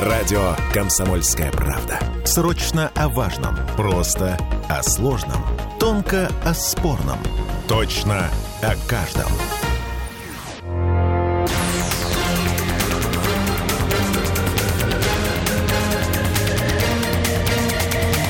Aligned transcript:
Радио 0.00 0.54
«Комсомольская 0.74 1.50
правда». 1.50 1.98
Срочно 2.26 2.92
о 2.94 3.08
важном. 3.08 3.56
Просто 3.78 4.36
о 4.68 4.82
сложном. 4.82 5.42
Тонко 5.80 6.28
о 6.44 6.52
спорном. 6.52 7.18
Точно 7.66 8.28
о 8.60 8.74
каждом. 8.86 9.32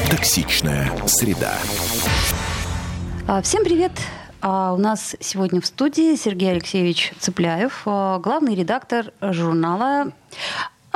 Токсичная 0.08 0.92
среда. 1.08 1.54
А, 3.26 3.42
Всем 3.42 3.64
привет! 3.64 3.90
А, 4.40 4.72
У 4.72 4.76
нас 4.76 5.16
сегодня 5.18 5.60
в 5.60 5.66
студии 5.66 6.14
Сергей 6.14 6.52
Алексеевич 6.52 7.12
Цыпляев, 7.18 7.82
а, 7.86 8.20
главный 8.20 8.54
редактор 8.54 9.12
журнала 9.20 10.12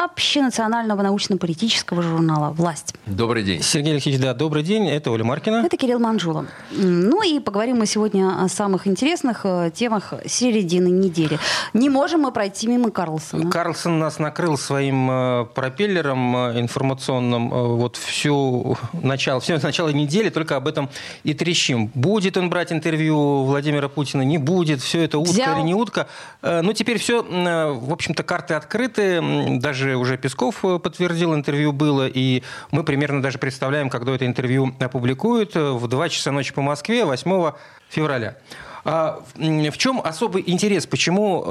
общенационального 0.05 1.03
научно-политического 1.03 2.01
журнала 2.01 2.51
«Власть». 2.53 2.95
Добрый 3.05 3.43
день. 3.43 3.61
Сергей 3.63 3.93
Алексеевич, 3.93 4.21
да, 4.23 4.33
добрый 4.33 4.63
день. 4.63 4.89
Это 4.89 5.11
Оля 5.11 5.25
Маркина. 5.25 5.63
Это 5.67 5.77
Кирилл 5.77 5.99
Манжула. 5.99 6.47
Ну 6.71 7.23
и 7.23 7.39
поговорим 7.39 7.79
мы 7.81 7.87
сегодня 7.87 8.43
о 8.43 8.49
самых 8.49 8.87
интересных 8.87 9.41
э, 9.45 9.71
темах 9.75 10.15
середины 10.27 10.89
недели. 10.89 11.39
Не 11.75 11.91
можем 11.91 12.23
мы 12.23 12.33
пройти 12.33 12.67
мимо 12.67 12.91
Карлсона. 12.91 13.51
Карлсон 13.51 13.99
нас 13.99 14.19
накрыл 14.19 14.57
своим 14.57 15.11
э, 15.11 15.45
пропеллером 15.55 16.35
э, 16.37 16.61
информационным 16.61 17.51
вот 17.51 17.97
всю 17.97 18.79
начало, 18.95 19.41
все 19.41 19.59
начало 19.59 19.91
недели, 19.91 20.31
только 20.31 20.57
об 20.57 20.67
этом 20.67 20.89
и 21.25 21.35
трещим. 21.35 21.91
Будет 21.95 22.39
он 22.39 22.49
брать 22.49 22.73
интервью 22.73 23.45
Владимира 23.45 23.89
Путина, 23.89 24.23
не 24.23 24.39
будет, 24.39 24.81
все 24.81 25.03
это 25.05 25.19
утка 25.19 25.33
Взял. 25.33 25.57
или 25.59 25.65
не 25.67 25.75
утка. 25.75 26.07
Э, 26.41 26.63
Ну, 26.63 26.73
теперь 26.73 26.99
все, 26.99 27.23
в 27.23 27.93
общем-то, 27.93 28.23
карты 28.23 28.55
открыты. 28.55 29.03
М, 29.17 29.59
Даже 29.91 29.99
уже 29.99 30.17
Песков 30.17 30.65
э, 30.65 30.79
подтвердил, 30.79 31.35
интервью 31.35 31.73
было, 31.73 32.07
и 32.07 32.45
мы 32.71 32.85
примерно 32.85 33.21
даже 33.21 33.39
представляем, 33.39 33.91
когда 33.91 34.15
это 34.15 34.25
интервью 34.25 34.73
опубликуют 34.79 35.57
э, 35.57 35.73
в 35.73 35.89
2 35.89 36.09
часа 36.11 36.31
ночи 36.31 36.55
по 36.55 36.63
Москве 36.63 37.05
8 37.05 37.53
февраля. 37.89 38.37
А 38.85 39.23
в 39.37 39.77
чем 39.77 40.01
особый 40.03 40.43
интерес? 40.47 40.87
Почему 40.87 41.45
э, 41.45 41.51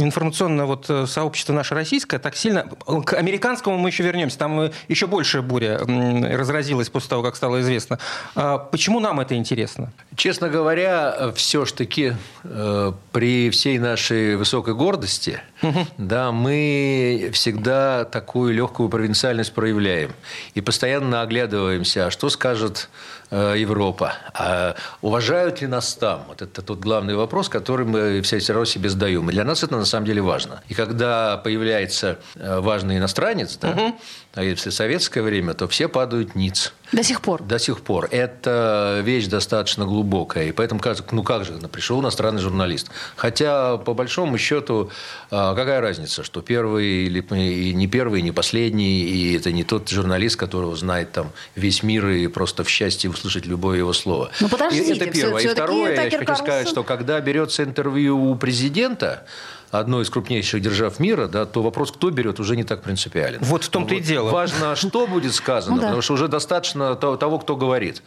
информационное 0.00 0.64
вот 0.64 0.86
э, 0.88 1.06
сообщество 1.06 1.52
наше 1.52 1.74
российское 1.74 2.18
так 2.18 2.36
сильно... 2.36 2.64
К 3.04 3.14
американскому 3.14 3.78
мы 3.78 3.88
еще 3.88 4.02
вернемся. 4.02 4.38
Там 4.38 4.60
э, 4.60 4.70
еще 4.88 5.06
большая 5.06 5.42
буря 5.42 5.78
разразилась 5.78 6.88
после 6.88 7.10
того, 7.10 7.22
как 7.22 7.36
стало 7.36 7.60
известно. 7.60 7.98
А 8.34 8.58
почему 8.58 9.00
нам 9.00 9.20
это 9.20 9.34
интересно? 9.34 9.92
Честно 10.16 10.48
говоря, 10.48 11.32
все-таки 11.34 12.14
при 13.12 13.50
всей 13.50 13.78
нашей 13.78 14.36
высокой 14.36 14.74
гордости, 14.74 15.40
да, 15.98 16.32
мы 16.32 17.30
всегда 17.32 18.04
такую 18.04 18.54
легкую 18.54 18.88
провинциальность 18.88 19.52
проявляем 19.52 20.12
и 20.54 20.60
постоянно 20.60 21.22
оглядываемся, 21.22 22.06
а 22.06 22.10
что 22.10 22.30
скажет 22.30 22.88
э, 23.30 23.54
Европа, 23.58 24.14
а 24.34 24.74
уважают 25.00 25.60
ли 25.60 25.66
нас 25.66 25.94
там? 25.94 26.24
Вот 26.38 26.42
это 26.42 26.60
тот 26.60 26.80
главный 26.80 27.14
вопрос, 27.14 27.48
который 27.48 27.86
мы 27.86 28.20
все 28.20 28.38
равно 28.48 28.66
себе 28.66 28.90
задаем. 28.90 29.30
И 29.30 29.32
для 29.32 29.42
нас 29.42 29.62
это 29.62 29.74
на 29.74 29.86
самом 29.86 30.04
деле 30.04 30.20
важно. 30.20 30.62
И 30.68 30.74
когда 30.74 31.38
появляется 31.38 32.18
э, 32.34 32.60
важный 32.60 32.98
иностранец, 32.98 33.56
да, 33.56 33.94
а 34.34 34.44
если 34.44 34.68
в 34.68 34.74
советское 34.74 35.22
время, 35.22 35.54
то 35.54 35.66
все 35.66 35.88
падают 35.88 36.34
ниц. 36.34 36.74
До 36.92 37.02
сих 37.02 37.20
пор. 37.20 37.42
До 37.42 37.58
сих 37.58 37.80
пор. 37.80 38.08
Это 38.10 39.00
вещь 39.04 39.26
достаточно 39.26 39.84
глубокая. 39.84 40.46
И 40.48 40.52
поэтому 40.52 40.80
кажется, 40.80 41.04
ну 41.12 41.22
как 41.22 41.44
же, 41.44 41.52
ну, 41.60 41.68
пришел 41.68 42.00
иностранный 42.00 42.40
журналист. 42.40 42.88
Хотя, 43.16 43.76
по 43.76 43.94
большому 43.94 44.38
счету, 44.38 44.90
а, 45.30 45.54
какая 45.54 45.80
разница, 45.80 46.22
что 46.22 46.42
первый 46.42 47.06
или 47.06 47.20
и 47.20 47.74
не 47.74 47.86
первый, 47.88 48.20
и 48.20 48.22
не 48.22 48.32
последний, 48.32 49.02
и 49.02 49.36
это 49.36 49.52
не 49.52 49.64
тот 49.64 49.88
журналист, 49.88 50.36
которого 50.36 50.76
знает 50.76 51.12
там 51.12 51.32
весь 51.56 51.82
мир 51.82 52.08
и 52.08 52.26
просто 52.28 52.62
в 52.64 52.68
счастье 52.68 53.10
услышать 53.10 53.46
любое 53.46 53.78
его 53.78 53.92
слово. 53.92 54.30
Ну, 54.40 54.48
подождите, 54.48 54.92
И 54.92 54.96
это 54.96 55.06
первое. 55.10 55.38
всё- 55.40 55.50
и 55.50 55.54
второе, 55.54 56.08
я 56.10 56.18
хочу 56.18 56.36
сказать, 56.36 56.68
что 56.68 56.84
когда 56.84 57.20
берется 57.20 57.64
интервью 57.64 58.30
у 58.30 58.34
президента, 58.36 59.24
одной 59.70 60.02
из 60.04 60.10
крупнейших 60.10 60.60
держав 60.60 60.98
мира, 61.00 61.26
да, 61.28 61.44
то 61.46 61.62
вопрос, 61.62 61.92
кто 61.92 62.10
берет, 62.10 62.40
уже 62.40 62.56
не 62.56 62.64
так 62.64 62.82
принципиален. 62.82 63.38
Вот 63.42 63.64
в 63.64 63.68
том-то 63.68 63.94
и 63.94 64.00
дело. 64.00 64.30
Важно, 64.30 64.76
что 64.76 65.06
будет 65.06 65.34
сказано, 65.34 65.74
Ну 65.76 65.80
да. 65.80 65.86
потому 65.88 66.02
что 66.02 66.14
уже 66.14 66.28
достаточно 66.28 66.94
то- 66.94 67.16
того, 67.16 67.38
кто 67.38 67.56
говорит. 67.56 68.02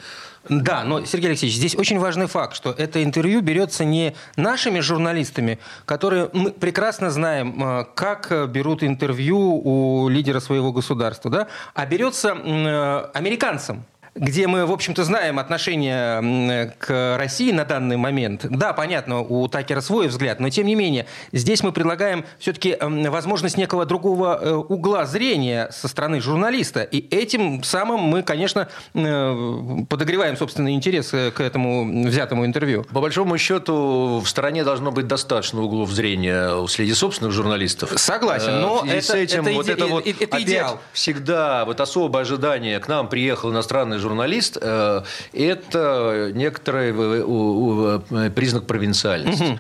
Да, 0.48 0.84
но, 0.86 1.04
Сергей 1.06 1.28
Алексеевич, 1.32 1.58
здесь 1.58 1.76
очень 1.76 2.00
важный 2.00 2.28
факт, 2.28 2.56
что 2.56 2.72
это 2.72 3.04
интервью 3.04 3.42
берется 3.42 3.84
не 3.84 4.16
нашими 4.38 4.80
журналистами, 4.80 5.60
которые 5.86 6.30
мы 6.32 6.52
прекрасно 6.52 7.10
знаем, 7.12 7.62
э, 7.62 7.86
как 7.94 8.50
берут 8.50 8.82
интервью 8.84 9.38
у 9.64 10.08
лидера 10.08 10.40
своего 10.40 10.72
государства, 10.72 11.30
да, 11.30 11.48
а 11.74 11.86
берется 11.86 12.30
э, 12.30 13.10
американцам 13.14 13.84
где 14.20 14.48
мы, 14.48 14.66
в 14.66 14.72
общем-то, 14.72 15.04
знаем 15.06 15.40
отношение 15.40 16.74
к 16.78 17.18
России 17.18 17.52
на 17.52 17.64
данный 17.66 17.96
момент. 17.98 18.46
Да, 18.50 18.74
понятно, 18.74 19.22
у 19.22 19.48
Такера 19.48 19.80
свой 19.82 20.08
взгляд, 20.10 20.40
но 20.42 20.50
тем 20.50 20.68
не 20.68 20.76
менее, 20.76 21.06
здесь 21.32 21.64
мы 21.64 21.72
предлагаем 21.72 22.26
все-таки 22.38 22.78
возможность 22.80 23.58
некого 23.58 23.86
другого 23.86 24.38
э, 24.42 24.54
угла 24.54 25.06
зрения 25.06 25.70
со 25.72 25.88
стороны 25.88 26.20
журналиста. 26.20 26.84
И 26.84 27.00
этим 27.16 27.64
самым 27.64 28.02
мы, 28.02 28.22
конечно, 28.24 28.68
э, 28.94 29.78
подогреваем 29.90 30.36
собственный 30.38 30.74
интерес 30.74 31.14
э, 31.14 31.32
к 31.32 31.40
этому 31.40 32.06
взятому 32.08 32.46
интервью. 32.46 32.86
По 32.94 33.00
большому 33.00 33.38
счету, 33.38 34.22
в 34.24 34.28
стране 34.28 34.64
должно 34.66 34.92
быть 34.92 35.08
достаточно 35.08 35.62
углов 35.62 35.92
зрения 35.92 36.68
среди 36.68 36.94
собственных 36.94 37.32
журналистов. 37.32 37.94
Согласен, 37.96 38.60
но 38.62 38.84
это- 38.86 39.02
с 39.02 39.10
этим 39.12 39.46
это 39.48 39.52
вот 39.56 39.66
иде- 39.66 39.74
это 39.74 39.88
вот 39.88 40.06
это 40.06 40.42
идеал. 40.42 40.80
всегда 40.92 41.64
вот 41.66 41.80
особое 41.80 42.22
ожидание 42.24 42.80
к 42.80 42.88
нам 42.90 43.08
приехал 43.08 43.52
иностранный 43.52 43.98
журналист, 43.98 44.09
э, 44.62 45.02
это 45.34 46.32
некоторый 46.34 46.92
э, 46.92 48.00
э, 48.12 48.30
признак 48.32 48.68
провинциальности. 48.68 49.60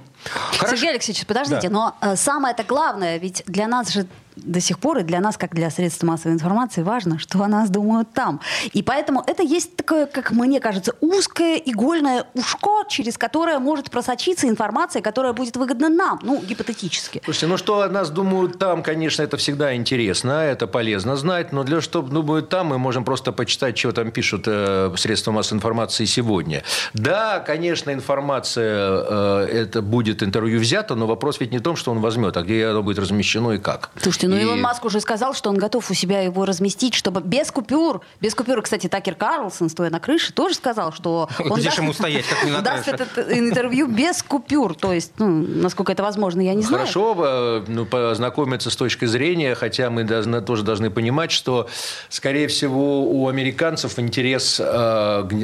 Сергей 0.59 0.91
Алексеевич, 0.91 1.25
подождите, 1.25 1.69
но 1.69 1.95
э, 2.01 2.15
самое-то 2.15 2.63
главное, 2.63 3.17
ведь 3.17 3.43
для 3.45 3.67
нас 3.67 3.91
же 3.91 4.05
до 4.43 4.59
сих 4.59 4.79
пор, 4.79 4.99
и 4.99 5.03
для 5.03 5.19
нас, 5.19 5.37
как 5.37 5.53
для 5.53 5.69
средств 5.69 6.03
массовой 6.03 6.33
информации, 6.33 6.81
важно, 6.81 7.19
что 7.19 7.43
о 7.43 7.47
нас 7.47 7.69
думают 7.69 8.11
там. 8.13 8.39
И 8.73 8.83
поэтому 8.83 9.23
это 9.25 9.43
есть 9.43 9.75
такое, 9.75 10.05
как 10.05 10.31
мне 10.31 10.59
кажется, 10.59 10.93
узкое 11.01 11.55
игольное 11.57 12.25
ушко, 12.33 12.87
через 12.89 13.17
которое 13.17 13.59
может 13.59 13.91
просочиться 13.91 14.47
информация, 14.47 15.01
которая 15.01 15.33
будет 15.33 15.57
выгодна 15.57 15.89
нам, 15.89 16.19
ну, 16.23 16.41
гипотетически. 16.41 17.21
Слушайте, 17.23 17.47
ну 17.47 17.57
что 17.57 17.81
о 17.81 17.89
нас 17.89 18.09
думают 18.09 18.59
там, 18.59 18.83
конечно, 18.83 19.23
это 19.23 19.37
всегда 19.37 19.75
интересно, 19.75 20.31
это 20.31 20.67
полезно 20.67 21.15
знать, 21.15 21.51
но 21.51 21.63
для 21.63 21.81
что 21.81 22.01
думают 22.01 22.49
там, 22.49 22.67
мы 22.67 22.77
можем 22.77 23.03
просто 23.03 23.31
почитать, 23.31 23.77
что 23.77 23.91
там 23.91 24.11
пишут 24.11 24.43
э, 24.47 24.93
средства 24.97 25.31
массовой 25.31 25.57
информации 25.57 26.05
сегодня. 26.05 26.63
Да, 26.93 27.39
конечно, 27.39 27.91
информация, 27.91 29.03
э, 29.09 29.47
это 29.51 29.81
будет 29.81 30.23
интервью 30.23 30.59
взято, 30.59 30.95
но 30.95 31.07
вопрос 31.07 31.39
ведь 31.39 31.51
не 31.51 31.59
в 31.59 31.61
том, 31.61 31.75
что 31.75 31.91
он 31.91 31.99
возьмет, 31.99 32.37
а 32.37 32.41
где 32.43 32.67
оно 32.67 32.83
будет 32.83 32.99
размещено 32.99 33.51
и 33.51 33.57
как. 33.57 33.89
Слушайте, 34.01 34.27
ну 34.29 34.37
И- 34.37 34.41
Илон 34.43 34.61
Маск 34.61 34.85
уже 34.85 34.99
сказал, 35.01 35.33
что 35.33 35.49
он 35.49 35.57
готов 35.57 35.89
у 35.89 35.93
себя 35.93 36.21
его 36.21 36.45
разместить, 36.45 36.93
чтобы 36.93 37.21
без 37.21 37.51
купюр, 37.51 38.01
без 38.21 38.35
купюр, 38.35 38.61
кстати, 38.61 38.87
Такер 38.87 39.15
Карлсон, 39.15 39.69
стоя 39.69 39.89
на 39.89 39.99
крыше, 39.99 40.33
тоже 40.33 40.55
сказал, 40.55 40.93
что 40.93 41.29
он 41.39 41.59
Где 41.59 41.69
даст- 41.69 41.77
ему 41.77 41.93
стоять, 41.93 42.25
как 42.25 42.43
не 42.43 42.51
на 42.51 42.61
даст 42.61 42.87
этот 42.87 43.17
интервью 43.31 43.87
без 43.87 44.21
купюр. 44.23 44.75
То 44.75 44.93
есть, 44.93 45.13
ну, 45.17 45.27
насколько 45.27 45.91
это 45.91 46.03
возможно, 46.03 46.41
я 46.41 46.53
не 46.53 46.63
знаю. 46.63 46.81
Хорошо 46.83 47.15
э, 47.19 47.63
ну, 47.67 47.85
познакомиться 47.85 48.69
с 48.69 48.75
точки 48.75 49.05
зрения, 49.05 49.55
хотя 49.55 49.89
мы 49.89 50.03
должны, 50.03 50.41
тоже 50.41 50.63
должны 50.63 50.89
понимать, 50.89 51.31
что, 51.31 51.67
скорее 52.09 52.47
всего, 52.47 53.03
у 53.03 53.27
американцев 53.27 53.97
интерес 53.99 54.59
э, 54.59 54.63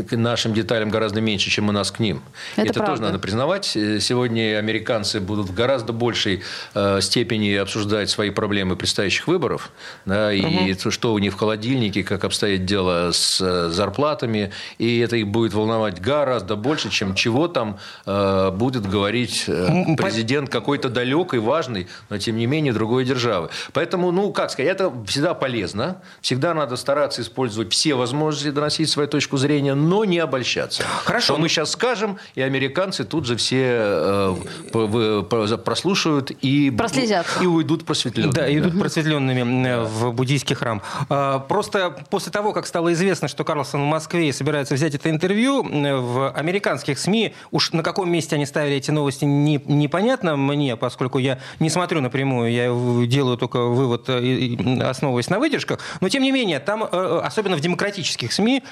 к 0.09 0.15
нашим 0.15 0.53
деталям 0.53 0.89
гораздо 0.89 1.21
меньше, 1.21 1.49
чем 1.49 1.69
у 1.69 1.71
нас 1.71 1.91
к 1.91 1.99
ним. 1.99 2.21
Это 2.55 2.73
тоже 2.73 2.85
правда. 2.85 3.03
надо 3.03 3.19
признавать. 3.19 3.75
Э, 3.75 3.99
Сегодня 3.99 4.57
американцы 4.59 5.19
будут 5.19 5.47
в 5.49 5.53
гораздо 5.53 5.93
большей 5.93 6.43
э, 6.73 6.99
степени 7.01 7.53
обсуждать 7.55 8.09
свои 8.09 8.29
проблемы 8.29 8.74
предстоящих 8.75 9.27
выборов, 9.27 9.71
да, 10.05 10.31
и 10.33 10.73
то, 10.75 10.91
что 10.91 11.13
у 11.13 11.19
них 11.19 11.33
в 11.33 11.37
холодильнике, 11.37 12.03
как 12.03 12.23
обстоит 12.23 12.65
дело 12.65 13.11
с 13.11 13.39
э, 13.41 13.69
зарплатами, 13.69 14.51
и 14.77 14.99
это 14.99 15.15
их 15.15 15.27
будет 15.27 15.53
волновать 15.53 16.01
гораздо 16.01 16.55
больше, 16.55 16.89
чем 16.89 17.15
чего 17.15 17.47
там 17.47 17.77
э, 18.05 18.51
будет 18.51 18.87
говорить 18.87 19.45
э, 19.47 19.95
президент 19.97 20.49
какой-то 20.49 20.89
далекой, 20.89 21.39
важный, 21.39 21.87
но 22.09 22.17
тем 22.17 22.37
не 22.37 22.45
менее 22.45 22.73
другой 22.73 23.05
державы. 23.05 23.49
Поэтому, 23.73 24.11
ну, 24.11 24.31
как 24.31 24.51
сказать, 24.51 24.71
это 24.71 24.91
всегда 25.07 25.33
полезно. 25.33 26.01
Всегда 26.21 26.53
надо 26.53 26.75
стараться 26.75 27.21
использовать 27.21 27.71
все 27.73 27.95
возможности 27.95 28.51
доносить 28.51 28.89
свою 28.89 29.07
точку 29.07 29.37
зрения, 29.37 29.75
но 29.75 30.05
не 30.05 30.19
обольщаться. 30.19 30.83
Хорошо, 30.83 31.33
Что 31.33 31.37
мы 31.37 31.49
сейчас 31.49 31.71
скажем, 31.71 32.17
и 32.35 32.41
американцы 32.41 33.03
тут 33.03 33.25
же 33.25 33.35
все 33.35 34.35
э, 34.73 35.23
прослушают 35.63 36.31
и, 36.31 36.71
Прослезятся. 36.71 37.41
и 37.41 37.45
уйдут 37.45 37.85
просветленными. 37.85 38.33
Да, 38.33 38.47
и 38.47 38.59
идут 38.65 38.79
просветленными 38.79 39.85
в 39.85 40.11
буддийский 40.11 40.55
храм. 40.55 40.81
А, 41.09 41.39
просто 41.39 41.95
после 42.09 42.31
того, 42.31 42.53
как 42.53 42.67
стало 42.67 42.93
известно, 42.93 43.27
что 43.27 43.43
Карлсон 43.43 43.81
в 43.81 43.85
Москве 43.85 44.31
собирается 44.33 44.75
взять 44.75 44.95
это 44.95 45.09
интервью, 45.09 45.63
в 45.63 46.31
американских 46.31 46.99
СМИ, 46.99 47.33
уж 47.51 47.71
на 47.71 47.83
каком 47.83 48.11
месте 48.11 48.35
они 48.35 48.45
ставили 48.45 48.75
эти 48.75 48.91
новости, 48.91 49.25
не, 49.25 49.61
непонятно 49.65 50.35
мне, 50.35 50.75
поскольку 50.75 51.19
я 51.19 51.39
не 51.59 51.69
смотрю 51.69 52.01
напрямую, 52.01 52.51
я 52.51 52.65
делаю 53.07 53.37
только 53.37 53.61
вывод, 53.63 54.09
основываясь 54.09 55.29
на 55.29 55.39
выдержках. 55.39 55.79
Но, 56.01 56.09
тем 56.09 56.23
не 56.23 56.31
менее, 56.31 56.59
там, 56.59 56.83
э, 56.83 57.21
особенно 57.23 57.55
в 57.55 57.61
демократических 57.61 58.31
СМИ, 58.31 58.63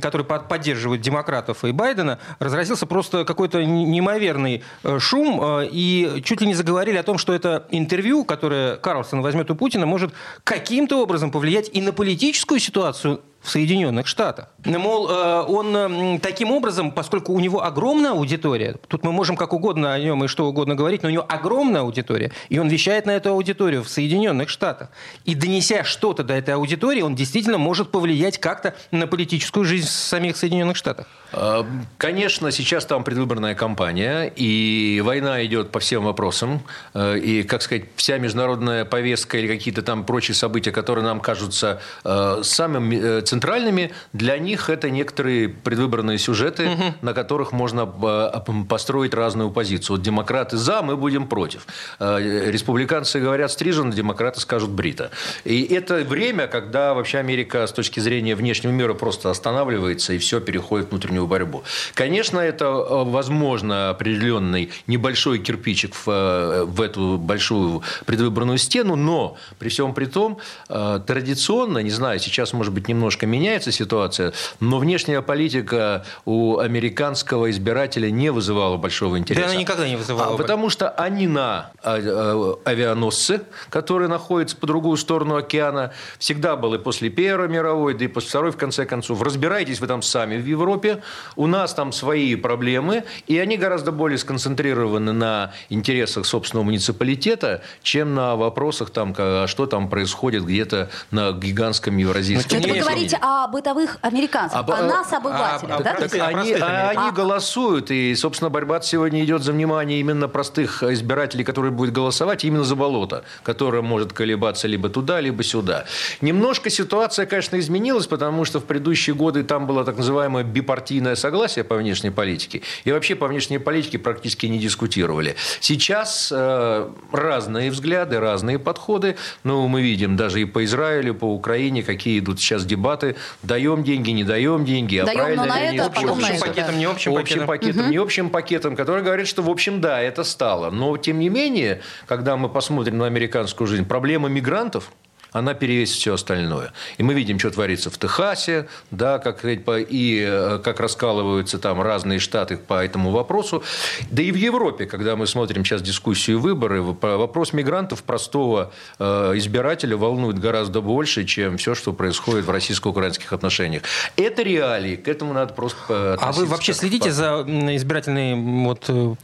которые 0.00 0.24
поддерживают 0.24 1.02
демократов 1.02 1.64
и 1.64 1.72
Байдена, 1.72 2.18
разразился 2.38 2.86
просто 2.86 3.24
какой-то 3.24 3.64
неимоверный 3.64 4.62
э, 4.82 4.98
шум, 4.98 5.40
э, 5.42 5.68
и 5.70 6.22
чуть 6.24 6.40
ли 6.40 6.46
не 6.46 6.54
заговорили 6.54 6.96
о 6.96 7.02
том, 7.02 7.18
что 7.18 7.32
это 7.32 7.66
интервью, 7.70 8.24
которое 8.24 8.76
Карлсон 8.76 9.22
возьмет 9.22 9.31
у 9.50 9.54
Путина, 9.54 9.86
может 9.86 10.12
каким-то 10.44 11.02
образом 11.02 11.30
повлиять 11.30 11.70
и 11.72 11.80
на 11.80 11.92
политическую 11.92 12.60
ситуацию 12.60 13.20
в 13.42 13.50
Соединенных 13.50 14.06
Штатах. 14.06 14.46
Мол, 14.64 15.10
э, 15.10 15.42
он 15.48 16.20
таким 16.20 16.52
образом, 16.52 16.92
поскольку 16.92 17.32
у 17.32 17.40
него 17.40 17.64
огромная 17.64 18.12
аудитория, 18.12 18.76
тут 18.86 19.02
мы 19.02 19.12
можем 19.12 19.36
как 19.36 19.52
угодно 19.52 19.92
о 19.92 19.98
нем 19.98 20.24
и 20.24 20.28
что 20.28 20.46
угодно 20.46 20.76
говорить, 20.76 21.02
но 21.02 21.08
у 21.08 21.12
него 21.12 21.26
огромная 21.28 21.80
аудитория, 21.80 22.30
и 22.48 22.58
он 22.58 22.68
вещает 22.68 23.04
на 23.06 23.10
эту 23.10 23.30
аудиторию 23.30 23.82
в 23.82 23.88
Соединенных 23.88 24.48
Штатах. 24.48 24.90
И 25.24 25.34
донеся 25.34 25.82
что-то 25.82 26.22
до 26.22 26.34
этой 26.34 26.54
аудитории, 26.54 27.02
он 27.02 27.16
действительно 27.16 27.58
может 27.58 27.90
повлиять 27.90 28.38
как-то 28.38 28.74
на 28.92 29.06
политическую 29.08 29.64
жизнь 29.64 29.88
самих 29.88 30.36
Соединенных 30.36 30.76
Штатов. 30.76 31.06
Э, 31.32 31.64
конечно, 31.98 32.52
сейчас 32.52 32.86
там 32.86 33.02
предвыборная 33.02 33.56
кампания, 33.56 34.32
и 34.36 35.02
война 35.04 35.44
идет 35.44 35.70
по 35.72 35.80
всем 35.80 36.04
вопросам, 36.04 36.62
э, 36.94 37.18
и, 37.18 37.42
как 37.42 37.62
сказать, 37.62 37.86
вся 37.96 38.18
международная 38.18 38.84
повестка 38.84 39.38
или 39.38 39.48
какие-то 39.48 39.82
там 39.82 40.04
прочие 40.04 40.36
события, 40.36 40.70
которые 40.70 41.04
нам 41.04 41.20
кажутся 41.20 41.80
самыми 42.02 43.20
центральными, 43.32 43.92
для 44.12 44.36
них 44.36 44.68
это 44.68 44.90
некоторые 44.90 45.48
предвыборные 45.48 46.18
сюжеты, 46.18 46.68
угу. 46.68 46.84
на 47.00 47.14
которых 47.14 47.52
можно 47.52 47.88
э, 48.02 48.64
построить 48.68 49.14
разную 49.14 49.50
позицию. 49.50 49.96
Вот 49.96 50.04
демократы 50.04 50.58
за, 50.58 50.82
мы 50.82 50.96
будем 50.96 51.26
против. 51.26 51.66
Э, 51.98 52.50
республиканцы 52.50 53.20
говорят 53.20 53.50
стрижен, 53.50 53.90
демократы 53.90 54.40
скажут 54.40 54.70
брита. 54.70 55.10
И 55.44 55.62
это 55.62 55.94
время, 56.04 56.46
когда 56.46 56.92
вообще 56.92 57.18
Америка 57.18 57.66
с 57.66 57.72
точки 57.72 58.00
зрения 58.00 58.34
внешнего 58.34 58.72
мира 58.72 58.92
просто 58.92 59.30
останавливается 59.30 60.12
и 60.12 60.18
все 60.18 60.40
переходит 60.40 60.88
в 60.88 60.90
внутреннюю 60.90 61.26
борьбу. 61.26 61.62
Конечно, 61.94 62.38
это, 62.38 62.66
э, 62.66 63.04
возможно, 63.04 63.88
определенный 63.88 64.70
небольшой 64.86 65.38
кирпичик 65.38 65.94
в, 65.94 66.64
в 66.66 66.80
эту 66.82 67.16
большую 67.16 67.82
предвыборную 68.04 68.58
стену, 68.58 68.94
но 68.96 69.38
при 69.58 69.70
всем 69.70 69.94
при 69.94 70.04
том, 70.06 70.38
традиционно, 70.68 71.78
не 71.78 71.90
знаю, 71.90 72.18
сейчас, 72.18 72.52
может 72.52 72.72
быть, 72.72 72.88
немножко 72.88 73.21
немножко 73.22 73.26
меняется 73.26 73.72
ситуация, 73.72 74.32
но 74.60 74.78
внешняя 74.78 75.22
политика 75.22 76.04
у 76.24 76.58
американского 76.58 77.50
избирателя 77.50 78.10
не 78.10 78.30
вызывала 78.30 78.76
большого 78.76 79.18
интереса. 79.18 79.46
Да, 79.46 79.50
она 79.50 79.60
никогда 79.60 79.88
не 79.88 79.96
вызывала. 79.96 80.34
А, 80.34 80.36
потому 80.36 80.70
что 80.70 80.90
они 80.90 81.26
на 81.26 81.70
а, 81.82 81.98
а, 81.98 82.58
авианосце, 82.64 83.42
которые 83.70 84.08
находятся 84.08 84.56
по 84.56 84.66
другую 84.66 84.96
сторону 84.96 85.36
океана, 85.36 85.92
всегда 86.18 86.56
был 86.56 86.74
и 86.74 86.78
после 86.78 87.10
Первой 87.10 87.48
мировой, 87.48 87.94
да 87.94 88.04
и 88.04 88.08
после 88.08 88.28
Второй, 88.28 88.52
в 88.52 88.56
конце 88.56 88.84
концов. 88.86 89.22
Разбирайтесь 89.22 89.80
вы 89.80 89.86
там 89.86 90.02
сами 90.02 90.36
в 90.36 90.46
Европе, 90.46 91.02
у 91.36 91.46
нас 91.46 91.74
там 91.74 91.92
свои 91.92 92.34
проблемы, 92.36 93.04
и 93.26 93.38
они 93.38 93.56
гораздо 93.56 93.92
более 93.92 94.18
сконцентрированы 94.18 95.12
на 95.12 95.52
интересах 95.70 96.26
собственного 96.26 96.64
муниципалитета, 96.64 97.62
чем 97.82 98.14
на 98.14 98.36
вопросах, 98.36 98.90
там, 98.90 99.14
что 99.46 99.66
там 99.66 99.88
происходит 99.88 100.44
где-то 100.44 100.90
на 101.10 101.32
гигантском 101.32 101.96
евразийском. 101.96 102.58
Это 102.58 102.68
вы 102.68 102.78
говорите 102.78 103.11
о 103.20 103.48
бытовых 103.48 103.98
американцах, 104.00 104.60
об, 104.60 104.70
о 104.70 104.82
нас, 104.82 105.12
обывателях, 105.12 105.80
а, 105.80 105.82
да? 105.82 105.94
Так 105.94 106.14
они, 106.14 106.52
они 106.52 107.08
а, 107.08 107.12
голосуют, 107.12 107.90
и, 107.90 108.14
собственно, 108.14 108.50
борьба 108.50 108.80
сегодня 108.80 109.24
идет 109.24 109.42
за 109.42 109.52
внимание 109.52 110.00
именно 110.00 110.28
простых 110.28 110.82
избирателей, 110.82 111.44
которые 111.44 111.72
будут 111.72 111.94
голосовать 111.94 112.44
именно 112.44 112.64
за 112.64 112.76
болото, 112.76 113.24
которое 113.42 113.82
может 113.82 114.12
колебаться 114.12 114.68
либо 114.68 114.88
туда, 114.88 115.20
либо 115.20 115.42
сюда. 115.42 115.84
Немножко 116.20 116.70
ситуация, 116.70 117.26
конечно, 117.26 117.58
изменилась, 117.58 118.06
потому 118.06 118.44
что 118.44 118.60
в 118.60 118.64
предыдущие 118.64 119.14
годы 119.14 119.44
там 119.44 119.66
было 119.66 119.84
так 119.84 119.96
называемое 119.96 120.44
бипартийное 120.44 121.14
согласие 121.14 121.64
по 121.64 121.76
внешней 121.76 122.10
политике, 122.10 122.62
и 122.84 122.92
вообще 122.92 123.14
по 123.14 123.26
внешней 123.26 123.58
политике 123.58 123.98
практически 123.98 124.46
не 124.46 124.58
дискутировали. 124.58 125.36
Сейчас 125.60 126.32
э, 126.34 126.90
разные 127.12 127.70
взгляды, 127.70 128.20
разные 128.20 128.58
подходы, 128.58 129.16
но 129.44 129.66
мы 129.68 129.82
видим 129.82 130.16
даже 130.16 130.40
и 130.40 130.44
по 130.44 130.64
Израилю, 130.64 131.14
по 131.14 131.24
Украине, 131.24 131.82
какие 131.82 132.18
идут 132.18 132.40
сейчас 132.40 132.64
дебаты 132.64 133.01
дебаты, 133.02 133.16
даем 133.42 133.84
деньги, 133.84 134.10
не 134.10 134.24
даем 134.24 134.64
деньги, 134.64 134.96
а 134.96 135.04
даем, 135.04 135.18
правильно 135.18 135.44
ли 135.44 135.50
они 135.50 135.78
используют. 135.78 136.20
Общим 136.20 136.40
пакетом, 136.40 136.78
не 136.78 136.84
общим, 136.84 137.16
общим 137.16 137.46
пакетом. 137.46 137.46
пакетом 137.46 137.90
не 137.90 137.96
общим 137.96 138.30
пакетом, 138.30 138.76
который 138.76 139.02
говорит, 139.02 139.26
что, 139.26 139.42
в 139.42 139.50
общем, 139.50 139.80
да, 139.80 140.00
это 140.00 140.24
стало. 140.24 140.70
Но, 140.70 140.96
тем 140.96 141.18
не 141.18 141.28
менее, 141.28 141.82
когда 142.06 142.36
мы 142.36 142.48
посмотрим 142.48 142.98
на 142.98 143.06
американскую 143.06 143.66
жизнь, 143.66 143.86
проблема 143.86 144.28
мигрантов– 144.28 144.92
она 145.32 145.54
перевесит 145.54 145.96
все 145.96 146.14
остальное. 146.14 146.72
И 146.98 147.02
мы 147.02 147.14
видим, 147.14 147.38
что 147.38 147.50
творится 147.50 147.90
в 147.90 147.98
Техасе, 147.98 148.68
да, 148.90 149.18
как, 149.18 149.44
и 149.44 150.24
э, 150.26 150.58
как 150.62 150.80
раскалываются 150.80 151.58
там 151.58 151.80
разные 151.80 152.18
штаты 152.18 152.56
по 152.58 152.84
этому 152.84 153.10
вопросу. 153.10 153.62
Да 154.10 154.22
и 154.22 154.30
в 154.30 154.36
Европе, 154.36 154.86
когда 154.86 155.16
мы 155.16 155.26
смотрим 155.26 155.64
сейчас 155.64 155.82
дискуссию 155.82 156.38
выборы, 156.38 156.82
вопрос 156.82 157.52
мигрантов 157.52 158.02
простого 158.02 158.72
э, 158.98 159.32
избирателя 159.36 159.96
волнует 159.96 160.38
гораздо 160.38 160.80
больше, 160.80 161.24
чем 161.24 161.56
все, 161.56 161.74
что 161.74 161.92
происходит 161.92 162.44
в 162.44 162.50
российско-украинских 162.50 163.32
отношениях. 163.32 163.82
Это 164.16 164.42
реалии, 164.42 164.96
к 164.96 165.08
этому 165.08 165.32
надо 165.32 165.54
просто 165.54 166.18
А 166.20 166.32
вы 166.32 166.44
вообще 166.44 166.74
следите 166.74 167.10
за 167.10 167.44
избирательной 167.46 168.34
вот, 168.64 168.84
э, 168.88 169.14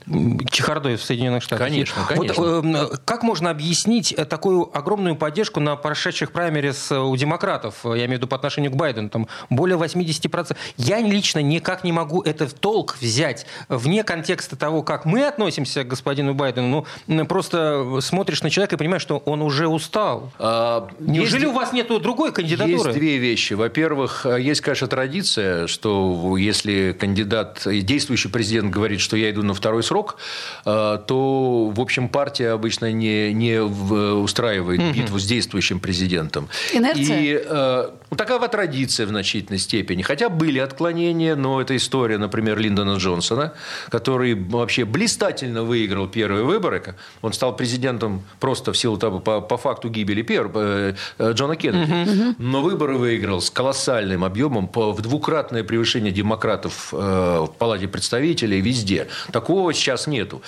чехардой 0.51 0.97
в 0.97 1.03
Соединенных 1.03 1.43
Штатах? 1.43 1.67
Конечно, 1.67 2.03
конечно. 2.09 2.61
Вот, 2.61 3.01
как 3.05 3.23
можно 3.23 3.51
объяснить 3.51 4.17
такую 4.29 4.71
огромную 4.77 5.17
поддержку 5.17 5.61
на 5.61 5.77
прошедших 5.99 6.31
праймерис 6.31 6.93
у 6.93 7.17
демократов, 7.17 7.81
я 7.85 8.05
имею 8.05 8.11
в 8.11 8.13
виду 8.13 8.29
по 8.29 8.37
отношению 8.37 8.71
к 8.71 8.77
Байдену, 8.77 9.09
там 9.09 9.27
более 9.51 9.77
80%. 9.77 10.57
Я 10.77 11.01
лично 11.01 11.41
никак 11.41 11.83
не 11.83 11.91
могу 11.91 12.23
это 12.23 12.47
в 12.47 12.53
толк 12.53 12.97
взять 13.01 13.47
вне 13.69 14.05
контекста 14.05 14.55
того, 14.55 14.85
как 14.85 15.05
мы 15.05 15.27
относимся 15.27 15.83
к 15.83 15.89
господину 15.89 16.35
Байдену. 16.35 16.87
Ну, 17.09 17.27
просто 17.27 17.99
смотришь 18.01 18.45
на 18.45 18.51
человека 18.51 18.77
и 18.77 18.79
понимаешь, 18.79 19.03
что 19.03 19.19
он 19.19 19.43
уже 19.43 19.67
устал. 19.67 20.31
А, 20.39 20.89
Неужели 21.01 21.43
есть, 21.43 21.53
у 21.53 21.57
вас 21.57 21.73
нет 21.73 21.89
другой 21.89 22.33
кандидатуры? 22.33 22.91
Есть 22.91 22.93
две 22.93 23.19
вещи. 23.19 23.55
Во-первых, 23.55 24.25
есть, 24.39 24.61
конечно, 24.61 24.87
традиция, 24.87 25.67
что 25.67 26.37
если 26.37 26.97
кандидат, 26.99 27.63
действующий 27.67 28.29
президент 28.29 28.71
говорит, 28.71 29.01
что 29.01 29.17
я 29.17 29.31
иду 29.31 29.43
на 29.43 29.53
второй 29.53 29.83
срок, 29.83 30.19
то, 30.65 31.73
в 31.75 31.81
общем, 31.81 32.09
партия 32.09 32.51
обычно 32.51 32.93
не, 32.93 33.33
не 33.33 33.61
устраивает 33.61 34.95
битву 34.95 35.19
с 35.19 35.27
действующим 35.27 35.81
президентом 35.81 35.88
президентом. 35.89 36.49
Инерция? 36.75 37.21
И 37.21 37.43
э, 37.43 37.89
такова 38.17 38.49
традиция 38.49 39.07
в 39.07 39.09
значительной 39.09 39.59
степени. 39.59 40.03
Хотя 40.03 40.29
были 40.29 40.59
отклонения, 40.59 41.35
но 41.35 41.63
это 41.63 41.75
история, 41.75 42.19
например, 42.19 42.59
Линдона 42.59 42.99
Джонсона, 42.99 43.53
который 43.89 44.35
вообще 44.35 44.85
блистательно 44.85 45.63
выиграл 45.63 46.07
первые 46.07 46.45
выборы. 46.45 46.95
Он 47.23 47.33
стал 47.33 47.57
президентом 47.57 48.23
просто 48.39 48.73
в 48.73 48.77
силу 48.77 48.99
того, 48.99 49.19
по, 49.21 49.41
по 49.41 49.57
факту 49.57 49.89
гибели 49.89 50.21
первого, 50.21 50.91
э, 50.91 50.95
э, 51.19 51.33
Джона 51.33 51.57
Кеннеди. 51.57 52.35
Но 52.39 52.61
выборы 52.61 52.99
выиграл 52.99 53.41
с 53.41 53.51
колоссальным 53.51 54.25
объемом, 54.25 54.69
по, 54.69 54.93
в 54.93 55.01
двукратное 55.01 55.65
превышение 55.65 56.13
демократов 56.13 56.93
э, 56.93 56.97
в 56.97 57.53
Палате 57.59 57.89
представителей 57.89 58.61
везде. 58.61 59.07
Такого 59.33 59.73
сейчас 59.73 60.07
нету. 60.07 60.43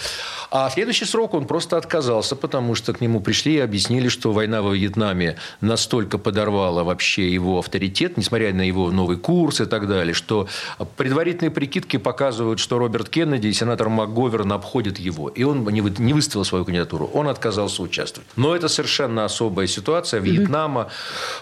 А 0.50 0.68
в 0.68 0.74
следующий 0.74 1.06
срок 1.06 1.32
он 1.32 1.46
просто 1.46 1.78
отказался, 1.78 2.36
потому 2.36 2.74
что 2.74 2.92
к 2.92 3.00
нему 3.00 3.20
пришли 3.20 3.54
и 3.54 3.58
объяснили, 3.58 4.08
что 4.08 4.32
война 4.32 4.60
во 4.60 4.74
Вьетнаме 4.74 5.29
настолько 5.60 6.18
подорвало 6.18 6.84
вообще 6.84 7.32
его 7.32 7.58
авторитет, 7.58 8.16
несмотря 8.16 8.52
на 8.52 8.62
его 8.62 8.90
новый 8.90 9.16
курс 9.16 9.60
и 9.60 9.66
так 9.66 9.88
далее, 9.88 10.14
что 10.14 10.48
предварительные 10.96 11.50
прикидки 11.50 11.96
показывают, 11.96 12.58
что 12.58 12.78
Роберт 12.78 13.08
Кеннеди 13.08 13.48
и 13.48 13.52
сенатор 13.52 13.88
МакГоверн 13.88 14.52
обходят 14.52 14.98
его. 14.98 15.28
И 15.28 15.42
он 15.42 15.64
не 15.64 16.12
выставил 16.12 16.44
свою 16.44 16.64
кандидатуру, 16.64 17.06
он 17.06 17.28
отказался 17.28 17.82
участвовать. 17.82 18.28
Но 18.36 18.54
это 18.54 18.68
совершенно 18.68 19.24
особая 19.24 19.66
ситуация 19.66 20.20
Вьетнама, 20.20 20.88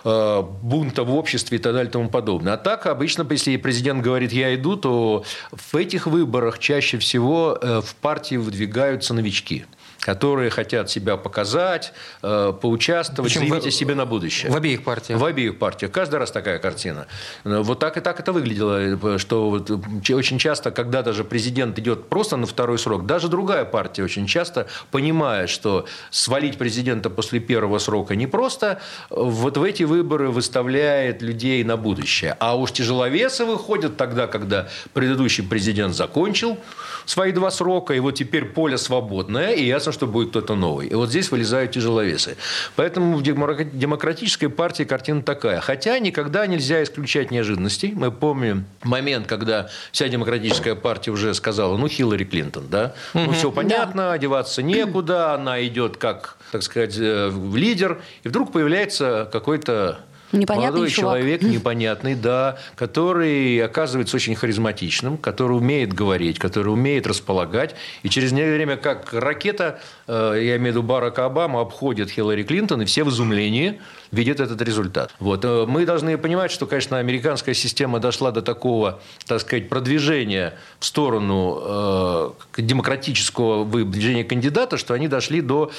э, 0.04 0.42
бунта 0.62 1.04
в 1.04 1.14
обществе 1.14 1.59
и 1.59 1.61
так 1.61 1.73
далее 1.73 1.88
и 1.88 1.92
тому 1.92 2.09
подобное. 2.09 2.54
А 2.54 2.57
так, 2.57 2.87
обычно, 2.87 3.26
если 3.30 3.57
президент 3.57 4.02
говорит 4.02 4.33
«я 4.33 4.54
иду», 4.54 4.76
то 4.76 5.25
в 5.52 5.76
этих 5.76 6.07
выборах 6.07 6.59
чаще 6.59 6.99
всего 6.99 7.59
э, 7.61 7.80
в 7.80 7.95
партии 7.97 8.37
выдвигаются 8.37 9.14
новички. 9.14 9.64
Которые 10.00 10.50
хотят 10.50 10.90
себя 10.90 11.17
показать, 11.17 11.93
э, 12.23 12.52
поучаствовать, 12.61 13.33
Причем 13.33 13.49
заявить 13.49 13.64
в- 13.64 13.69
о 13.69 13.71
себе 13.71 13.95
на 13.95 14.07
будущее. 14.07 14.50
В 14.52 14.57
обеих 14.57 14.85
партиях. 14.85 15.21
В 15.21 15.25
обеих 15.25 15.59
партиях. 15.59 15.93
Каждый 15.93 16.17
раз 16.19 16.31
такая 16.31 16.59
картина. 16.59 17.07
Э, 17.45 17.59
Вот 17.62 17.78
так 17.81 17.97
и 17.97 18.00
так 18.00 18.21
это 18.21 18.33
выглядело, 18.33 19.19
что 19.19 19.50
вот, 19.50 19.71
э, 19.71 20.14
очень 20.14 20.38
часто, 20.38 20.71
когда 20.71 21.02
даже 21.02 21.25
президент 21.25 21.78
идет 21.78 22.09
просто 22.09 22.37
на 22.37 22.47
второй 22.47 22.78
срок, 22.78 23.07
даже 23.07 23.28
другая 23.28 23.64
партия 23.64 24.05
очень 24.05 24.26
часто 24.26 24.67
понимает, 24.90 25.50
что 25.50 25.85
свалить 26.11 26.59
президента 26.59 27.11
после 27.11 27.40
первого 27.40 27.78
срока 27.78 28.14
непросто, 28.17 28.67
э, 29.11 29.14
вот 29.17 29.57
в 29.57 29.62
эти 29.62 29.83
выборы 29.83 30.31
выставляет 30.31 31.23
людей 31.23 31.64
на 31.64 31.76
будущее. 31.76 32.37
А 32.38 32.57
уж 32.57 32.73
тяжеловесы 32.73 33.45
выходят 33.45 33.97
тогда, 33.97 34.26
когда 34.26 34.69
предыдущий 34.95 35.45
президент 35.45 35.95
закончил 35.95 36.57
свои 37.05 37.33
два 37.33 37.50
срока, 37.50 37.95
и 37.95 38.00
вот 38.00 38.12
теперь 38.12 38.45
поле 38.45 38.78
свободное, 38.78 39.52
и 39.52 39.71
ясно, 39.88 39.92
что 39.92 40.07
будет 40.07 40.30
кто-то 40.30 40.54
новый. 40.54 40.88
И 40.88 40.95
вот 40.95 41.09
здесь 41.09 41.30
вылезают 41.30 41.73
тяжеловесы. 41.73 42.37
Поэтому 42.76 43.16
в 43.16 43.23
демократ- 43.23 43.71
демократической 43.73 44.49
партии 44.49 44.85
картина 44.85 45.23
такая. 45.23 45.61
Хотя 45.61 45.99
никогда 45.99 46.47
нельзя 46.47 46.83
исключать 46.83 47.30
неожиданностей. 47.30 47.92
Мы 47.95 48.11
помним 48.11 48.64
момент, 48.85 49.26
когда 49.26 49.68
вся 49.92 50.09
демократическая 50.09 50.75
партия 50.75 51.11
уже 51.11 51.35
сказала, 51.35 51.76
ну, 51.76 51.88
Хиллари 51.88 52.25
Клинтон, 52.25 52.68
да? 52.71 52.95
Ну, 53.14 53.33
все 53.33 53.50
понятно, 53.50 54.12
одеваться 54.12 54.62
некуда, 54.62 55.35
она 55.35 55.64
идет 55.66 55.97
как, 55.97 56.37
так 56.52 56.62
сказать, 56.62 56.97
э, 56.99 57.30
лидер, 57.54 58.00
и 58.25 58.28
вдруг 58.28 58.52
появляется 58.52 59.28
какой-то 59.33 59.99
Непонятный 60.33 60.71
молодой 60.71 60.91
чувак. 60.91 61.19
человек, 61.19 61.43
непонятный, 61.43 62.15
да, 62.15 62.59
который 62.77 63.63
оказывается 63.65 64.17
очень 64.17 64.35
харизматичным, 64.35 65.17
который 65.17 65.57
умеет 65.57 65.93
говорить, 65.93 66.39
который 66.39 66.69
умеет 66.69 67.07
располагать. 67.07 67.75
И 68.03 68.09
через 68.09 68.33
некоторое 68.33 68.57
время, 68.57 68.77
как 68.77 69.13
ракета, 69.13 69.81
э, 70.07 70.35
я 70.37 70.57
имею 70.57 70.75
в 70.75 70.77
виду 70.77 70.83
Барака 70.83 71.25
Обама, 71.25 71.61
обходит 71.61 72.11
Хиллари 72.11 72.43
Клинтон, 72.43 72.83
и 72.83 72.85
все 72.85 73.05
в 73.05 73.09
изумлении 73.09 73.81
видят 74.11 74.41
этот 74.41 74.61
результат. 74.63 75.15
Вот. 75.19 75.45
э, 75.45 75.65
Мы 75.67 75.87
должны 75.87 76.17
понимать, 76.19 76.51
что, 76.51 76.67
конечно, 76.67 76.99
американская 76.99 77.55
система 77.55 77.99
дошла 77.99 78.31
до 78.31 78.43
такого, 78.43 79.01
так 79.27 79.41
сказать, 79.41 79.69
продвижения 79.69 80.55
в 80.79 80.85
сторону 80.85 81.59
э, 81.61 82.31
демократического 82.59 83.65
выдвижения 83.65 84.25
кандидата, 84.25 84.77
что 84.77 84.95
они 84.95 85.09
дошли 85.09 85.41
до 85.41 85.71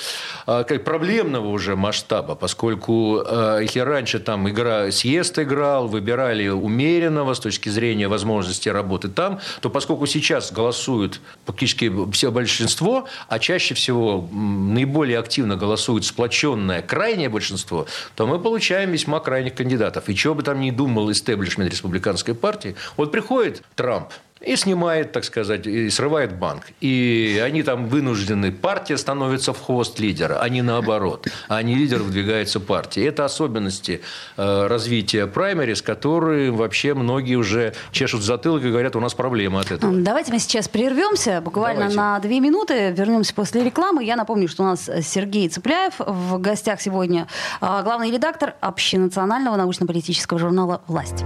э, 0.48 0.64
как 0.64 0.84
проблемного 0.84 1.48
уже 1.48 1.76
масштаба, 1.76 2.36
поскольку 2.36 3.22
э, 3.26 3.60
если 3.62 3.80
раньше 3.80 4.20
там 4.20 4.39
игра, 4.48 4.92
съезд 4.92 5.40
играл, 5.40 5.88
выбирали 5.88 6.48
умеренного 6.48 7.34
с 7.34 7.40
точки 7.40 7.70
зрения 7.70 8.08
возможности 8.08 8.70
работы 8.70 9.08
там, 9.10 9.40
то 9.62 9.70
поскольку 9.70 10.06
сейчас 10.06 10.52
голосуют 10.52 11.20
практически 11.46 11.92
все 12.12 12.32
большинство, 12.32 13.08
а 13.28 13.40
чаще 13.40 13.74
всего 13.74 14.30
наиболее 14.32 15.18
активно 15.18 15.56
голосует 15.56 16.06
сплоченное 16.06 16.82
крайнее 16.82 17.30
большинство, 17.30 17.88
то 18.16 18.28
мы 18.28 18.40
получаем 18.40 18.92
весьма 18.92 19.20
крайних 19.20 19.56
кандидатов. 19.56 20.08
И 20.08 20.16
чего 20.16 20.36
бы 20.36 20.44
там 20.44 20.60
ни 20.62 20.72
думал 20.72 21.12
истеблишмент 21.12 21.72
республиканской 21.72 22.36
партии, 22.36 22.76
вот 22.96 23.12
приходит 23.12 23.64
Трамп, 23.76 24.10
и 24.42 24.56
снимает, 24.56 25.12
так 25.12 25.24
сказать, 25.24 25.68
и 25.68 25.90
срывает 25.90 26.38
банк. 26.38 26.64
И 26.80 27.42
они 27.44 27.64
там 27.64 27.88
вынуждены, 27.88 28.52
партия 28.52 28.98
становится 28.98 29.54
в 29.54 29.62
хвост 29.62 30.00
лидера, 30.00 30.40
а 30.42 30.50
не 30.50 30.62
наоборот. 30.62 31.28
А 31.48 31.62
не 31.62 31.76
лидер 31.76 32.02
выдвигается 32.02 32.60
партии. 32.60 33.04
Это 33.04 33.26
особенности 33.26 34.02
э, 34.38 34.68
развития 34.68 35.28
праймерис, 35.28 35.82
которые 35.82 36.52
вообще 36.52 36.94
многие 36.94 37.36
уже 37.36 37.74
чешут 37.92 38.22
затылок 38.22 38.64
и 38.64 38.70
говорят, 38.70 38.96
у 38.96 39.00
нас 39.02 39.14
проблема 39.14 39.60
от 39.60 39.72
этого. 39.72 39.94
Давайте 39.94 40.32
мы 40.32 40.40
сейчас 40.40 40.68
прервемся 40.70 41.42
буквально 41.42 41.90
Давайте. 41.90 41.98
на 41.98 42.20
две 42.20 42.40
минуты. 42.40 42.92
Вернемся 42.92 43.34
после 43.34 43.64
рекламы. 43.64 44.04
Я 44.04 44.16
напомню, 44.16 44.48
что 44.48 44.64
у 44.64 44.68
нас 44.68 44.90
Сергей 45.02 45.50
Цыпляев 45.50 45.96
в 45.98 46.40
гостях 46.40 46.82
сегодня, 46.82 47.28
а, 47.60 47.84
главный 47.84 48.12
редактор 48.12 48.56
общенационального 48.62 49.58
научно-политического 49.58 50.40
журнала 50.40 50.82
«Власть». 50.88 51.26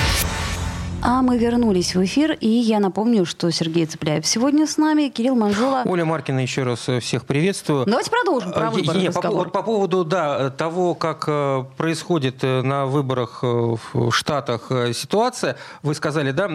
А 1.03 1.23
мы 1.23 1.37
вернулись 1.39 1.95
в 1.95 2.03
эфир, 2.03 2.37
и 2.39 2.47
я 2.47 2.79
напомню, 2.79 3.25
что 3.25 3.49
Сергей 3.49 3.87
Цыпляев 3.87 4.25
сегодня 4.25 4.67
с 4.67 4.77
нами, 4.77 5.09
Кирилл 5.09 5.35
Манжула. 5.35 5.81
Оля 5.85 6.05
Маркина, 6.05 6.39
еще 6.39 6.61
раз 6.61 6.87
э, 6.89 6.99
всех 6.99 7.25
приветствую. 7.25 7.85
Давайте 7.85 8.11
продолжим 8.11 8.51
про 8.53 8.67
Э, 8.67 8.69
выборы 8.69 8.99
не, 8.99 9.11
по, 9.11 9.21
вот 9.31 9.51
по 9.51 9.63
поводу 9.63 10.05
да, 10.05 10.51
того, 10.51 10.93
как 10.93 11.25
э, 11.27 11.63
происходит 11.75 12.43
на 12.43 12.85
выборах 12.85 13.39
в 13.41 14.11
Штатах 14.11 14.71
ситуация, 14.93 15.57
вы 15.81 15.95
сказали, 15.95 16.31
да, 16.31 16.47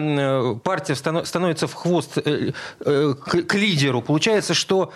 партия 0.63 0.93
станов- 0.93 1.25
становится 1.25 1.67
в 1.67 1.73
хвост 1.73 2.13
к, 2.15 3.53
лидеру. 3.53 4.01
Получается, 4.01 4.53
что 4.53 4.91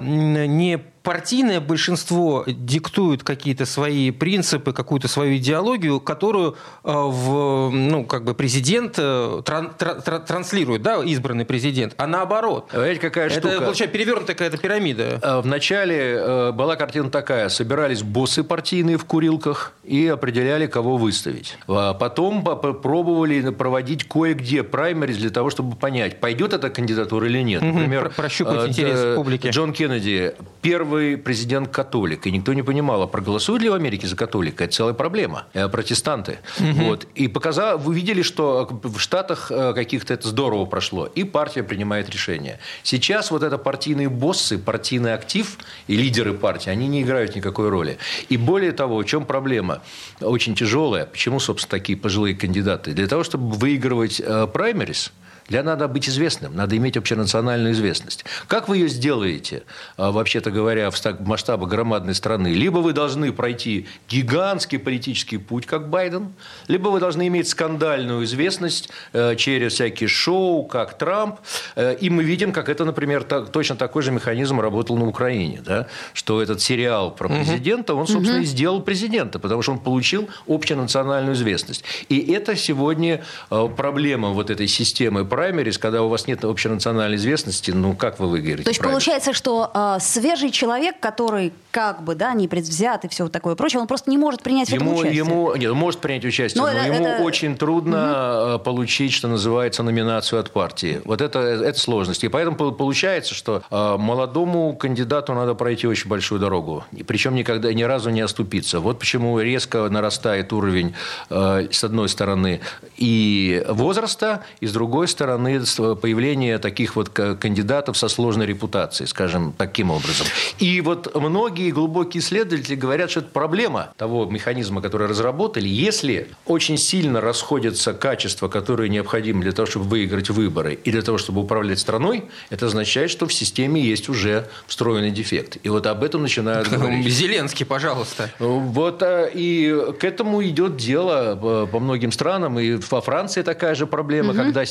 не 0.00 0.82
партийное 1.12 1.58
большинство 1.58 2.44
диктует 2.46 3.22
какие-то 3.24 3.64
свои 3.64 4.10
принципы, 4.10 4.74
какую-то 4.74 5.08
свою 5.08 5.38
идеологию, 5.38 6.00
которую 6.00 6.54
э, 6.84 6.92
в, 6.92 7.70
ну, 7.70 8.04
как 8.04 8.24
бы 8.24 8.34
президент 8.34 8.96
э, 8.98 9.40
тран- 9.42 9.70
тра- 9.78 9.94
тра- 10.02 10.18
транслирует, 10.18 10.82
да, 10.82 11.02
избранный 11.02 11.46
президент, 11.46 11.94
а 11.96 12.06
наоборот. 12.06 12.68
Знаете, 12.74 13.00
какая 13.00 13.28
Это, 13.28 13.40
штука? 13.40 13.64
получается, 13.64 13.86
перевернутая 13.96 14.36
какая-то 14.36 14.58
пирамида. 14.58 15.18
Э, 15.22 15.40
Вначале 15.40 16.52
была 16.52 16.76
картина 16.76 17.08
такая. 17.08 17.48
Собирались 17.48 18.02
боссы 18.02 18.42
партийные 18.44 18.98
в 18.98 19.06
курилках 19.06 19.72
и 19.84 20.06
определяли, 20.08 20.66
кого 20.66 20.98
выставить. 20.98 21.56
А 21.68 21.94
потом 21.94 22.44
по- 22.44 22.54
по- 22.54 22.74
пробовали 22.74 23.48
проводить 23.48 24.04
кое-где 24.06 24.62
праймерис 24.62 25.16
для 25.16 25.30
того, 25.30 25.48
чтобы 25.48 25.74
понять, 25.74 26.20
пойдет 26.20 26.52
эта 26.52 26.68
кандидатура 26.68 27.26
или 27.26 27.40
нет. 27.42 27.62
Например, 27.62 28.02
про- 28.10 28.24
прощупать 28.24 28.68
интерес 28.68 29.16
публики. 29.16 29.46
Джон 29.48 29.72
Кеннеди 29.72 30.34
первый 30.60 30.97
президент-католик. 31.16 32.26
И 32.26 32.30
никто 32.30 32.52
не 32.54 32.62
понимал, 32.62 33.02
а 33.02 33.06
проголосуют 33.06 33.62
ли 33.62 33.68
в 33.68 33.74
Америке 33.74 34.06
за 34.06 34.16
католика? 34.16 34.64
Это 34.64 34.72
целая 34.74 34.94
проблема. 34.94 35.46
Э, 35.54 35.68
Протестанты. 35.68 36.38
Вот. 36.58 37.06
И 37.14 37.28
показал, 37.28 37.78
вы 37.78 37.94
видели, 37.94 38.22
что 38.22 38.68
в 38.82 38.98
Штатах 38.98 39.50
э, 39.50 39.72
каких-то 39.74 40.14
это 40.14 40.28
здорово 40.28 40.64
прошло. 40.64 41.06
И 41.06 41.24
партия 41.24 41.62
принимает 41.62 42.10
решение. 42.10 42.58
Сейчас 42.82 43.30
вот 43.30 43.42
это 43.42 43.58
партийные 43.58 44.08
боссы, 44.08 44.58
партийный 44.58 45.14
актив 45.14 45.58
и 45.86 45.96
лидеры 45.96 46.34
партии, 46.34 46.70
они 46.70 46.88
не 46.88 47.02
играют 47.02 47.36
никакой 47.36 47.68
роли. 47.68 47.98
И 48.28 48.36
более 48.36 48.72
того, 48.72 48.98
в 48.98 49.04
чем 49.04 49.24
проблема? 49.24 49.82
Очень 50.20 50.54
тяжелая. 50.54 51.06
Почему, 51.06 51.40
собственно, 51.40 51.78
такие 51.78 51.98
пожилые 51.98 52.34
кандидаты? 52.34 52.92
Для 52.92 53.06
того, 53.06 53.24
чтобы 53.24 53.54
выигрывать 53.56 54.20
э, 54.24 54.46
праймерис, 54.52 55.12
для 55.48 55.62
надо 55.62 55.88
быть 55.88 56.08
известным, 56.08 56.54
надо 56.54 56.76
иметь 56.76 56.96
общенациональную 56.96 57.72
известность. 57.72 58.24
Как 58.46 58.68
вы 58.68 58.76
ее 58.78 58.88
сделаете, 58.88 59.62
а, 59.96 60.12
вообще-то 60.12 60.50
говоря, 60.50 60.90
в 60.90 61.26
масштабах 61.26 61.68
громадной 61.68 62.14
страны? 62.14 62.48
Либо 62.48 62.78
вы 62.78 62.92
должны 62.92 63.32
пройти 63.32 63.86
гигантский 64.08 64.78
политический 64.78 65.38
путь, 65.38 65.66
как 65.66 65.88
Байден, 65.88 66.32
либо 66.68 66.88
вы 66.88 67.00
должны 67.00 67.26
иметь 67.28 67.48
скандальную 67.48 68.24
известность 68.24 68.90
э, 69.12 69.36
через 69.36 69.72
всякие 69.74 70.08
шоу, 70.08 70.64
как 70.64 70.98
Трамп. 70.98 71.36
Э, 71.76 71.96
И 72.00 72.10
мы 72.10 72.22
видим, 72.24 72.52
как 72.52 72.68
это, 72.68 72.84
например, 72.84 73.24
так- 73.24 73.50
точно 73.50 73.76
такой 73.76 74.02
же 74.02 74.12
механизм 74.12 74.60
работал 74.60 74.96
на 74.98 75.06
Украине. 75.06 75.62
Да? 75.64 75.86
Что 76.12 76.42
этот 76.42 76.60
сериал 76.60 77.10
про 77.10 77.28
президента, 77.28 77.94
он, 77.94 78.06
собственно, 78.06 78.40
и 78.40 78.44
сделал 78.44 78.82
президента, 78.82 79.38
потому 79.38 79.62
что 79.62 79.72
он 79.72 79.78
получил 79.78 80.28
общенациональную 80.46 81.34
известность. 81.34 81.84
И 82.08 82.18
это 82.32 82.54
сегодня 82.56 83.24
э, 83.50 83.68
проблема 83.76 84.28
вот 84.30 84.50
этой 84.50 84.68
системы 84.68 85.24
праймерис, 85.38 85.78
когда 85.78 86.02
у 86.02 86.08
вас 86.08 86.26
нет 86.26 86.44
общенациональной 86.44 87.16
известности, 87.16 87.70
ну 87.70 87.94
как 87.94 88.18
вы 88.18 88.26
выиграете? 88.26 88.64
То 88.64 88.70
есть 88.70 88.80
праймерис? 88.80 89.04
получается, 89.04 89.32
что 89.32 89.70
э, 89.72 89.98
свежий 90.00 90.50
человек, 90.50 90.96
который 90.98 91.52
как 91.70 92.02
бы, 92.02 92.16
да, 92.16 92.32
не 92.34 92.48
предвзят 92.48 93.04
и 93.04 93.08
все 93.08 93.28
такое 93.28 93.54
прочее, 93.54 93.80
он 93.80 93.86
просто 93.86 94.10
не 94.10 94.18
может 94.18 94.42
принять 94.42 94.68
в 94.68 94.74
этом 94.74 94.86
Ему, 94.88 94.96
участие. 94.98 95.16
ему, 95.18 95.54
нет, 95.54 95.70
он 95.70 95.76
может 95.78 96.00
принять 96.00 96.24
участие, 96.24 96.60
Но 96.60 96.66
но, 96.68 96.76
это- 96.76 96.86
ему 96.92 97.06
это- 97.06 97.22
очень 97.22 97.56
трудно 97.56 98.56
э, 98.56 98.58
получить, 98.64 99.12
что 99.12 99.28
называется, 99.28 99.84
номинацию 99.84 100.40
от 100.40 100.50
партии. 100.50 101.00
Вот 101.04 101.20
это, 101.20 101.38
это 101.38 101.78
сложность. 101.78 102.24
И 102.24 102.28
поэтому 102.28 102.56
пол- 102.56 102.72
получается, 102.72 103.32
что 103.34 103.62
э, 103.70 103.96
молодому 103.96 104.74
кандидату 104.74 105.34
надо 105.34 105.54
пройти 105.54 105.86
очень 105.86 106.08
большую 106.10 106.40
дорогу. 106.40 106.84
И 106.90 107.04
причем 107.04 107.36
никогда 107.36 107.72
ни 107.72 107.84
разу 107.84 108.10
не 108.10 108.22
оступиться. 108.22 108.80
Вот 108.80 108.98
почему 108.98 109.38
резко 109.38 109.88
нарастает 109.88 110.52
уровень, 110.52 110.94
э, 111.30 111.68
с 111.70 111.84
одной 111.84 112.08
стороны, 112.08 112.60
и 112.96 113.64
возраста, 113.68 114.42
и 114.58 114.66
с 114.66 114.72
другой 114.72 115.06
стороны, 115.06 115.27
стороны, 115.28 115.96
появление 115.96 116.58
таких 116.58 116.96
вот 116.96 117.10
кандидатов 117.10 117.96
со 117.96 118.08
сложной 118.08 118.46
репутацией, 118.46 119.06
скажем, 119.06 119.52
таким 119.56 119.90
образом. 119.90 120.26
И 120.58 120.80
вот 120.80 121.14
многие 121.14 121.70
глубокие 121.70 122.20
исследователи 122.22 122.74
говорят, 122.74 123.10
что 123.10 123.20
это 123.20 123.28
проблема 123.30 123.92
того 123.96 124.24
механизма, 124.24 124.80
который 124.80 125.06
разработали. 125.06 125.68
Если 125.68 126.28
очень 126.46 126.78
сильно 126.78 127.20
расходятся 127.20 127.92
качества, 127.92 128.48
которые 128.48 128.88
необходимы 128.88 129.42
для 129.42 129.52
того, 129.52 129.66
чтобы 129.66 129.86
выиграть 129.86 130.30
выборы 130.30 130.74
и 130.74 130.90
для 130.90 131.02
того, 131.02 131.18
чтобы 131.18 131.42
управлять 131.42 131.78
страной, 131.78 132.24
это 132.50 132.66
означает, 132.66 133.10
что 133.10 133.26
в 133.26 133.34
системе 133.34 133.80
есть 133.80 134.08
уже 134.08 134.48
встроенный 134.66 135.10
дефект. 135.10 135.58
И 135.62 135.68
вот 135.68 135.86
об 135.86 136.02
этом 136.04 136.22
начинают 136.22 136.68
говорить. 136.70 137.06
Зеленский, 137.08 137.66
пожалуйста. 137.66 138.30
Вот, 138.38 139.02
э, 139.02 139.30
и 139.34 139.74
к 139.98 140.04
этому 140.04 140.42
идет 140.42 140.76
дело 140.76 141.64
э, 141.64 141.66
по 141.66 141.80
многим 141.80 142.12
странам. 142.12 142.58
И 142.58 142.78
во 142.90 143.00
Франции 143.00 143.42
такая 143.42 143.74
же 143.74 143.86
проблема, 143.86 144.30
угу. 144.30 144.38
когда 144.38 144.64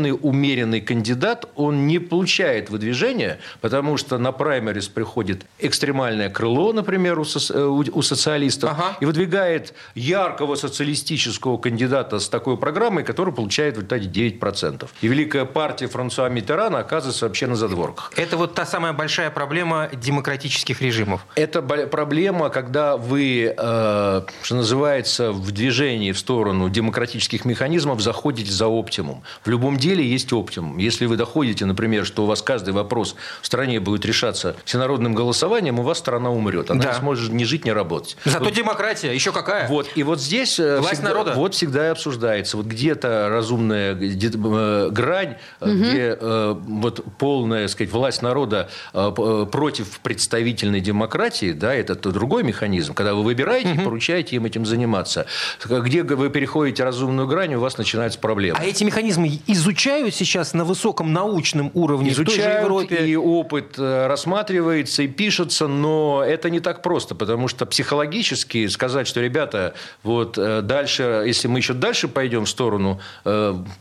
системный 0.00 0.12
умеренный 0.12 0.80
кандидат, 0.80 1.46
он 1.56 1.86
не 1.86 1.98
получает 1.98 2.70
выдвижения, 2.70 3.38
потому 3.60 3.96
что 3.96 4.18
на 4.18 4.32
праймерис 4.32 4.88
приходит 4.88 5.46
экстремальное 5.58 6.30
крыло, 6.30 6.72
например, 6.72 7.18
у, 7.18 7.24
со, 7.24 7.38
э, 7.52 7.62
у 7.62 8.02
социалистов, 8.02 8.70
ага. 8.70 8.96
и 9.00 9.06
выдвигает 9.06 9.74
яркого 9.94 10.56
социалистического 10.56 11.58
кандидата 11.58 12.18
с 12.18 12.28
такой 12.28 12.56
программой, 12.56 13.04
который 13.04 13.32
получает 13.32 13.76
в 13.76 13.82
итоге 13.82 14.08
9%. 14.08 14.88
И 15.02 15.08
великая 15.08 15.44
партия 15.44 15.88
Франсуа 15.88 16.28
Миттерана 16.28 16.78
оказывается 16.78 17.26
вообще 17.26 17.46
на 17.46 17.56
задворках. 17.56 18.12
Это 18.16 18.36
вот 18.36 18.54
та 18.54 18.66
самая 18.66 18.92
большая 18.92 19.30
проблема 19.30 19.88
демократических 19.92 20.82
режимов. 20.82 21.20
Это 21.34 21.62
проблема, 21.62 22.50
когда 22.50 22.96
вы, 22.96 23.54
э, 23.56 24.22
что 24.42 24.54
называется, 24.54 25.32
в 25.32 25.50
движении 25.50 26.12
в 26.12 26.18
сторону 26.18 26.68
демократических 26.70 27.44
механизмов 27.44 28.00
заходите 28.00 28.52
за 28.52 28.66
оптимум. 28.66 29.22
В 29.44 29.50
любом 29.50 29.76
деле 29.76 29.89
есть 29.98 30.32
оптимум. 30.32 30.78
Если 30.78 31.06
вы 31.06 31.16
доходите, 31.16 31.64
например, 31.64 32.04
что 32.04 32.24
у 32.24 32.26
вас 32.26 32.42
каждый 32.42 32.72
вопрос 32.72 33.16
в 33.42 33.46
стране 33.46 33.80
будет 33.80 34.04
решаться 34.04 34.56
всенародным 34.64 35.14
голосованием, 35.14 35.78
у 35.78 35.82
вас 35.82 35.98
страна 35.98 36.30
умрет. 36.30 36.70
Она 36.70 36.82
да. 36.82 36.92
не 36.92 36.98
сможет 36.98 37.32
ни 37.32 37.44
жить, 37.44 37.64
ни 37.64 37.70
работать. 37.70 38.16
Зато 38.24 38.44
вот, 38.44 38.54
демократия, 38.54 39.14
еще 39.14 39.32
какая? 39.32 39.68
Вот. 39.68 39.88
И 39.94 40.02
вот 40.02 40.20
здесь 40.20 40.58
э, 40.58 40.78
Власть 40.78 40.94
всегда, 40.94 41.10
народа. 41.10 41.32
Вот 41.34 41.54
всегда 41.54 41.86
и 41.86 41.90
обсуждается. 41.90 42.56
Вот 42.56 42.66
где-то 42.66 43.28
разумная 43.30 43.94
где 43.94 44.30
э, 44.32 44.88
грань, 44.90 45.36
угу. 45.60 45.70
где 45.70 46.16
э, 46.20 46.56
вот 46.58 47.04
полная, 47.18 47.68
сказать, 47.68 47.92
власть 47.92 48.22
народа 48.22 48.68
э, 48.92 49.46
против 49.50 50.00
представительной 50.00 50.80
демократии, 50.80 51.52
да, 51.52 51.74
это 51.74 51.94
другой 51.94 52.42
механизм, 52.42 52.94
когда 52.94 53.14
вы 53.14 53.22
выбираете 53.22 53.72
угу. 53.72 53.80
и 53.80 53.84
поручаете 53.84 54.36
им 54.36 54.44
этим 54.44 54.66
заниматься. 54.66 55.26
Где 55.64 56.02
вы 56.02 56.30
переходите 56.30 56.84
разумную 56.84 57.26
грань, 57.28 57.54
у 57.54 57.60
вас 57.60 57.78
начинаются 57.78 58.18
проблемы. 58.18 58.58
А 58.60 58.64
эти 58.64 58.84
механизмы 58.84 59.40
изучают 59.46 59.79
сейчас 60.10 60.54
на 60.54 60.64
высоком 60.64 61.12
научном 61.12 61.70
уровне 61.74 62.10
изучают, 62.10 62.60
в 62.60 62.64
Европе? 62.64 63.06
и 63.06 63.16
опыт 63.16 63.78
рассматривается 63.78 65.02
и 65.02 65.08
пишется, 65.08 65.66
но 65.66 66.22
это 66.26 66.50
не 66.50 66.60
так 66.60 66.82
просто, 66.82 67.14
потому 67.14 67.48
что 67.48 67.66
психологически 67.66 68.66
сказать, 68.68 69.06
что, 69.06 69.20
ребята, 69.20 69.74
вот 70.02 70.34
дальше, 70.34 71.24
если 71.26 71.48
мы 71.48 71.58
еще 71.58 71.74
дальше 71.74 72.08
пойдем 72.08 72.44
в 72.44 72.48
сторону 72.48 73.00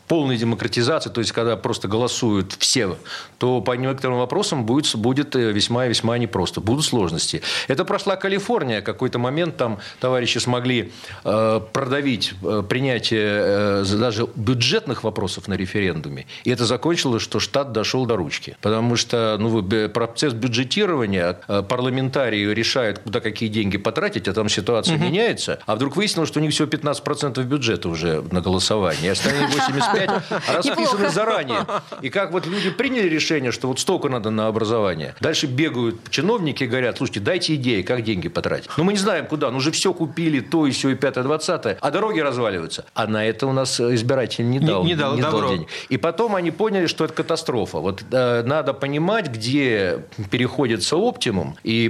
полной 0.07 0.37
демократизации, 0.37 1.09
то 1.09 1.21
есть 1.21 1.31
когда 1.31 1.55
просто 1.55 1.87
голосуют 1.87 2.53
все, 2.59 2.97
то 3.37 3.61
по 3.61 3.73
некоторым 3.73 4.17
вопросам 4.17 4.65
будет, 4.65 4.95
будет 4.95 5.35
э, 5.35 5.51
весьма 5.51 5.85
и 5.85 5.89
весьма 5.89 6.17
непросто. 6.17 6.61
Будут 6.61 6.85
сложности. 6.85 7.41
Это 7.67 7.85
прошла 7.85 8.15
Калифорния. 8.15 8.81
Какой-то 8.81 9.19
момент 9.19 9.57
там 9.57 9.79
товарищи 9.99 10.37
смогли 10.37 10.91
э, 11.23 11.61
продавить 11.73 12.33
э, 12.43 12.63
принятие 12.67 13.83
э, 13.83 13.85
даже 13.97 14.27
бюджетных 14.35 15.03
вопросов 15.03 15.47
на 15.47 15.55
референдуме. 15.79 16.25
И 16.43 16.51
это 16.51 16.65
закончилось, 16.65 17.23
что 17.23 17.39
штат 17.39 17.71
дошел 17.71 18.05
до 18.05 18.15
ручки. 18.15 18.57
Потому 18.61 18.95
что 18.95 19.37
ну, 19.39 19.63
процесс 19.89 20.33
бюджетирования, 20.33 21.39
э, 21.47 21.63
парламентарии 21.67 22.53
решают, 22.53 22.99
куда 22.99 23.19
какие 23.19 23.49
деньги 23.49 23.77
потратить, 23.77 24.27
а 24.27 24.33
там 24.33 24.49
ситуация 24.49 24.95
угу. 24.95 25.05
меняется. 25.05 25.59
А 25.65 25.75
вдруг 25.75 25.95
выяснилось, 25.95 26.29
что 26.29 26.39
у 26.39 26.43
них 26.43 26.51
всего 26.51 26.67
15% 26.67 27.43
бюджета 27.43 27.89
уже 27.89 28.21
на 28.31 28.41
голосование. 28.41 29.11
Остальные 29.11 29.47
85 29.47 30.09
расписаны 30.53 31.09
заранее. 31.09 31.65
И 32.01 32.09
как 32.09 32.31
вот 32.31 32.45
люди 32.45 32.69
приняли 32.69 33.07
решение, 33.07 33.51
что 33.51 33.67
вот 33.67 33.79
столько 33.79 34.09
надо 34.09 34.29
на 34.29 34.47
образование. 34.47 35.15
Дальше 35.19 35.47
бегают 35.47 36.09
чиновники 36.09 36.63
и 36.63 36.67
говорят, 36.67 36.97
слушайте, 36.97 37.19
дайте 37.19 37.55
идеи, 37.55 37.81
как 37.81 38.03
деньги 38.03 38.29
потратить. 38.29 38.69
Ну, 38.77 38.83
мы 38.83 38.93
не 38.93 38.99
знаем, 38.99 39.25
куда. 39.25 39.51
Ну, 39.51 39.57
уже 39.57 39.71
все 39.71 39.93
купили, 39.93 40.39
то 40.39 40.67
и 40.67 40.71
все, 40.71 40.89
и 40.89 40.95
пятое, 40.95 41.23
двадцатое. 41.23 41.77
А 41.81 41.91
дороги 41.91 42.19
разваливаются. 42.19 42.85
А 42.93 43.07
на 43.07 43.25
это 43.25 43.47
у 43.47 43.53
нас 43.53 43.79
избиратель 43.79 44.49
не 44.49 44.59
дал, 44.59 44.83
не, 44.83 44.89
не 44.89 44.95
дал, 44.95 45.15
не 45.15 45.21
дал 45.21 45.49
денег. 45.49 45.68
И 45.89 45.97
потом 45.97 46.35
они 46.35 46.51
поняли, 46.51 46.87
что 46.87 47.05
это 47.05 47.13
катастрофа. 47.13 47.79
Вот 47.79 48.03
э, 48.11 48.43
надо 48.43 48.73
понимать, 48.73 49.27
где 49.27 50.05
переходится 50.29 50.97
оптимум. 50.97 51.57
И 51.63 51.89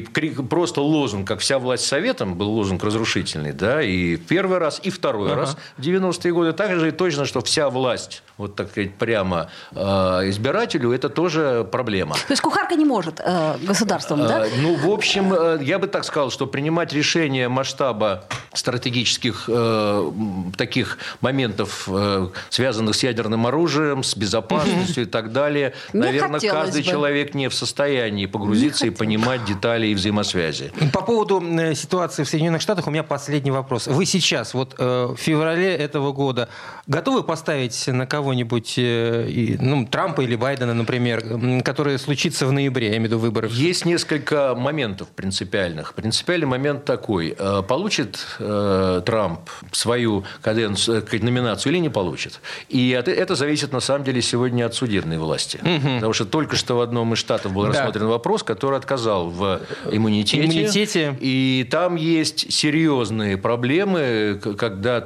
просто 0.50 0.82
лозунг, 0.82 1.28
как 1.28 1.40
вся 1.40 1.60
власть 1.60 1.86
советом, 1.86 2.36
был 2.36 2.50
лозунг 2.50 2.84
разрушительный. 2.84 3.54
Да, 3.54 3.82
и 3.82 4.18
первый 4.18 4.58
раз, 4.58 4.80
и 4.84 4.90
второй 4.90 5.32
ага. 5.32 5.42
раз 5.42 5.58
в 5.78 5.82
90-е 5.82 6.34
годы. 6.34 6.54
Также 6.54 6.90
и 6.90 6.92
точно, 6.92 7.26
что 7.26 7.42
вся 7.42 7.70
власть 7.70 8.24
вот 8.40 8.56
так 8.56 8.72
сказать, 8.72 8.96
прямо 8.96 9.50
э, 9.74 9.82
избирателю, 10.30 10.94
это 10.94 11.10
тоже 11.10 11.68
проблема. 11.70 12.16
То 12.16 12.32
есть 12.32 12.42
кухарка 12.42 12.76
не 12.76 12.86
может 12.86 13.20
э, 13.20 13.58
государством, 13.62 14.26
да? 14.26 14.48
Э, 14.48 14.50
ну, 14.62 14.76
в 14.76 14.90
общем, 14.90 15.34
э, 15.34 15.60
я 15.62 15.78
бы 15.78 15.88
так 15.88 16.06
сказал, 16.06 16.32
что 16.32 16.48
принимать 16.48 16.94
решения 16.94 17.50
масштаба 17.50 18.24
стратегических 18.54 19.50
э, 19.50 20.12
таких 20.56 21.00
моментов, 21.20 21.90
э, 21.90 22.30
связанных 22.50 22.96
с 22.96 23.04
ядерным 23.04 23.46
оружием, 23.46 23.60
с 23.70 24.16
безопасностью 24.16 25.04
и 25.04 25.08
так 25.08 25.32
далее, 25.32 25.74
не 25.94 26.00
наверное, 26.00 26.40
каждый 26.40 26.82
бы. 26.82 26.88
человек 26.88 27.34
не 27.34 27.50
в 27.50 27.54
состоянии 27.54 28.26
погрузиться 28.26 28.88
и 28.88 28.90
понимать 28.90 29.44
детали 29.46 29.88
и 29.88 29.96
взаимосвязи. 29.96 30.72
По 30.94 31.02
поводу 31.02 31.42
э, 31.42 31.76
ситуации 31.76 32.24
в 32.24 32.30
Соединенных 32.30 32.62
Штатах 32.62 32.88
у 32.88 32.92
меня 32.92 33.04
последний 33.04 33.52
вопрос. 33.52 33.88
Вы 33.88 34.06
сейчас, 34.06 34.54
вот 34.54 34.76
э, 34.78 35.08
в 35.16 35.18
феврале 35.18 35.76
этого 35.76 36.12
года, 36.14 36.50
готовы 36.88 37.24
поставить 37.24 37.88
на 37.88 38.06
кого 38.06 38.30
кого-нибудь, 38.30 38.76
э, 38.78 39.58
ну, 39.60 39.88
Трампа 39.88 40.22
или 40.22 40.36
Байдена, 40.36 40.74
например, 40.76 41.24
который 41.64 41.98
случится 41.98 42.46
в 42.46 42.52
ноябре, 42.52 42.90
я 42.90 42.98
имею 42.98 43.04
в 43.04 43.06
виду 43.06 43.20
выборы? 43.20 43.50
Есть 43.52 43.86
несколько 43.86 44.54
моментов 44.56 45.08
принципиальных. 45.08 45.96
Принципиальный 45.96 46.46
момент 46.46 46.86
такой. 46.86 47.36
Получит 47.68 48.20
Трамп 48.38 49.50
свою 49.72 50.26
каденцию, 50.42 51.04
номинацию 51.24 51.74
или 51.74 51.80
не 51.80 51.90
получит? 51.90 52.40
И 52.68 52.90
это 52.90 53.36
зависит, 53.36 53.59
на 53.68 53.80
самом 53.80 54.04
деле, 54.04 54.22
сегодня 54.22 54.66
от 54.66 54.76
судебной 54.76 55.18
власти. 55.18 55.58
Угу. 55.58 55.96
Потому 55.96 56.14
что 56.14 56.26
только 56.26 56.56
что 56.56 56.76
в 56.76 56.82
одном 56.82 57.14
из 57.14 57.20
штатов 57.20 57.54
был 57.54 57.64
да. 57.64 57.70
рассмотрен 57.70 58.08
вопрос, 58.08 58.44
который 58.44 58.78
отказал 58.78 59.30
в 59.30 59.62
иммунитете. 59.92 60.46
иммунитете. 60.46 61.18
И 61.20 61.68
там 61.70 61.96
есть 61.96 62.52
серьезные 62.52 63.38
проблемы, 63.38 64.40
когда 64.58 65.04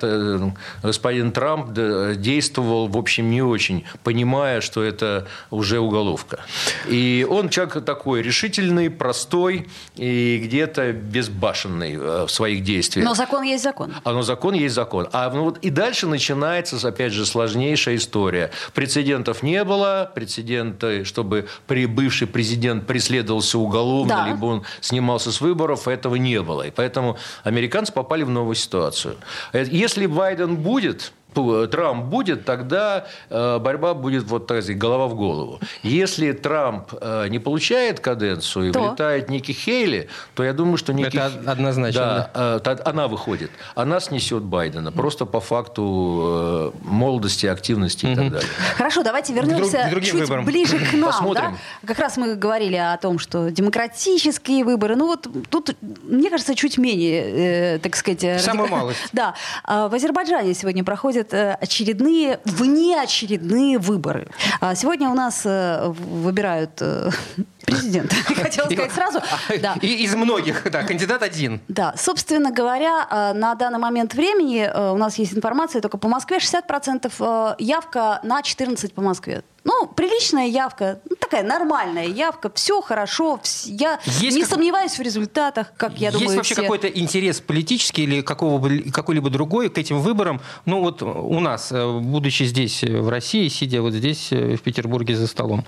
господин 0.84 1.32
Трамп 1.32 1.72
действовал 2.18 2.88
в 2.88 2.98
общем 2.98 3.14
общем, 3.14 3.30
не 3.30 3.42
очень, 3.42 3.84
понимая, 4.04 4.62
что 4.62 4.84
это 4.84 5.28
уже 5.52 5.80
уголовка. 5.80 6.40
И 6.88 7.26
он 7.30 7.50
человек 7.50 7.86
такой 7.86 8.22
решительный, 8.22 8.90
простой 8.90 9.68
и 9.96 10.42
где-то 10.44 10.94
безбашенный 10.94 11.94
э, 11.94 12.26
в 12.26 12.30
своих 12.30 12.64
действиях. 12.64 13.06
Но 13.06 13.14
закон 13.14 13.44
есть 13.44 13.64
закон. 13.64 13.94
А, 14.04 14.12
но 14.14 14.22
закон 14.22 14.54
есть 14.56 14.74
закон. 14.74 15.08
А 15.12 15.30
ну, 15.30 15.44
вот, 15.44 15.60
и 15.60 15.70
дальше 15.70 16.08
начинается, 16.08 16.88
опять 16.88 17.14
же, 17.14 17.26
сложнейшая 17.26 17.96
история. 17.96 18.43
Прецедентов 18.74 19.44
не 19.44 19.64
было, 19.64 20.12
прецеденты, 20.14 21.04
чтобы 21.04 21.48
при 21.68 21.86
бывший 21.86 22.28
президент 22.28 22.88
преследовался 22.88 23.60
уголовно, 23.60 24.16
да. 24.16 24.28
либо 24.28 24.46
он 24.46 24.64
снимался 24.82 25.32
с 25.32 25.42
выборов, 25.42 25.88
этого 25.88 26.16
не 26.16 26.42
было. 26.42 26.64
И 26.68 26.72
поэтому 26.72 27.18
американцы 27.44 27.94
попали 27.94 28.24
в 28.24 28.30
новую 28.30 28.56
ситуацию. 28.56 29.16
Э, 29.54 29.66
если 29.70 30.06
Байден 30.06 30.56
будет, 30.58 31.14
Трамп 31.34 32.06
будет, 32.06 32.46
тогда 32.46 33.06
э, 33.30 33.60
борьба 33.60 33.94
будет 33.94 34.24
вот 34.24 34.48
так 34.48 34.62
сказать, 34.62 34.78
голова 34.78 35.08
в 35.08 35.16
голову. 35.16 35.60
Если 35.84 36.32
Трамп 36.32 36.94
э, 37.00 37.28
не 37.30 37.40
получает 37.40 38.00
каденцию 38.00 38.70
и 38.70 38.72
то? 38.72 38.84
вылетает 38.84 39.30
Ники 39.30 39.52
Хейли, 39.52 40.10
то 40.36 40.44
я 40.44 40.54
думаю, 40.54 40.78
что 40.78 40.94
Ники... 40.94 41.18
Это 41.18 41.32
однозначно. 41.48 42.30
Да, 42.34 42.60
да. 42.60 42.80
она 42.86 43.08
выходит. 43.08 43.52
Она 43.76 44.00
снесет 44.00 44.44
Байдена. 44.44 44.92
Просто 44.92 45.26
по 45.26 45.40
факту 45.40 46.74
э, 46.74 46.78
молодости, 46.82 47.46
активности 47.46 48.06
и 48.06 48.16
так 48.16 48.32
далее. 48.32 48.50
Хорошо, 48.76 49.04
давайте 49.04 49.34
вернемся 49.34 49.88
Друг, 49.90 50.04
чуть 50.04 50.14
выборам. 50.14 50.46
ближе 50.46 50.78
к 50.80 50.94
нам. 50.94 51.12
Посмотрим. 51.12 51.58
Да? 51.82 51.88
Как 51.88 52.00
раз 52.00 52.18
мы 52.18 52.36
говорили 52.36 52.76
о 52.76 52.98
том, 52.98 53.20
что 53.20 53.50
демократические 53.50 54.64
выборы, 54.64 54.96
ну 54.96 55.08
вот 55.08 55.28
тут, 55.50 55.76
мне 56.04 56.30
кажется, 56.30 56.56
чуть 56.56 56.78
менее, 56.78 57.76
э, 57.76 57.80
так 57.80 57.96
сказать... 57.96 58.42
Самая 58.42 58.70
малость. 58.70 59.00
Да. 59.14 59.36
А 59.64 59.90
в 59.90 59.94
Азербайджане 59.94 60.54
сегодня 60.54 60.84
проходит 60.84 61.23
происходят 61.24 61.34
э, 61.34 61.58
очередные, 61.62 62.40
внеочередные 62.46 63.80
выборы. 63.80 64.28
А 64.60 64.76
сегодня 64.76 65.10
у 65.10 65.14
нас 65.14 65.42
э, 65.46 65.88
выбирают 65.88 66.72
э, 66.82 67.10
президент. 67.66 68.12
Хотела 68.42 68.66
сказать 68.66 68.92
сразу. 68.92 69.20
Да. 69.62 69.76
И 69.82 70.04
из 70.04 70.16
многих, 70.16 70.70
да, 70.72 70.84
кандидат 70.84 71.22
один. 71.22 71.62
Да, 71.68 71.94
собственно 71.98 72.52
говоря, 72.52 73.34
на 73.34 73.56
данный 73.56 73.80
момент 73.80 74.14
времени 74.14 74.70
у 74.92 74.98
нас 74.98 75.18
есть 75.20 75.34
информация 75.34 75.82
только 75.82 75.98
по 75.98 76.08
Москве 76.08 76.38
60% 76.38 77.12
э, 77.20 77.56
явка 77.60 78.20
на 78.24 78.42
14 78.42 78.94
по 78.94 79.02
Москве. 79.02 79.44
Ну, 79.66 79.88
приличная 79.88 80.48
явка, 80.48 81.00
ну, 81.10 81.16
такая 81.16 81.42
нормальная 81.44 82.06
явка, 82.08 82.52
все 82.54 82.82
хорошо, 82.82 83.40
вс- 83.42 83.68
я 83.70 84.00
Есть 84.20 84.36
не 84.36 84.42
как- 84.42 84.50
сомневаюсь 84.52 84.98
в 84.98 85.02
результатах, 85.02 85.72
как 85.78 85.94
я 85.98 86.10
Есть 86.10 86.20
думаю, 86.20 86.36
вообще 86.38 86.54
все. 86.54 86.62
какой-то 86.64 86.88
интерес 86.88 87.40
политический 87.40 88.04
или 88.04 88.22
какого 88.22 88.58
бы- 88.58 88.92
какой-либо 88.92 89.30
другой 89.30 89.70
к 89.70 89.78
этим 89.78 90.00
выборам? 90.02 90.42
Ну 90.66 90.82
вот 90.82 91.02
у 91.02 91.40
нас, 91.40 91.72
э, 91.72 92.00
будучи 92.00 92.44
здесь, 92.44 92.84
э, 92.84 93.00
в 93.00 93.08
России, 93.08 93.48
сидя 93.48 93.82
вот 93.82 93.94
здесь, 93.94 94.34
э, 94.34 94.56
в 94.58 94.62
Петербурге 94.62 95.16
за 95.16 95.28
столом. 95.28 95.64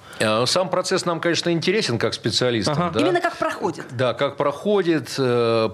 Сам 0.45 0.69
процесс 0.69 1.05
нам, 1.05 1.21
конечно, 1.21 1.49
интересен 1.51 1.97
как 1.97 2.13
специалистам. 2.13 2.73
Ага. 2.77 2.89
да. 2.95 2.99
Именно 2.99 3.21
как 3.21 3.37
проходит. 3.37 3.85
Да, 3.91 4.13
как 4.13 4.35
проходит, 4.35 5.09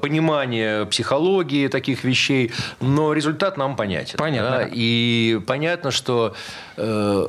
понимание 0.01 0.86
психологии 0.86 1.67
таких 1.67 2.03
вещей, 2.03 2.51
но 2.79 3.13
результат 3.13 3.57
нам 3.57 3.75
понятен. 3.75 4.17
Понятно. 4.17 4.57
да. 4.60 4.69
И 4.71 5.39
понятно, 5.47 5.91
что 5.91 6.36
э, 6.77 7.27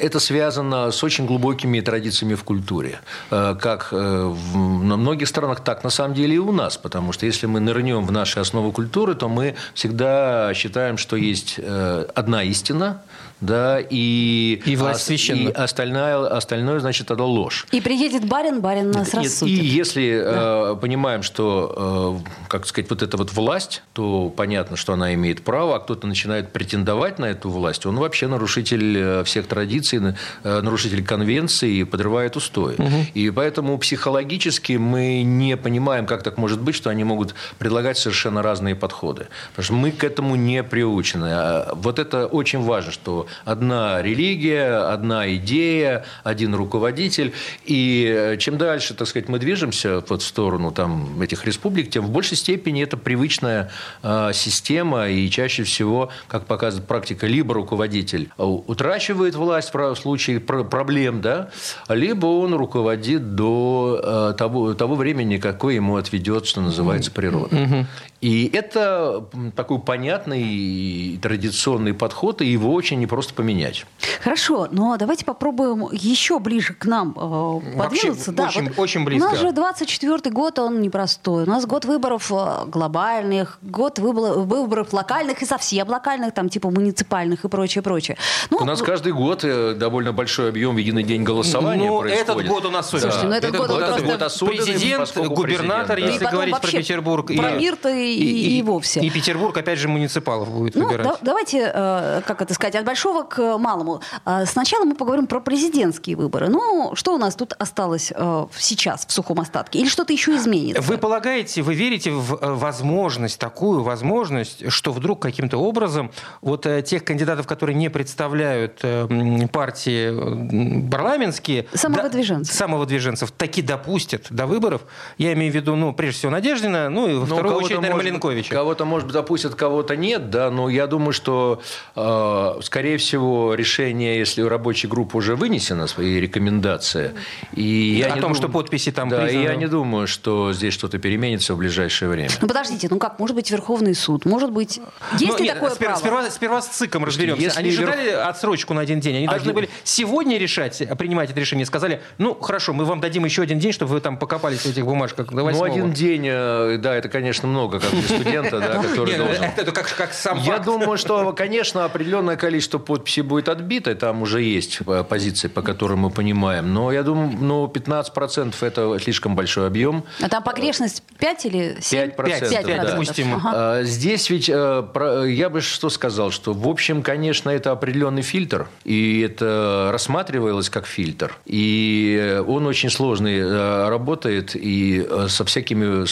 это 0.00 0.20
связано 0.20 0.90
с 0.90 1.04
очень 1.04 1.26
глубокими 1.26 1.80
традициями 1.80 2.34
в 2.34 2.44
культуре. 2.44 3.00
Э, 3.30 3.54
Как 3.60 3.88
э, 3.92 4.34
на 4.54 4.96
многих 4.96 5.28
странах, 5.28 5.60
так 5.60 5.84
на 5.84 5.90
самом 5.90 6.14
деле 6.14 6.34
и 6.34 6.38
у 6.38 6.52
нас. 6.52 6.76
Потому 6.76 7.12
что 7.12 7.26
если 7.26 7.46
мы 7.46 7.60
нырнем 7.60 8.06
в 8.06 8.12
наши 8.12 8.40
основы 8.40 8.72
культуры, 8.72 9.14
то 9.14 9.28
мы 9.28 9.54
всегда 9.74 10.52
считаем, 10.54 10.98
что 10.98 11.16
есть 11.16 11.54
э, 11.58 12.06
одна 12.14 12.42
истина, 12.42 13.02
да, 13.40 13.80
и, 13.80 14.60
И 14.66 14.76
власть 14.76 15.02
священна. 15.02 15.48
и 15.48 15.52
остальное, 15.52 16.26
остальное, 16.26 16.80
значит, 16.80 17.10
это 17.10 17.24
ложь. 17.24 17.66
И 17.72 17.80
приедет 17.80 18.26
барин, 18.26 18.60
барин 18.60 18.90
нас 18.90 19.14
рассудит. 19.14 19.58
И 19.58 19.64
если 19.64 20.22
э, 20.22 20.76
понимаем, 20.76 21.22
что, 21.22 22.20
э, 22.22 22.48
как 22.48 22.66
сказать, 22.66 22.90
вот 22.90 23.02
эта 23.02 23.16
вот 23.16 23.32
власть, 23.32 23.82
то 23.94 24.32
понятно, 24.34 24.76
что 24.76 24.92
она 24.92 25.14
имеет 25.14 25.42
право, 25.42 25.76
а 25.76 25.80
кто-то 25.80 26.06
начинает 26.06 26.52
претендовать 26.52 27.18
на 27.18 27.26
эту 27.26 27.48
власть, 27.48 27.86
он 27.86 27.96
вообще 27.96 28.26
нарушитель 28.26 28.98
э, 28.98 29.24
всех 29.24 29.46
традиций, 29.46 30.00
э, 30.44 30.60
нарушитель 30.60 31.04
конвенции 31.04 31.76
и 31.76 31.84
подрывает 31.84 32.36
устои. 32.36 32.76
И 33.14 33.30
поэтому 33.30 33.78
психологически 33.78 34.74
мы 34.74 35.22
не 35.22 35.56
понимаем, 35.56 36.06
как 36.06 36.22
так 36.22 36.36
может 36.36 36.60
быть, 36.60 36.74
что 36.74 36.90
они 36.90 37.04
могут 37.04 37.34
предлагать 37.58 37.96
совершенно 37.96 38.42
разные 38.42 38.74
подходы. 38.74 39.28
Потому 39.50 39.64
что 39.64 39.74
мы 39.74 39.90
к 39.92 40.04
этому 40.04 40.36
не 40.36 40.62
приучены. 40.62 41.28
А 41.32 41.74
Вот 41.74 41.98
это 41.98 42.26
очень 42.26 42.60
важно, 42.60 42.92
что 42.92 43.26
одна 43.44 44.02
религия, 44.02 44.92
одна 44.92 45.32
идея, 45.36 46.04
один 46.24 46.54
руководитель. 46.54 47.32
И 47.64 48.06
э, 48.08 48.36
чем 48.38 48.58
дальше, 48.58 48.94
так 48.94 49.08
сказать, 49.08 49.28
мы 49.28 49.38
движемся 49.38 50.02
вот 50.08 50.22
в 50.22 50.26
сторону 50.26 50.70
там, 50.70 51.20
этих 51.20 51.44
республик, 51.44 51.90
тем 51.90 52.06
в 52.06 52.10
большей 52.10 52.36
степени 52.36 52.82
это 52.82 52.96
привычная 52.96 53.70
э, 54.02 54.30
система. 54.34 55.08
И 55.08 55.28
чаще 55.30 55.64
всего, 55.64 56.10
как 56.28 56.46
показывает 56.46 56.86
практика, 56.88 57.26
либо 57.26 57.54
руководитель 57.54 58.30
утрачивает 58.36 59.34
власть 59.34 59.72
в 59.72 59.94
случае 59.96 60.40
про- 60.40 60.64
проблем, 60.64 61.20
да, 61.20 61.50
либо 61.88 62.26
он 62.26 62.54
руководит 62.54 63.34
до 63.34 64.00
э, 64.32 64.38
того, 64.38 64.74
того 64.74 64.94
времени, 64.94 65.36
какое 65.38 65.74
ему 65.74 65.96
отведет, 65.96 66.46
что 66.46 66.60
называется, 66.60 67.10
природа. 67.10 67.86
И 68.20 68.50
это 68.52 69.24
такой 69.56 69.78
понятный 69.78 70.42
и 70.42 71.18
традиционный 71.22 71.94
подход, 71.94 72.42
и 72.42 72.46
его 72.46 72.74
очень 72.74 72.98
непросто 73.00 73.32
поменять. 73.32 73.86
Хорошо, 74.22 74.68
но 74.70 74.96
давайте 74.98 75.24
попробуем 75.24 75.88
еще 75.90 76.38
ближе 76.38 76.74
к 76.74 76.84
нам 76.84 77.14
э, 77.16 77.20
Вообще, 77.20 77.78
подвинуться. 78.08 78.32
Да, 78.32 78.48
очень- 78.48 78.68
вот 78.68 78.78
очень 78.78 79.00
У 79.00 79.04
близко. 79.06 79.30
нас 79.30 79.38
же 79.40 79.52
24 79.52 80.30
год, 80.30 80.58
он 80.58 80.82
непростой. 80.82 81.44
У 81.44 81.46
нас 81.46 81.64
год 81.64 81.86
выборов 81.86 82.30
э, 82.30 82.66
глобальных, 82.66 83.58
год 83.62 83.98
выбор- 83.98 84.38
выборов 84.40 84.92
локальных 84.92 85.40
и 85.40 85.46
совсем 85.46 85.88
локальных, 85.88 86.34
там 86.34 86.50
типа 86.50 86.70
муниципальных 86.70 87.46
и 87.46 87.48
прочее, 87.48 87.80
прочее. 87.80 88.18
Ну, 88.50 88.58
У 88.58 88.64
нас 88.64 88.82
каждый 88.82 89.14
год 89.14 89.44
э, 89.44 89.72
довольно 89.74 90.12
большой 90.12 90.50
объем 90.50 90.74
в 90.74 90.78
единый 90.78 91.04
день 91.04 91.22
голосования 91.24 91.88
Ну, 91.88 92.00
происходит. 92.00 92.28
этот 92.28 92.46
год 92.48 92.64
у 92.66 92.70
нас 92.70 92.86
особенный. 92.88 93.12
Слушайте, 93.12 93.28
ну, 93.28 93.34
этот 93.34 93.56
год 93.56 93.70
Этот 93.70 93.86
просто 93.88 94.02
год 94.04 94.22
особенный, 94.22 94.56
президент, 94.58 95.16
губернатор, 95.16 95.96
президент, 95.96 96.00
да. 96.00 96.06
если 96.06 96.16
И 96.16 96.18
потом 96.24 96.32
говорить 96.32 96.54
про 96.54 96.60
вообще 96.60 96.78
Петербург. 96.78 97.26
про 97.34 97.50
мир-то 97.52 97.88
и- 97.88 98.09
и 98.14 98.62
вовсе. 98.62 99.00
И 99.00 99.10
Петербург, 99.10 99.56
опять 99.56 99.78
же, 99.78 99.88
муниципалов 99.88 100.50
будет 100.50 100.74
Ну, 100.74 100.84
выбирать. 100.86 101.06
да- 101.06 101.18
давайте, 101.22 101.70
э, 101.74 102.22
как 102.26 102.42
это 102.42 102.54
сказать, 102.54 102.74
от 102.76 102.84
большого 102.84 103.22
к 103.24 103.58
малому. 103.58 104.00
Э, 104.26 104.44
Сначала 104.46 104.84
мы 104.84 104.94
поговорим 104.94 105.26
про 105.26 105.40
президентские 105.40 106.16
выборы. 106.16 106.48
Ну, 106.48 106.92
что 106.94 107.14
у 107.14 107.18
нас 107.18 107.34
тут 107.36 107.54
осталось 107.58 108.12
э, 108.14 108.46
сейчас 108.56 109.06
в 109.06 109.12
сухом 109.12 109.40
остатке? 109.40 109.78
Или 109.80 109.88
что-то 109.88 110.12
еще 110.12 110.36
изменится? 110.36 110.82
Вы 110.82 110.98
полагаете, 110.98 111.62
вы 111.62 111.74
верите 111.74 112.10
в 112.10 112.38
возможность, 112.56 113.38
такую 113.38 113.82
возможность, 113.82 114.70
что 114.70 114.92
вдруг 114.92 115.20
каким-то 115.22 115.58
образом 115.58 116.10
вот 116.40 116.66
э, 116.66 116.82
тех 116.82 117.04
кандидатов, 117.04 117.46
которые 117.46 117.76
не 117.76 117.88
представляют 117.88 118.80
э, 118.82 119.06
партии 119.52 120.88
парламентские... 120.90 121.66
Самовыдвиженцев. 121.74 122.52
да, 122.52 122.58
самовыдвиженцев 122.58 123.30
таки 123.32 123.62
допустят 123.62 124.26
до 124.30 124.46
выборов. 124.46 124.82
Я 125.18 125.32
имею 125.34 125.52
в 125.52 125.54
виду, 125.54 125.76
ну, 125.76 125.92
прежде 125.92 126.18
всего, 126.18 126.32
Надеждина, 126.32 126.88
ну 126.90 127.08
и 127.08 127.14
во 127.14 127.26
вторую 127.26 127.54
очередь, 127.56 127.80
наверное, 127.80 127.99
Маленковича. 128.02 128.54
Кого-то, 128.54 128.84
может 128.84 129.06
быть, 129.06 129.14
допустят, 129.14 129.54
кого-то 129.54 129.96
нет, 129.96 130.30
да, 130.30 130.50
но 130.50 130.68
я 130.68 130.86
думаю, 130.86 131.12
что, 131.12 131.60
э, 131.96 132.60
скорее 132.62 132.96
всего, 132.98 133.54
решение, 133.54 134.18
если 134.18 134.42
рабочая 134.42 134.88
группа 134.88 135.16
уже 135.16 135.36
вынесена, 135.36 135.86
свои 135.86 136.20
рекомендации, 136.20 137.12
и 137.54 137.62
я 137.98 138.06
О 138.08 138.12
том, 138.12 138.20
дум- 138.20 138.34
что 138.34 138.48
подписи 138.48 138.90
там 138.92 139.08
Да, 139.08 139.22
признаны. 139.22 139.44
я 139.44 139.54
не 139.56 139.66
думаю, 139.66 140.06
что 140.06 140.52
здесь 140.52 140.74
что-то 140.74 140.98
переменится 140.98 141.54
в 141.54 141.58
ближайшее 141.58 142.08
время. 142.08 142.30
Ну 142.40 142.48
подождите, 142.48 142.88
ну 142.90 142.98
как, 142.98 143.18
может 143.18 143.36
быть 143.36 143.50
Верховный 143.50 143.94
суд, 143.94 144.24
может 144.24 144.50
быть, 144.50 144.80
есть 145.18 145.32
Ну, 145.32 145.38
ли 145.38 145.44
нет, 145.44 145.54
такое 145.54 145.70
спер- 145.70 145.84
право? 145.86 145.98
Сперва, 145.98 146.30
сперва 146.30 146.62
с 146.62 146.68
ЦИКом 146.68 147.04
разберемся. 147.04 147.42
если 147.42 147.58
Они 147.60 147.70
же 147.70 147.82
верх- 147.82 147.96
дали 147.96 148.08
отсрочку 148.10 148.74
на 148.74 148.80
один 148.82 149.00
день. 149.00 149.16
Они 149.16 149.26
должны 149.26 149.42
Один- 149.42 149.54
были 149.54 149.70
сегодня 149.84 150.38
решать, 150.38 150.82
принимать 150.98 151.30
это 151.30 151.40
решение. 151.40 151.66
Сказали, 151.66 152.00
ну, 152.18 152.34
хорошо, 152.34 152.72
мы 152.72 152.84
вам 152.84 153.00
дадим 153.00 153.24
еще 153.24 153.42
один 153.42 153.58
день, 153.58 153.72
чтобы 153.72 153.92
вы 153.92 154.00
там 154.00 154.16
покопались 154.16 154.60
в 154.60 154.66
этих 154.66 154.84
бумажках 154.84 155.28
до 155.28 155.36
Ну, 155.36 155.44
восьмого». 155.44 155.66
один 155.66 155.92
день, 155.92 156.26
э, 156.26 156.78
да, 156.78 156.94
это, 156.94 157.08
конечно, 157.08 157.48
много, 157.48 157.80
как 157.80 157.89
для 157.90 158.02
студента, 158.02 158.60
да, 158.60 158.82
который 158.82 159.16
ну, 159.16 159.24
должен. 159.24 159.44
это 159.44 159.72
как, 159.72 159.94
как 159.96 160.12
сам 160.12 160.38
Я 160.38 160.58
думаю, 160.58 160.98
что, 160.98 161.32
конечно, 161.32 161.84
определенное 161.84 162.36
количество 162.36 162.78
подписей 162.78 163.22
будет 163.22 163.48
отбито, 163.48 163.94
там 163.94 164.22
уже 164.22 164.42
есть 164.42 164.80
э, 164.86 165.04
позиции, 165.08 165.48
по 165.48 165.62
которым 165.62 166.00
мы 166.00 166.10
понимаем, 166.10 166.72
но 166.72 166.92
я 166.92 167.02
думаю, 167.02 167.36
ну, 167.38 167.66
15% 167.66 168.54
это 168.60 168.98
слишком 169.00 169.36
большой 169.36 169.66
объем. 169.66 170.04
А 170.20 170.28
там 170.28 170.42
погрешность 170.42 171.02
5 171.18 171.46
или 171.46 171.76
7? 171.80 172.10
5%, 172.10 172.24
Пять, 172.24 172.50
да. 172.50 172.62
пять, 172.62 172.82
допустим. 172.82 173.34
Ага. 173.34 173.82
Здесь 173.84 174.30
ведь 174.30 174.48
э, 174.48 174.82
про- 174.92 175.24
я 175.24 175.48
бы 175.50 175.60
что 175.60 175.90
сказал, 175.90 176.30
что 176.30 176.52
в 176.52 176.68
общем, 176.68 177.02
конечно, 177.02 177.50
это 177.50 177.72
определенный 177.72 178.22
фильтр, 178.22 178.68
и 178.84 179.20
это 179.20 179.90
рассматривалось 179.92 180.70
как 180.70 180.86
фильтр, 180.86 181.36
и 181.46 182.42
он 182.46 182.66
очень 182.66 182.90
сложный 182.90 183.38
э, 183.38 183.88
работает 183.88 184.54
и 184.54 185.06
со 185.28 185.44
всякими 185.44 186.04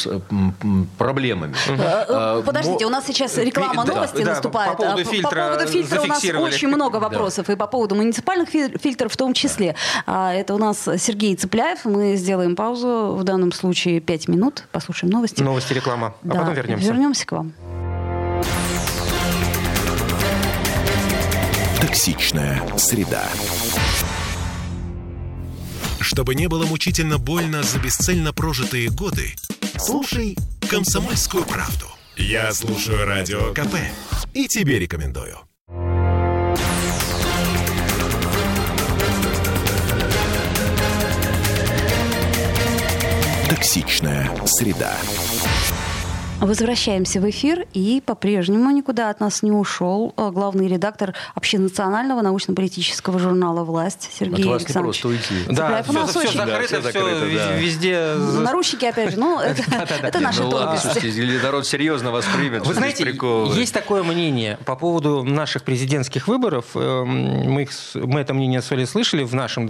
проблемами. 0.99 1.55
А, 1.69 2.43
Подождите, 2.43 2.87
у 2.87 2.91
нас 2.91 3.05
сейчас 3.07 3.37
реклама 3.39 3.85
новости 3.85 4.23
наступает. 4.23 4.73
по 4.77 4.83
поводу 4.85 5.01
А 5.01 5.05
фильтра 5.05 6.03
у 6.03 6.07
нас 6.07 6.25
очень 6.25 6.69
много 6.69 6.97
вопросов. 6.97 7.51
И 7.51 7.57
по 7.57 7.67
поводу 7.67 7.95
муниципальных 7.95 8.49
фи- 8.49 8.77
фильтров 8.79 9.13
в 9.13 9.17
том 9.17 9.35
числе. 9.35 9.75
А, 10.07 10.33
Это 10.35 10.55
у 10.55 10.59
нас 10.59 10.89
Сергей 10.99 11.35
Цыпляев. 11.37 11.85
Мы 11.85 12.17
сделаем 12.17 12.57
паузу. 12.57 13.15
В 13.19 13.25
данном 13.25 13.53
случае 13.53 14.01
5 14.01 14.29
минут. 14.29 14.65
Послушаем 14.73 15.13
новости. 15.13 15.43
Новости, 15.43 15.73
реклама. 15.73 16.15
А 16.25 16.35
потом 16.35 16.55
вернемся. 16.55 16.87
Вернемся 16.87 17.27
к 17.27 17.33
вам. 17.33 17.53
Токсичная 21.81 22.63
среда. 22.77 23.25
Чтобы 26.01 26.35
не 26.35 26.49
было 26.49 26.67
мучительно 26.67 27.19
больно 27.19 27.63
за 27.63 27.79
бесцельно 27.79 28.33
прожитые 28.33 28.89
годы, 28.91 29.35
слушай 29.77 30.37
«Комсомольскую 30.69 31.45
правду». 31.45 31.87
Я 32.17 32.53
слушаю 32.53 33.07
Радио 33.07 33.55
КП 33.55 33.77
и 34.35 34.47
тебе 34.49 34.79
рекомендую. 34.79 35.39
Токсичная 43.49 44.31
среда. 44.45 44.95
Возвращаемся 46.41 47.21
в 47.21 47.29
эфир, 47.29 47.67
и 47.73 48.01
по-прежнему 48.05 48.71
никуда 48.71 49.11
от 49.11 49.19
нас 49.19 49.43
не 49.43 49.51
ушел 49.51 50.15
э, 50.17 50.31
главный 50.31 50.69
редактор 50.69 51.15
общенационального 51.35 52.23
научно-политического 52.23 53.19
журнала 53.19 53.65
«Власть» 53.65 54.09
Сергей 54.17 54.45
от 54.45 54.51
вас 54.53 54.63
Александрович. 54.63 55.03
не 55.05 55.09
просто 55.11 55.33
уйти. 55.33 55.45
Да, 55.49 55.85
нас 55.93 56.11
все, 56.11 56.19
очень- 56.21 56.39
закрыто, 56.39 56.61
Да, 56.61 56.63
все 56.67 56.81
закрыто, 56.83 57.21
да. 57.35 57.57
везде. 57.57 58.15
Ну, 58.17 58.41
Наручники, 58.43 58.85
опять 58.85 59.11
же, 59.15 59.19
ну, 59.19 59.41
это, 60.03 60.21
наши 60.21 60.43
ну 60.45 60.51
тонкости. 60.53 61.07
или 61.07 61.39
народ 61.39 61.67
серьезно 61.67 62.13
воспримет, 62.13 62.61
Вы 62.61 62.73
что 62.73 62.83
здесь 62.85 62.97
знаете, 62.97 63.59
есть 63.61 63.75
такое 63.75 64.05
мнение 64.05 64.59
по 64.65 64.77
поводу 64.77 65.25
наших 65.25 65.65
президентских 65.65 66.29
выборов. 66.29 66.67
эм, 66.77 67.51
Мы, 67.51 67.67
это 68.21 68.33
мнение 68.33 68.63
с 68.63 68.71
Олей 68.71 68.87
слышали 68.87 69.25
в 69.25 69.35
нашем, 69.35 69.69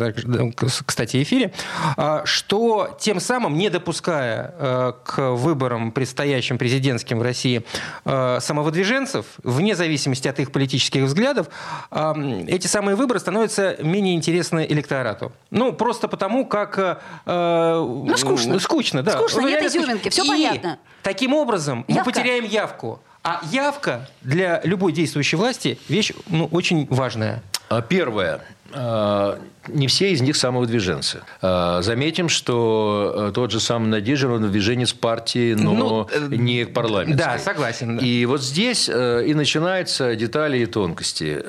кстати, 0.85 1.23
эфире, 1.23 1.55
а, 1.97 2.23
что 2.27 2.95
тем 3.01 3.21
самым, 3.21 3.57
не 3.57 3.71
допуская 3.71 4.55
э, 4.59 4.93
к 5.05 5.31
выборам 5.31 5.93
предстоящим 5.93 6.58
президентским 6.59 7.19
в 7.19 7.23
России 7.23 7.65
э, 8.05 8.39
самовыдвиженцев, 8.41 9.25
вне 9.43 9.75
зависимости 9.75 10.29
от 10.29 10.39
их 10.41 10.53
политических 10.53 11.03
взглядов, 11.05 11.49
эти 11.91 12.67
самые 12.67 12.97
выборы 12.97 13.21
становятся 13.21 13.77
менее 13.81 14.15
интересны 14.15 14.67
электорату. 14.69 15.33
Ну, 15.51 15.73
просто 15.73 16.09
потому, 16.09 16.45
как... 16.47 17.03
Ну, 17.27 18.17
скучно. 18.17 18.59
Скучно, 18.59 19.03
да. 19.03 19.13
Скучно, 19.13 19.43
Ну, 19.43 19.49
нет 19.49 19.63
изюминки, 19.63 20.09
всё 20.09 20.25
И 20.25 20.29
понятно. 20.29 20.79
Таким 21.03 21.35
образом, 21.35 21.85
мы 21.89 22.05
потеряем 22.05 22.45
явку. 22.45 23.01
А 23.23 23.41
явка 23.51 24.09
для 24.23 24.61
любой 24.65 24.93
действующей 24.93 25.37
власти 25.37 25.79
вещь 25.89 26.13
ну, 26.29 26.47
очень 26.47 26.87
важная. 26.89 27.43
А, 27.69 27.83
Первое. 27.83 28.41
Не 29.69 29.87
все 29.87 30.13
из 30.13 30.21
них 30.21 30.37
самовыдвиженцы. 30.37 31.21
А, 31.43 31.83
Заметим, 31.83 32.29
что 32.29 33.29
э, 33.29 33.33
тот 33.35 33.51
же 33.51 33.61
самый 33.61 33.89
Надежда 33.89 34.29
он 34.29 34.51
движенец 34.51 34.93
партии, 34.93 35.55
но 35.55 35.73
Ну, 35.73 36.09
э, 36.13 36.29
не 36.31 36.65
парламентской. 36.67 37.19
да, 37.19 37.39
согласен, 37.39 37.99
да. 37.99 38.05
И 38.05 38.25
вот 38.27 38.43
здесь 38.43 38.89
э, 38.93 39.25
и 39.27 39.35
начинаются 39.35 40.15
детали 40.17 40.59
и 40.59 40.67
тонкости. 40.67 41.43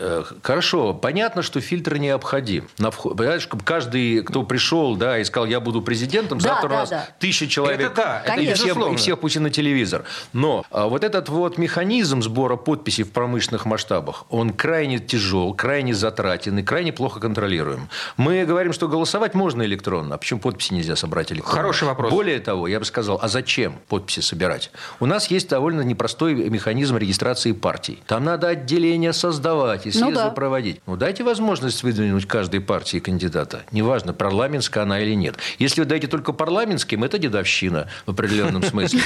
Хорошо, 0.43 0.93
понятно, 0.93 1.41
что 1.41 1.59
фильтр 1.61 1.97
необходим. 1.97 2.67
На 2.77 2.91
вход, 2.91 3.17
понимаешь, 3.17 3.47
каждый, 3.63 4.21
кто 4.23 4.43
пришел, 4.43 4.95
да, 4.95 5.19
и 5.19 5.23
сказал, 5.23 5.47
я 5.47 5.59
буду 5.59 5.81
президентом, 5.81 6.39
Да, 6.39 6.49
завтра 6.49 6.67
у 6.67 6.69
да, 6.71 6.75
нас 6.79 6.89
да. 6.89 7.07
тысяча 7.19 7.47
человек. 7.47 7.79
Это 7.81 7.95
да, 7.95 8.23
это 8.25 8.41
и 8.41 8.53
всех, 8.53 8.77
и 8.77 8.95
всех 8.95 9.19
пусть 9.19 9.39
на 9.39 9.49
телевизор. 9.49 10.03
Но 10.33 10.65
а, 10.71 10.87
вот 10.87 11.03
этот 11.03 11.29
вот 11.29 11.57
механизм 11.57 12.21
сбора 12.21 12.55
подписей 12.55 13.03
в 13.03 13.11
промышленных 13.11 13.65
масштабах, 13.65 14.25
он 14.29 14.51
крайне 14.51 14.99
тяжел, 14.99 15.53
крайне 15.53 15.93
затратен 15.93 16.57
и 16.59 16.63
крайне 16.63 16.91
плохо 16.91 17.19
контролируем. 17.19 17.89
Мы 18.17 18.45
говорим, 18.45 18.73
что 18.73 18.87
голосовать 18.87 19.33
можно 19.33 19.63
электронно, 19.63 20.15
а 20.15 20.17
почему 20.17 20.39
подписи 20.39 20.73
нельзя 20.73 20.95
собрать 20.95 21.31
электронно? 21.31 21.55
Хороший 21.55 21.87
вопрос. 21.87 22.11
Более 22.11 22.39
того, 22.39 22.67
я 22.67 22.79
бы 22.79 22.85
сказал, 22.85 23.19
а 23.21 23.27
зачем 23.27 23.79
подписи 23.87 24.19
собирать? 24.21 24.71
У 24.99 25.05
нас 25.05 25.27
есть 25.27 25.49
довольно 25.49 25.81
непростой 25.81 26.33
механизм 26.33 26.97
регистрации 26.97 27.51
партий. 27.51 28.01
Там 28.07 28.23
надо 28.23 28.49
отделение 28.49 29.13
создавать 29.13 29.85
и 29.85 29.91
съезды 29.91 30.15
да. 30.15 30.29
проводить. 30.29 30.81
Ну, 30.85 30.95
дайте 30.95 31.23
возможность 31.23 31.83
выдвинуть 31.83 32.27
каждой 32.27 32.61
партии 32.61 32.99
кандидата. 32.99 33.63
Неважно, 33.71 34.13
парламентская 34.13 34.83
она 34.83 34.99
или 34.99 35.13
нет. 35.13 35.35
Если 35.57 35.81
вы 35.81 35.85
даете 35.85 36.07
только 36.07 36.33
парламентским, 36.33 37.03
это 37.03 37.17
дедовщина 37.17 37.87
в 38.05 38.11
определенном 38.11 38.63
смысле. 38.63 39.01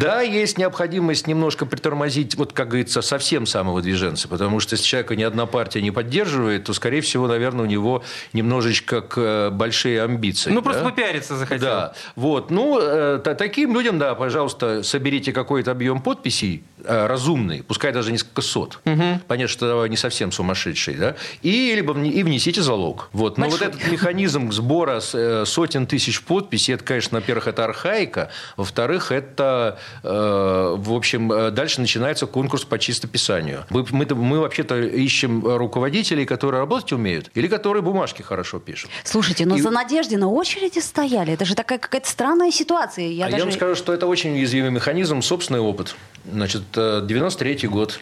Да, 0.00 0.20
есть 0.20 0.58
необходимость 0.58 1.26
немножко 1.26 1.66
притормозить, 1.66 2.36
вот 2.36 2.52
как 2.52 2.68
говорится, 2.68 3.02
совсем 3.02 3.46
самовыдвиженца, 3.46 4.28
потому 4.28 4.60
что 4.60 4.74
если 4.74 4.86
человека 4.86 5.16
ни 5.16 5.22
одна 5.22 5.46
партия 5.46 5.82
не 5.82 5.90
поддерживает, 5.90 6.64
то, 6.64 6.72
скорее 6.72 7.00
всего, 7.00 7.26
наверное, 7.26 7.64
у 7.64 7.68
него 7.68 8.01
немножечко 8.32 9.00
к, 9.00 9.18
э, 9.18 9.50
большие 9.50 10.02
амбиции. 10.02 10.50
Ну, 10.50 10.56
да? 10.56 10.62
просто 10.62 10.84
попиариться 10.84 11.36
захотел. 11.36 11.68
Да, 11.68 11.92
вот. 12.16 12.50
Ну, 12.50 12.78
э, 12.80 13.20
та- 13.22 13.34
таким 13.34 13.74
людям, 13.74 13.98
да, 13.98 14.14
пожалуйста, 14.14 14.82
соберите 14.82 15.32
какой-то 15.32 15.70
объем 15.70 16.00
подписей 16.00 16.64
э, 16.84 17.06
разумный, 17.06 17.62
пускай 17.62 17.92
даже 17.92 18.12
несколько 18.12 18.42
сот. 18.42 18.80
Понятно, 19.28 19.48
что 19.48 19.86
не 19.86 19.96
совсем 19.96 20.32
сумасшедший, 20.32 20.94
да, 20.94 21.16
и 21.42 21.74
либо 21.74 21.92
и 21.98 22.22
внесите 22.22 22.62
залог. 22.62 23.08
Вот. 23.12 23.38
Но 23.38 23.48
вот 23.48 23.62
этот 23.62 23.86
механизм 23.90 24.50
сбора 24.52 25.00
э, 25.12 25.44
сотен 25.46 25.86
тысяч 25.86 26.22
подписей, 26.22 26.74
это, 26.74 26.84
конечно, 26.84 27.18
во-первых, 27.18 27.46
это 27.48 27.64
архаика, 27.64 28.30
во-вторых, 28.56 29.12
это, 29.12 29.78
э, 30.02 30.74
в 30.76 30.92
общем, 30.92 31.32
э, 31.32 31.50
дальше 31.50 31.80
начинается 31.80 32.26
конкурс 32.26 32.64
по 32.64 32.78
чистописанию. 32.78 33.64
Мы, 33.70 33.84
мы, 33.90 34.06
мы 34.14 34.40
вообще-то 34.40 34.80
ищем 34.80 35.44
руководителей, 35.56 36.24
которые 36.24 36.60
работать 36.60 36.92
умеют, 36.92 37.30
или 37.34 37.48
которые 37.48 37.82
бумажки 37.92 38.22
хорошо 38.22 38.58
пишут. 38.58 38.90
Слушайте, 39.04 39.46
но 39.46 39.56
И- 39.56 39.60
за 39.60 39.70
Надежде 39.70 40.16
на 40.16 40.28
очереди 40.28 40.78
стояли. 40.78 41.32
Это 41.32 41.44
же 41.44 41.54
такая 41.54 41.78
какая-то 41.78 42.08
странная 42.08 42.50
ситуация. 42.50 43.06
Я 43.08 43.26
а 43.26 43.30
даже... 43.30 43.38
я 43.38 43.44
вам 43.44 43.52
скажу, 43.52 43.74
что 43.74 43.92
это 43.92 44.06
очень 44.06 44.32
уязвимый 44.32 44.70
механизм, 44.70 45.22
собственный 45.22 45.60
опыт. 45.60 45.94
Значит, 46.30 46.62
э, 46.76 47.02
93 47.04 47.68
год. 47.68 48.00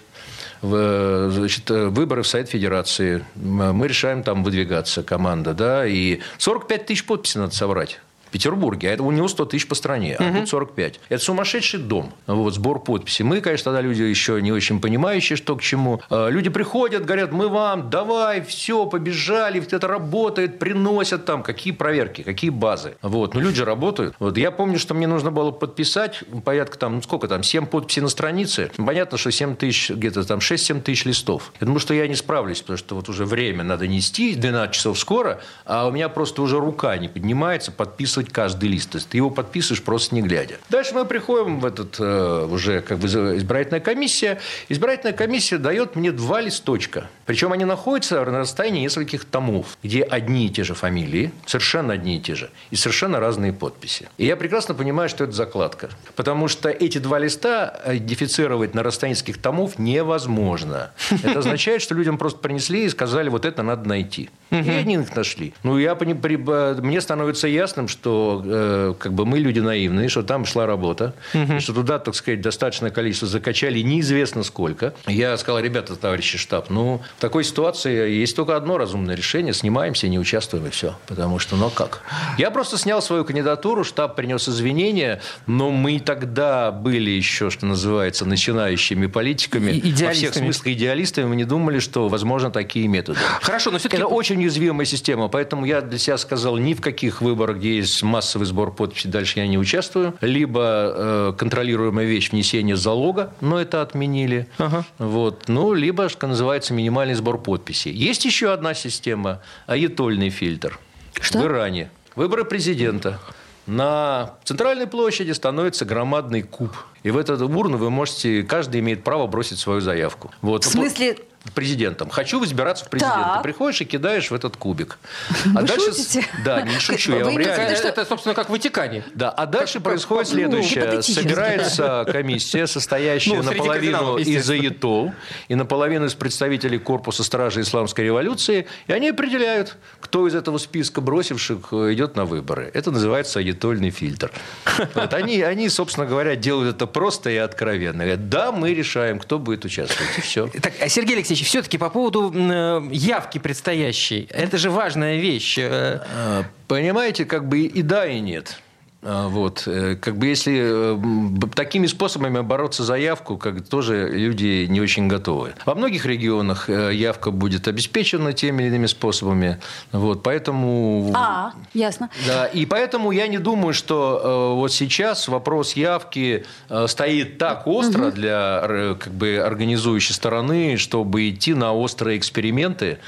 В, 0.62 1.31
значит, 1.31 1.70
э, 1.70 1.87
выборы 1.87 2.22
в 2.22 2.29
Совет 2.29 2.50
Федерации. 2.50 3.24
Мы 3.35 3.88
решаем 3.88 4.22
там 4.22 4.44
выдвигаться, 4.44 5.03
команда, 5.03 5.55
да, 5.55 5.87
и 5.87 6.20
45 6.37 6.87
тысяч 6.87 7.07
подписей 7.07 7.40
надо 7.40 7.55
собрать. 7.55 7.98
Петербурге, 8.31 8.90
а 8.90 8.93
это 8.93 9.03
у 9.03 9.11
него 9.11 9.29
100 9.29 9.45
тысяч 9.47 9.69
по 9.69 9.75
стране, 9.75 10.16
а 10.16 10.33
тут 10.33 10.49
45. 10.49 11.01
Это 11.09 11.23
сумасшедший 11.23 11.81
дом, 11.81 12.12
вот, 12.27 12.55
сбор 12.55 12.83
подписей. 12.83 13.25
Мы, 13.25 13.40
конечно, 13.40 13.64
тогда 13.64 13.81
люди 13.81 14.03
еще 14.03 14.40
не 14.40 14.53
очень 14.53 14.81
понимающие, 14.81 15.37
что 15.37 15.57
к 15.57 15.62
чему. 15.62 16.01
А, 16.11 16.29
Люди 16.29 16.49
приходят, 16.49 17.05
говорят, 17.05 17.33
мы 17.33 17.49
вам, 17.49 17.90
давай, 17.90 18.40
все, 18.43 18.87
побежали, 18.87 19.61
это 19.61 19.87
работает, 19.87 20.59
приносят 20.59 21.25
там, 21.25 21.43
какие 21.43 21.73
проверки, 21.73 22.23
какие 22.23 22.51
базы. 22.51 22.95
Вот, 23.03 23.35
ну 23.35 23.40
люди 23.40 23.61
работают. 23.61 24.14
Вот, 24.19 24.37
я 24.37 24.51
помню, 24.51 24.79
что 24.79 24.95
мне 24.95 25.07
нужно 25.07 25.31
было 25.31 25.51
подписать 25.51 26.23
порядка 26.45 26.79
там, 26.79 26.97
ну 26.97 27.03
сколько 27.03 27.29
там, 27.29 27.43
7 27.43 27.66
подписей 27.66 28.03
на 28.03 28.09
странице. 28.09 28.71
Понятно, 28.77 29.19
что 29.19 29.31
7 29.31 29.57
тысяч, 29.57 29.90
где-то 29.90 30.25
там 30.25 30.38
6-7 30.38 30.83
тысяч 30.83 31.05
листов. 31.05 31.53
Я 31.61 31.66
думаю, 31.66 31.81
что 31.81 31.95
я 31.95 32.07
не 32.09 32.14
справлюсь, 32.14 32.61
потому 32.61 32.79
что 32.79 32.95
вот 32.95 33.09
уже 33.09 33.25
время 33.25 33.64
надо 33.64 33.87
нести, 33.87 34.35
12 34.35 34.75
часов 34.75 34.99
скоро, 34.99 35.40
а 35.64 35.87
у 35.87 35.90
меня 35.90 36.09
просто 36.09 36.43
уже 36.43 36.59
рука 36.59 36.97
не 36.99 37.09
поднимается 37.09 37.73
подписывать 37.73 38.19
каждый 38.28 38.68
лист. 38.68 38.90
То 38.90 38.98
есть 38.98 39.09
ты 39.09 39.16
его 39.16 39.30
подписываешь 39.30 39.83
просто 39.83 40.14
не 40.14 40.20
глядя. 40.22 40.59
Дальше 40.68 40.92
мы 40.92 41.06
приходим 41.06 41.61
в 41.61 41.64
этот 41.64 41.96
э, 41.98 42.46
уже 42.50 42.83
как 42.83 42.98
бы 42.98 43.06
избирательная 43.06 43.80
комиссия. 43.80 44.38
Избирательная 44.68 45.14
комиссия 45.14 45.56
дает 45.56 45.96
мне 45.96 46.12
два 46.12 46.40
листочка. 46.42 47.09
Причем 47.31 47.53
они 47.53 47.64
находятся 47.64 48.25
на 48.25 48.40
расстоянии 48.40 48.81
нескольких 48.81 49.25
томов, 49.25 49.79
где 49.85 50.03
одни 50.03 50.47
и 50.47 50.51
те 50.51 50.64
же 50.64 50.75
фамилии, 50.75 51.31
совершенно 51.47 51.93
одни 51.93 52.16
и 52.16 52.21
те 52.21 52.35
же, 52.35 52.51
и 52.73 52.75
совершенно 52.75 53.21
разные 53.21 53.53
подписи. 53.53 54.09
И 54.19 54.27
я 54.27 54.35
прекрасно 54.37 54.75
понимаю, 54.75 55.09
что 55.09 55.23
это 55.23 55.33
закладка. 55.33 55.90
Потому 56.16 56.49
что 56.49 56.69
эти 56.71 56.99
два 56.99 57.21
листа 57.21 57.73
э, 57.85 57.99
идентифицировать 57.99 58.75
на 58.75 58.83
расстоянии 58.83 59.14
нескольких 59.16 59.40
томов 59.40 59.79
невозможно. 59.79 60.90
Это 61.23 61.38
означает, 61.38 61.83
что 61.83 61.95
людям 61.95 62.19
просто 62.19 62.40
принесли 62.40 62.85
и 62.85 62.88
сказали, 62.88 63.29
вот 63.29 63.45
это 63.45 63.62
надо 63.62 63.88
найти. 63.88 64.29
И 64.51 64.57
они 64.57 64.95
их 64.95 65.14
нашли. 65.14 65.55
Ну, 65.62 65.79
я 65.79 65.95
б- 65.95 66.75
мне 66.83 67.01
становится 67.01 67.47
ясным, 67.47 67.87
что 67.87 68.43
э, 68.45 68.95
как 68.99 69.12
бы 69.12 69.25
мы 69.25 69.38
люди 69.38 69.61
наивные, 69.61 70.09
что 70.09 70.25
там 70.25 70.45
шла 70.45 70.66
работа, 70.66 71.14
что 71.61 71.73
туда, 71.75 72.01
так 72.01 72.16
сказать, 72.16 72.40
достаточное 72.40 72.90
количество 72.90 73.29
закачали 73.29 73.79
неизвестно 73.79 74.43
сколько. 74.43 74.95
Я 75.07 75.37
сказал, 75.37 75.61
ребята, 75.61 75.95
товарищи 75.95 76.37
штаб, 76.37 76.71
ну, 76.71 77.01
в 77.20 77.22
такой 77.22 77.44
ситуации 77.44 78.12
есть 78.12 78.35
только 78.35 78.56
одно 78.56 78.78
разумное 78.78 79.14
решение, 79.14 79.52
снимаемся, 79.52 80.09
не 80.09 80.18
участвуем 80.18 80.64
и 80.66 80.70
все. 80.70 80.94
Потому 81.06 81.38
что, 81.38 81.54
ну 81.56 81.68
как? 81.68 82.00
Я 82.38 82.50
просто 82.50 82.78
снял 82.78 83.02
свою 83.02 83.26
кандидатуру, 83.26 83.85
штаб 83.85 84.16
принес 84.16 84.48
извинения, 84.48 85.20
но 85.46 85.70
мы 85.70 85.98
тогда 86.00 86.70
были 86.72 87.11
еще, 87.11 87.50
что 87.50 87.66
называется, 87.66 88.24
начинающими 88.24 89.04
политиками. 89.06 89.72
И- 89.72 89.92
Во 90.02 90.12
всех 90.12 90.33
смыслах 90.33 90.68
идеалистами. 90.68 91.26
Мы 91.26 91.37
не 91.37 91.44
думали, 91.44 91.78
что 91.78 92.09
возможно 92.09 92.50
такие 92.50 92.88
методы. 92.88 93.18
Хорошо, 93.42 93.70
но 93.70 93.76
все-таки... 93.76 93.98
Это 94.02 94.06
очень 94.06 94.38
уязвимая 94.38 94.87
система, 94.87 95.28
поэтому 95.28 95.66
я 95.66 95.83
для 95.83 95.98
себя 95.98 96.16
сказал, 96.16 96.56
ни 96.56 96.72
в 96.72 96.80
каких 96.80 97.20
выборах, 97.20 97.59
где 97.59 97.76
есть 97.76 98.02
массовый 98.02 98.46
сбор 98.46 98.72
подписей, 98.72 99.11
дальше 99.11 99.40
я 99.40 99.46
не 99.46 99.59
участвую. 99.59 100.14
Либо 100.22 100.62
э, 100.64 101.33
контролируемая 101.37 102.06
вещь 102.06 102.30
внесение 102.30 102.76
залога, 102.76 103.35
но 103.42 103.61
это 103.61 103.83
отменили. 103.83 104.48
Ага. 104.56 104.87
Вот. 104.98 105.48
Ну, 105.48 105.74
либо, 105.74 106.09
что 106.09 106.26
называется, 106.26 106.72
минимальный 106.72 107.10
сбор 107.14 107.38
подписей. 107.38 107.92
Есть 107.92 108.25
еще 108.25 108.53
одна 108.53 108.75
система, 108.75 109.40
аятольный 109.66 110.31
фильтр. 110.31 110.79
Что? 111.20 111.38
В 111.38 111.44
Иране. 111.44 111.90
Выборы 112.16 112.44
президента. 112.44 113.20
На 113.66 114.35
центральной 114.44 114.87
площади 114.87 115.31
становится 115.33 115.85
громадный 115.85 116.42
куб. 116.42 116.77
И 117.03 117.11
в 117.11 117.16
эту 117.16 117.35
урну 117.46 117.77
вы 117.77 117.90
можете, 117.90 118.42
каждый 118.42 118.81
имеет 118.81 119.05
право 119.05 119.27
бросить 119.27 119.59
свою 119.59 119.81
заявку. 119.81 120.31
Вот. 120.42 120.64
В 120.64 120.68
смысле, 120.68 121.18
президентом. 121.55 122.11
Хочу 122.11 122.42
избираться 122.44 122.85
в 122.85 122.90
президенты. 122.90 123.18
Так. 123.20 123.42
Приходишь 123.42 123.81
и 123.81 123.85
кидаешь 123.85 124.31
в 124.31 124.35
этот 124.35 124.57
кубик. 124.57 124.98
Вы 125.44 125.66
шутите? 125.66 126.24
Да, 126.44 126.62
не 126.62 126.79
шучу. 126.79 127.12
Я 127.12 127.18
Вы 127.18 127.24
вам 127.24 127.38
реально... 127.38 127.76
что- 127.76 127.88
Это, 127.88 128.05
собственно, 128.05 128.35
как 128.35 128.48
в 128.48 128.50
Ватикане. 128.53 129.05
Да, 129.14 129.31
а 129.31 129.46
дальше 129.46 129.74
Как- 129.74 129.85
происходит 129.85 130.29
как- 130.29 130.37
ну, 130.37 130.42
следующее. 130.42 130.83
гипотетически. 130.85 131.22
Собирается 131.22 132.05
комиссия, 132.11 132.66
состоящая 132.66 133.37
Ну, 133.37 133.42
наполовину 133.42 134.16
из. 134.18 134.50
АЕТО 134.50 135.14
и 135.48 135.55
наполовину 135.55 136.07
из 136.07 136.14
представителей 136.14 136.79
корпуса 136.79 137.24
стражи 137.24 137.62
исламской 137.62 138.05
революции, 138.05 138.66
и 138.87 138.92
они 138.92 139.09
определяют, 139.11 139.76
кто 140.00 140.26
из 140.29 140.35
этого 140.35 140.59
списка 140.59 141.00
бросивших 141.00 141.68
э, 141.72 141.94
идет 141.94 142.16
на 142.16 142.24
выборы. 142.24 142.70
Это 142.74 142.90
называется 142.90 143.38
аетольный 143.38 143.90
фильтр. 143.90 144.31
Вот 144.94 145.14
они, 145.14 145.40
они, 145.42 145.68
собственно 145.68 146.07
говоря, 146.07 146.37
делают 146.37 146.76
это 146.76 146.87
просто 146.87 147.31
и 147.31 147.37
откровенно. 147.37 148.05
Говорят, 148.05 148.29
да, 148.29 148.53
мы 148.53 148.74
решаем, 148.74 149.18
кто 149.18 149.38
будет 149.38 149.64
участвовать, 149.64 150.18
и 150.18 150.20
все. 150.20 150.48
Так, 150.48 150.72
а, 150.81 150.88
Сергей 150.88 151.16
Алексеевич, 151.16 151.30
все-таки 151.35 151.79
по 151.79 151.90
поводу 151.90 152.33
э, 152.35 152.83
явки 152.90 153.38
предстоящей. 153.38 154.27
Это 154.31 154.59
же 154.59 154.71
важная 154.71 155.19
вещь. 155.19 155.59
Э, 155.59 156.01
А, 156.14 156.45
Понимаете, 156.69 157.25
как 157.25 157.49
бы 157.49 157.61
и 157.61 157.83
да, 157.83 158.07
и 158.07 158.21
нет. 158.21 158.61
А, 159.03 159.29
Вот. 159.29 159.65
э, 159.67 159.97
Как 159.97 160.17
бы 160.17 160.27
если 160.27 160.95
э, 160.95 161.49
такими 161.55 161.87
способами 161.87 162.41
бороться 162.41 162.85
за 162.85 162.97
явку, 162.97 163.39
как 163.39 163.67
тоже 163.67 164.11
люди 164.13 164.67
не 164.69 164.81
очень 164.81 165.09
готовы. 165.09 165.55
Во 165.65 165.75
многих 165.75 166.05
регионах 166.05 166.69
э, 166.69 166.91
явка 166.93 167.31
будет 167.31 167.67
обеспечена 167.67 168.33
теми 168.35 168.65
или 168.65 168.69
иными 168.71 168.87
способами. 168.87 169.59
Вот. 169.93 170.23
Поэтому... 170.23 171.13
А, 171.15 171.53
ясно. 171.73 172.11
Да, 172.27 172.45
и 172.47 172.67
поэтому 172.67 173.11
я 173.11 173.27
не 173.27 173.39
думаю, 173.39 173.73
что 173.73 174.55
вот 174.57 174.73
сейчас 174.73 175.29
вопрос 175.29 175.75
явки 175.75 176.45
стоит 176.87 177.39
так 177.39 177.67
остро 177.67 178.11
для 178.11 178.61
э, 178.63 178.97
как 178.99 179.13
бы 179.15 179.39
организующей 179.39 180.15
стороны, 180.15 180.77
чтобы 180.77 181.31
идти 181.31 181.55
на 181.55 181.73
острые 181.73 182.19
эксперименты, 182.19 182.99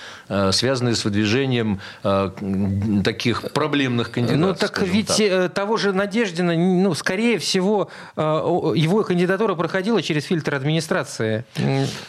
связанные 0.53 0.95
с 0.95 1.05
выдвижением 1.05 1.81
таких 3.03 3.53
проблемных 3.53 4.11
кандидатов. 4.11 4.41
Ну 4.41 4.55
так 4.55 4.83
ведь 4.83 5.17
так. 5.19 5.53
того 5.53 5.77
же 5.77 5.82
Надеждина, 5.91 6.55
ну, 6.55 6.95
скорее 6.95 7.39
всего, 7.39 7.89
э, 8.17 8.21
его 8.77 9.03
кандидатура 9.03 9.57
проходила 9.57 10.01
через 10.03 10.27
фильтр 10.27 10.55
администрации. 10.55 11.45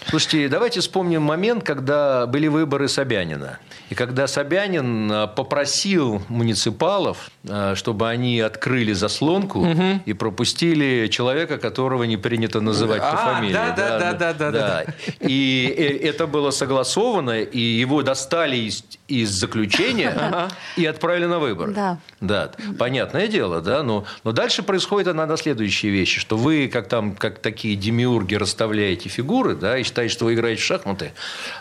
Слушайте, 0.10 0.50
давайте 0.50 0.82
вспомним 0.82 1.24
момент, 1.24 1.64
когда 1.64 2.28
были 2.28 2.48
выборы 2.48 2.88
Собянина. 2.88 3.58
И 3.90 3.96
когда 3.96 4.28
Собянин 4.28 5.12
э, 5.12 5.28
попросил 5.28 6.22
муниципалов, 6.30 7.32
э, 7.48 7.74
чтобы 7.76 8.10
они 8.10 8.40
открыли 8.42 8.94
заслонку 8.94 9.66
и 10.06 10.14
пропустили 10.14 11.08
человека, 11.08 11.58
которого 11.58 12.04
не 12.04 12.18
принято 12.18 12.60
называть 12.62 13.02
по 13.02 13.14
А, 13.14 13.36
фамилии. 13.36 13.54
да, 13.54 13.72
да, 13.76 14.00
да, 14.00 14.14
да, 14.14 14.34
да, 14.34 14.52
да. 14.52 14.84
И 15.22 15.74
э, 15.78 16.08
это 16.10 16.28
было 16.28 16.52
согласовано, 16.52 17.42
и 17.42 17.60
его 17.60 18.02
достали 18.04 18.58
из, 18.58 18.84
из 19.08 19.30
заключения 19.30 20.50
и 20.76 20.86
отправили 20.86 21.26
на 21.26 21.40
выборы. 21.40 21.74
Да. 21.74 21.98
Да, 22.20 22.52
понятное 22.78 23.28
дело, 23.28 23.62
да, 23.64 23.84
но, 23.84 24.06
но 24.24 24.32
дальше 24.32 24.64
происходит 24.64 25.08
иногда 25.14 25.38
следующие 25.38 25.92
вещи, 25.92 26.20
что 26.20 26.38
вы, 26.38 26.68
как 26.72 26.88
там, 26.88 27.16
как 27.16 27.40
такие 27.40 27.76
демиурги, 27.76 28.36
расставляете 28.36 29.10
фигуры, 29.10 29.56
да, 29.56 29.78
и 29.78 29.84
считаете, 29.84 30.14
что 30.14 30.26
вы 30.26 30.34
играете 30.36 30.62
в 30.62 30.66
шахматы, 30.66 31.14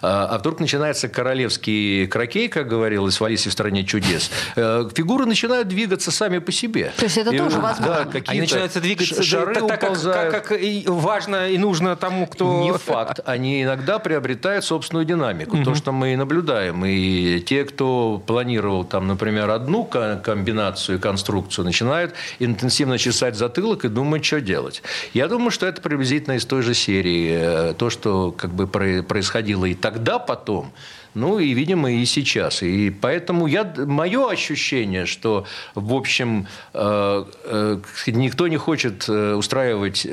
а, 0.03 0.27
а 0.27 0.39
вдруг 0.39 0.61
начинается 0.61 1.09
королевский 1.09 2.07
крокей, 2.07 2.49
как 2.49 2.69
говорилось 2.69 3.21
в 3.21 3.25
«Алисе 3.25 3.49
в 3.51 3.53
стране 3.53 3.85
чудес», 3.85 4.31
Э, 4.57 4.89
фигуры 4.95 5.25
начинают 5.27 5.69
двигаться 5.69 6.11
сами 6.11 6.39
по 6.39 6.53
себе. 6.53 6.93
То 6.97 7.05
есть 7.05 7.17
это 7.17 7.31
И, 7.35 7.39
тоже 7.39 7.57
да, 7.57 7.63
возможно? 7.63 8.05
какие-то 8.07 8.31
Они 8.33 8.41
начинаются 8.41 8.81
двигаться 8.81 9.23
шары 9.23 9.55
так, 9.55 9.67
так, 9.69 9.81
как, 9.81 9.91
уползают. 9.91 10.33
как- 10.35 10.49
как 10.49 10.61
и 10.61 10.85
важно 10.87 11.49
и 11.49 11.59
нужно 11.59 11.97
тому, 11.97 12.27
кто... 12.27 12.63
Не 12.63 12.73
факт. 12.73 13.21
Они 13.25 13.63
иногда 13.63 13.99
приобретают 13.99 14.65
собственную 14.65 15.05
динамику. 15.07 15.63
То, 15.65 15.75
что 15.75 15.93
мы 15.93 16.13
и 16.13 16.17
наблюдаем. 16.17 16.85
И 16.85 17.41
те, 17.41 17.65
кто 17.65 18.23
планировал, 18.27 18.85
там, 18.85 19.07
например, 19.07 19.51
одну 19.51 19.85
ко- 19.85 20.21
комбинацию, 20.23 20.99
конструкцию, 20.99 21.65
начинают 21.65 21.92
интенсивно 22.39 22.99
чесать 22.99 23.37
затылок 23.37 23.85
и 23.85 23.89
думать, 23.89 24.25
что 24.25 24.41
делать. 24.41 24.83
Я 25.15 25.29
думаю, 25.29 25.51
что 25.51 25.67
это 25.67 25.81
приблизительно 25.81 26.35
из 26.37 26.45
той 26.45 26.63
же 26.63 26.75
серии. 26.75 27.31
э, 27.71 27.75
То, 27.75 27.91
что 27.91 28.33
как 28.33 28.51
бы 28.55 28.67
про- 28.67 29.03
происходило 29.03 29.65
и 29.65 29.75
тогда, 29.75 30.19
потом, 30.19 30.73
ну 31.15 31.39
и, 31.39 31.53
видимо, 31.53 31.91
и 31.93 32.05
сейчас. 32.05 32.63
И 32.63 32.91
поэтому 32.91 33.47
я, 33.47 33.65
мое 33.77 34.31
ощущение, 34.31 35.07
что, 35.07 35.45
в 35.75 35.93
общем, 35.95 36.47
э, 36.75 37.25
э, 37.45 37.79
никто 38.07 38.49
не 38.49 38.57
хочет 38.57 39.05
э, 39.09 39.35
устраивать 39.35 40.07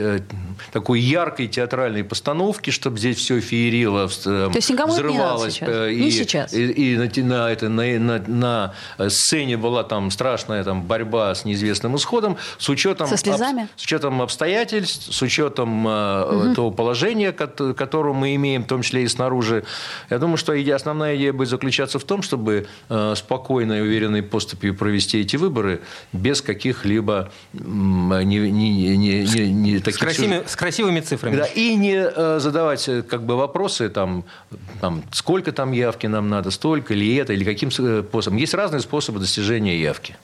такой 0.72 1.00
яркой 1.00 1.48
театральной 1.48 2.04
постановки, 2.04 2.70
чтобы 2.70 2.98
здесь 2.98 3.18
все 3.18 3.40
феерило, 3.40 4.08
То 4.08 4.52
есть 4.56 4.70
никому 4.70 4.94
это 4.94 5.04
не 5.04 5.10
взрывалось. 5.10 5.54
сейчас? 5.54 5.70
э, 5.72 5.94
Не 5.94 6.08
и, 6.08 6.12
сейчас? 6.12 6.54
И, 6.54 6.94
и 6.94 7.22
на, 7.24 7.50
это, 7.52 7.70
на, 7.70 8.00
на, 8.00 8.74
на 8.98 9.10
сцене 9.10 9.58
была 9.58 9.84
там 9.84 10.12
страшная 10.12 10.64
там, 10.64 10.84
борьба 10.84 11.34
с 11.36 11.46
неизвестным 11.46 11.96
исходом, 11.96 12.38
с 12.58 12.70
учетом, 12.70 13.08
Со 13.08 13.18
слезами? 13.18 13.68
с 13.76 13.84
учетом 13.84 14.22
обстоятельств, 14.22 15.14
с 15.14 15.22
учетом 15.22 15.86
э, 15.88 16.54
того 16.56 16.72
положения, 16.72 17.32
кот- 17.32 17.76
которое 17.78 18.14
мы 18.14 18.36
имеем, 18.36 18.64
в 18.64 18.68
том 18.68 18.82
числе 18.82 19.04
и 19.04 19.08
снаружи. 19.08 19.64
Я 20.10 20.20
думаю, 20.20 20.38
что 20.38 20.54
иде- 20.56 20.70
основная 20.90 21.16
идея 21.16 21.34
будет 21.34 21.50
заключаться 21.50 22.00
в 22.00 22.04
том, 22.04 22.22
чтобы 22.22 22.68
э, 22.90 23.14
спокойно 23.16 23.74
и 23.74 23.82
уверенной 23.82 24.24
поступью 24.24 24.76
провести 24.76 25.20
эти 25.22 25.36
выборы 25.36 25.82
без 26.14 26.42
каких-либо 26.42 27.32
не, 27.54 28.40
не, 28.52 28.96
не, 28.96 28.98
не, 28.98 29.52
не 29.52 29.78
С, 29.78 29.84
таких 29.84 30.00
красивыми, 30.00 30.44
с 30.48 30.56
красивыми 30.56 31.00
цифрами. 31.02 31.36
да, 31.38 31.46
и 31.46 31.76
не 31.76 31.96
э, 31.96 32.40
задавать 32.40 32.90
э, 32.90 33.04
как 33.04 33.24
бы 33.24 33.36
вопросы, 33.36 33.90
там, 33.90 34.24
там, 34.82 35.04
сколько 35.12 35.52
там 35.52 35.72
явки 35.72 36.08
нам 36.08 36.28
надо, 36.28 36.50
столько 36.52 36.94
ли 36.94 37.16
это, 37.16 37.34
или 37.34 37.44
каким 37.44 37.72
способом. 37.72 38.38
Есть 38.38 38.54
разные 38.54 38.82
способы 38.82 39.20
достижения 39.20 39.80
явки. 39.80 40.18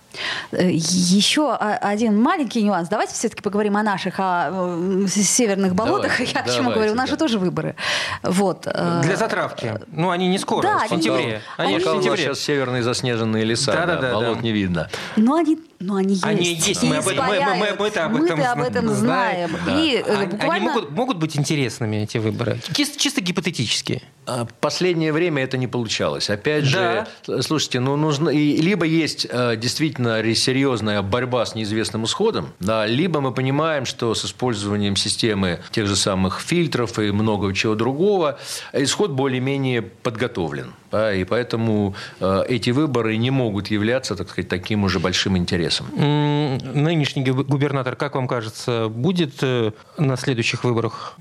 Еще 0.51 1.53
один 1.53 2.21
маленький 2.21 2.63
нюанс. 2.63 2.89
Давайте 2.89 3.13
все-таки 3.13 3.41
поговорим 3.41 3.77
о 3.77 3.83
наших, 3.83 4.15
о 4.17 5.05
северных 5.07 5.75
болотах. 5.75 6.13
Давайте, 6.13 6.33
Я 6.33 6.41
к 6.41 6.49
чему 6.49 6.71
говорю? 6.71 6.93
У 6.93 6.95
нас 6.95 7.09
да. 7.09 7.11
же 7.11 7.17
тоже 7.17 7.37
выборы. 7.37 7.75
Вот. 8.23 8.61
Для 8.61 9.15
затравки. 9.15 9.73
Ну, 9.91 10.09
они 10.09 10.29
не 10.29 10.39
скоро, 10.39 10.54
Да, 10.63 10.79
в 10.79 10.91
они- 10.91 11.01
сентябре. 11.03 11.41
они- 11.57 11.73
Они 11.75 11.83
в 11.83 11.85
у 11.87 11.89
нас 11.89 11.95
сентябре. 12.03 12.23
сейчас 12.23 12.39
северные 12.39 12.83
заснеженные 12.83 13.43
леса, 13.43 13.71
Да-да-да, 13.73 14.01
да, 14.01 14.13
болот 14.13 14.37
да. 14.37 14.43
не 14.43 14.51
видно. 14.51 14.89
Но 15.15 15.35
они, 15.35 15.57
но 15.79 15.95
они 15.95 16.13
есть. 16.13 16.23
Они 16.23 16.53
есть, 16.53 16.83
мы 16.83 16.97
об 16.97 17.07
этом- 17.07 17.25
мы- 17.25 17.33
мы- 17.33 17.35
мы- 17.35 17.43
испаряют. 17.65 17.79
мы-то 17.79 18.05
об 18.05 18.15
этом 18.15 18.39
об 18.41 18.59
этом 18.61 18.89
знаем. 18.93 19.51
Да. 19.65 19.79
И 19.81 19.95
э, 19.97 20.03
Они, 20.03 20.15
они 20.17 20.27
буквально... 20.31 20.65
могут, 20.71 20.91
могут 20.91 21.17
быть 21.17 21.37
интересными, 21.37 21.97
эти 21.97 22.17
выборы. 22.17 22.59
Чисто, 22.73 22.99
чисто 22.99 23.21
гипотетические. 23.21 24.01
А 24.27 24.45
Последнее 24.59 25.13
время 25.13 25.43
это 25.43 25.57
не 25.57 25.67
получалось. 25.67 26.29
Опять 26.29 26.71
Да. 26.71 27.05
же, 27.27 27.41
слушайте, 27.43 27.79
ну 27.79 27.95
нужно 27.95 28.29
и 28.29 28.57
либо 28.57 28.85
есть 28.85 29.27
э, 29.29 29.55
действительно 29.57 30.23
серьезная 30.35 31.01
борьба 31.01 31.45
с 31.45 31.55
неизвестным 31.55 32.05
исходом, 32.05 32.53
да, 32.59 32.85
либо 32.85 33.21
мы 33.21 33.31
понимаем, 33.33 33.85
что 33.85 34.13
с 34.15 34.25
использованием 34.25 34.95
системы 34.95 35.59
тех 35.71 35.85
же 35.87 35.95
самых 35.95 36.39
фильтров 36.41 36.97
и 36.99 37.11
много 37.11 37.53
чего 37.53 37.75
другого 37.75 38.39
исход 38.73 39.11
более-менее 39.11 39.81
подготовлен, 39.81 40.73
да, 40.95 41.13
и 41.13 41.23
поэтому 41.25 41.93
э, 42.19 42.43
эти 42.47 42.69
выборы 42.69 43.17
не 43.17 43.31
могут 43.31 43.67
являться, 43.67 44.15
так 44.15 44.29
сказать, 44.29 44.47
таким 44.47 44.83
уже 44.83 44.99
большим 44.99 45.37
интересом. 45.37 45.87
Нынешний 45.95 47.23
губ- 47.23 47.47
губернатор, 47.47 47.95
как 47.95 48.15
вам 48.15 48.27
кажется, 48.27 48.87
будет 48.87 49.33
э, 49.41 49.71
на 49.97 50.15
следующих 50.15 50.63
выборах? 50.63 51.17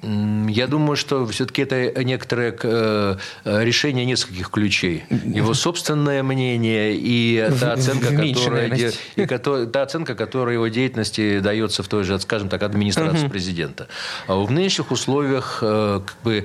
Я 0.48 0.66
думаю, 0.66 0.96
что 0.96 1.26
все-таки 1.26 1.62
это 1.62 2.04
некоторое 2.04 2.56
э, 2.62 3.16
решение 3.44 4.04
нескольких 4.04 4.50
ключей. 4.50 5.04
Его 5.10 5.54
собственное 5.54 6.22
мнение 6.22 6.94
и 6.94 7.44
та 7.60 7.72
оценка, 7.72 8.06
которая, 8.06 8.92
и 9.16 9.26
та 9.66 9.82
оценка, 9.82 10.14
которая 10.14 10.54
его 10.54 10.68
деятельности 10.68 11.40
дается 11.40 11.82
в 11.82 11.88
той 11.88 12.04
же, 12.04 12.18
скажем 12.20 12.48
так, 12.48 12.62
администрации 12.62 13.28
президента. 13.28 13.88
А 14.28 14.34
в 14.36 14.50
нынешних 14.50 14.92
условиях 14.92 15.58
как 15.60 16.16
бы, 16.22 16.44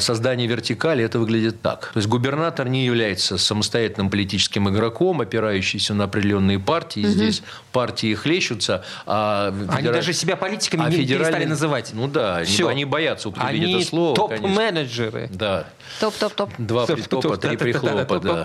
создания 0.00 0.46
вертикали 0.46 1.04
это 1.04 1.18
выглядит 1.18 1.60
так. 1.60 1.90
То 1.92 1.98
есть 1.98 2.08
губернатор 2.08 2.61
не 2.68 2.84
является 2.84 3.38
самостоятельным 3.38 4.10
политическим 4.10 4.68
игроком, 4.68 5.20
опирающийся 5.20 5.94
на 5.94 6.04
определенные 6.04 6.58
партии. 6.58 7.02
Здесь 7.04 7.42
партии 7.72 8.14
хлещутся, 8.14 8.84
а 9.06 9.48
Они 9.48 9.66
федера- 9.88 9.92
даже 9.94 10.12
себя 10.12 10.36
политиками 10.36 10.84
а 10.84 10.88
не 10.90 10.96
федеральный- 10.96 11.24
перестали 11.26 11.44
называть. 11.46 11.90
Ну 11.94 12.06
да, 12.08 12.36
они, 12.36 12.46
Всё. 12.46 12.68
они 12.68 12.84
боятся 12.84 13.28
употребить 13.28 13.62
Они 13.64 13.74
это 13.80 13.84
слово. 13.88 14.16
топ-менеджеры. 14.16 15.28
Да. 15.32 15.66
Топ-топ-топ. 16.00 16.50
Два 16.58 16.86
притопа, 16.86 17.36
три 17.36 17.56
прихлопа. 17.56 18.18
Да. 18.20 18.44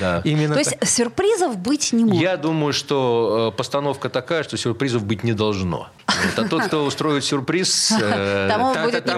Да. 0.00 0.20
Именно 0.24 0.54
То 0.54 0.60
есть 0.60 0.76
сюрпризов 0.84 1.56
быть 1.58 1.92
не 1.92 2.04
может. 2.04 2.20
Я 2.20 2.36
думаю, 2.36 2.72
что 2.72 3.52
э, 3.52 3.56
постановка 3.56 4.08
такая, 4.08 4.42
что 4.42 4.56
сюрпризов 4.56 5.04
быть 5.04 5.22
не 5.24 5.32
должно. 5.32 5.88
Вот. 6.06 6.44
А 6.44 6.48
тот, 6.48 6.62
кто 6.64 6.84
устроит 6.84 7.24
сюрприз, 7.24 7.92
э, 8.00 8.48
Тому 8.50 8.74
будет 8.84 9.04
та- 9.04 9.12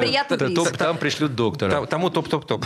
там- 0.79 0.97
пришлют 0.99 1.35
доктора. 1.35 1.87
Тому 1.87 2.11
топ-топ-топ. 2.11 2.64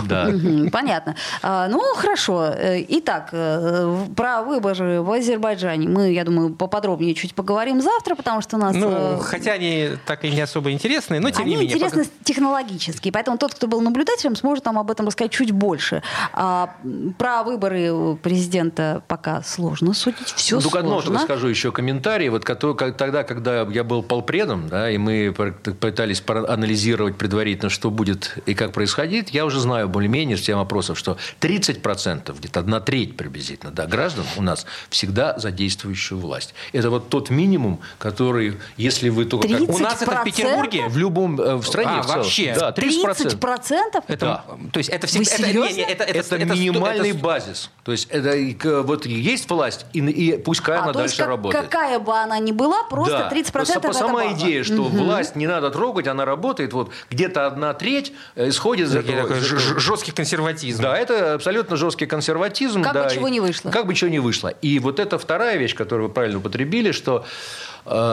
Понятно. 0.72 1.14
А, 1.58 1.68
ну, 1.68 1.80
хорошо. 1.96 2.52
Э, 2.54 2.84
итак, 2.88 3.30
э, 3.32 4.06
про 4.14 4.42
выборы 4.42 5.02
в 5.02 5.10
Азербайджане 5.10 5.88
мы, 5.88 6.12
я 6.12 6.24
думаю, 6.24 6.54
поподробнее 6.54 7.14
чуть 7.14 7.34
поговорим 7.34 7.80
завтра, 7.80 8.14
потому 8.14 8.42
что 8.42 8.56
у 8.56 8.60
нас... 8.60 8.76
Ну, 8.76 8.88
э, 8.90 9.18
хотя 9.20 9.52
они 9.52 9.90
так 10.06 10.24
и 10.24 10.30
не 10.30 10.40
особо 10.40 10.70
интересные, 10.70 11.20
но 11.20 11.30
тем 11.30 11.42
они 11.42 11.50
не 11.50 11.56
менее... 11.62 11.76
интересны 11.76 12.04
пока... 12.04 12.24
технологически, 12.24 13.10
поэтому 13.10 13.38
тот, 13.38 13.54
кто 13.54 13.66
был 13.66 13.80
наблюдателем, 13.80 14.36
сможет 14.36 14.64
нам 14.66 14.78
об 14.78 14.90
этом 14.90 15.06
рассказать 15.06 15.32
чуть 15.32 15.50
больше. 15.50 16.02
А, 16.32 16.74
про 17.18 17.42
выборы 17.42 18.16
президента 18.22 19.02
пока 19.08 19.42
сложно 19.42 19.94
судить, 19.94 20.32
все 20.36 20.56
ну, 20.56 20.60
сложно. 20.60 20.80
одно 20.80 21.00
только 21.00 21.22
скажу 21.22 21.48
еще 21.48 21.72
комментарий. 21.72 22.28
Вот 22.28 22.44
тогда, 22.44 23.24
когда 23.24 23.62
я 23.62 23.84
был 23.84 24.02
полпредом, 24.02 24.68
да, 24.68 24.90
и 24.90 24.98
мы 24.98 25.32
пытались 25.32 26.22
анализировать 26.28 27.16
предварительно, 27.16 27.70
что 27.70 27.90
будет 27.90 28.38
и 28.46 28.54
как 28.54 28.72
происходит, 28.72 29.30
я 29.30 29.44
уже 29.44 29.58
знаю 29.58 29.88
более-менее 29.88 30.36
с 30.36 30.42
тем 30.42 30.58
вопросов, 30.58 30.98
что 30.98 31.16
30%, 31.40 32.36
где-то 32.38 32.60
одна 32.60 32.80
треть 32.80 33.16
приблизительно, 33.16 33.72
да, 33.72 33.86
граждан 33.86 34.24
у 34.36 34.42
нас 34.42 34.66
всегда 34.90 35.38
за 35.38 35.50
действующую 35.50 36.18
власть. 36.18 36.54
Это 36.72 36.90
вот 36.90 37.08
тот 37.08 37.30
минимум, 37.30 37.80
который, 37.98 38.58
если 38.76 39.08
вы 39.08 39.24
только... 39.24 39.48
Как... 39.48 39.60
У 39.68 39.78
нас 39.78 40.02
это 40.02 40.16
в 40.16 40.24
Петербурге? 40.24 40.88
В 40.88 40.96
любом 40.96 41.40
э, 41.40 41.56
в 41.56 41.64
стране. 41.64 41.90
А, 41.90 42.02
в 42.02 42.06
вообще? 42.06 42.54
Да, 42.58 42.70
30%? 42.70 43.38
30%? 43.38 44.04
Это, 44.08 44.26
да. 44.26 44.44
То 44.72 44.78
есть 44.78 44.90
это 44.90 45.06
всегда... 45.06 45.60
Вы 45.60 45.66
это, 45.66 45.68
не, 45.68 45.74
не, 45.74 45.82
это, 45.82 46.04
это, 46.04 46.18
это, 46.18 46.36
это, 46.36 46.54
минимальный 46.54 47.10
это, 47.10 47.18
базис. 47.18 47.70
То 47.84 47.92
есть 47.92 48.08
это 48.10 48.82
вот 48.82 49.06
есть 49.06 49.48
власть, 49.48 49.86
и, 49.92 50.00
и 50.00 50.38
пускай 50.38 50.78
а, 50.78 50.82
она 50.82 50.92
то 50.92 51.00
дальше 51.00 51.18
как, 51.18 51.28
работает. 51.28 51.64
Какая 51.64 51.98
бы 51.98 52.16
она 52.16 52.38
ни 52.38 52.52
была, 52.52 52.82
просто 52.84 53.28
да. 53.30 53.36
30% 53.36 53.52
Просто 53.52 53.78
это 53.78 53.92
сама 53.92 54.24
база. 54.24 54.36
идея, 54.36 54.64
что 54.64 54.82
угу. 54.82 54.96
власть 54.96 55.36
не 55.36 55.46
надо 55.46 55.70
трогать, 55.70 56.06
она 56.06 56.24
работает, 56.24 56.72
вот 56.72 56.90
где-то 57.10 57.46
одна 57.46 57.74
треть 57.74 58.12
э, 58.34 58.48
исходит 58.48 58.88
из 58.88 58.94
этого. 58.94 59.34
Жесткий 59.40 60.12
консерватизм. 60.12 60.82
Да, 60.82 60.96
это 60.96 61.27
абсолютно 61.34 61.76
жесткий 61.76 62.06
консерватизм. 62.06 62.82
Как 62.82 62.92
да, 62.94 63.04
бы 63.04 63.14
чего 63.14 63.28
не 63.28 63.40
вышло. 63.40 63.70
Как 63.70 63.86
бы 63.86 63.94
чего 63.94 64.10
не 64.10 64.18
вышло. 64.18 64.48
И 64.48 64.78
вот 64.78 65.00
это 65.00 65.18
вторая 65.18 65.56
вещь, 65.56 65.74
которую 65.74 66.08
вы 66.08 66.14
правильно 66.14 66.38
употребили, 66.38 66.92
что 66.92 67.24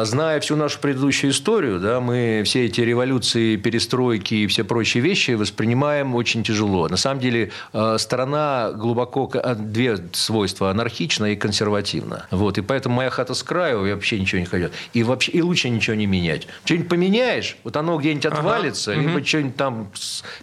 зная 0.05 0.39
всю 0.39 0.55
нашу 0.55 0.79
предыдущую 0.79 1.31
историю, 1.31 1.79
да, 1.79 1.99
мы 1.99 2.43
все 2.45 2.65
эти 2.65 2.81
революции, 2.81 3.55
перестройки 3.55 4.33
и 4.33 4.47
все 4.47 4.63
прочие 4.63 5.03
вещи 5.03 5.31
воспринимаем 5.31 6.15
очень 6.15 6.43
тяжело. 6.43 6.87
На 6.87 6.97
самом 6.97 7.19
деле 7.19 7.51
э, 7.73 7.97
страна 7.99 8.71
глубоко 8.71 9.31
две 9.55 9.97
свойства– 10.13 10.69
анархична 10.71 11.33
и 11.33 11.35
консервативна. 11.35 12.27
Вот, 12.31 12.57
и 12.57 12.61
поэтому 12.61 12.95
моя 12.95 13.09
хата 13.09 13.33
с 13.33 13.43
краю, 13.43 13.85
я 13.85 13.95
вообще 13.95 14.19
ничего 14.19 14.39
не 14.39 14.45
хочу. 14.45 14.69
И, 14.93 15.03
вообще, 15.03 15.31
и 15.31 15.41
лучше 15.41 15.69
ничего 15.69 15.95
не 15.95 16.05
менять. 16.05 16.47
Что-нибудь 16.63 16.89
поменяешь, 16.89 17.57
вот 17.63 17.75
оно 17.77 17.97
где-нибудь 17.97 18.25
отвалится, 18.25 18.91
ага. 18.91 19.01
либо 19.01 19.17
угу. 19.17 19.25
что-нибудь 19.25 19.55
там 19.55 19.91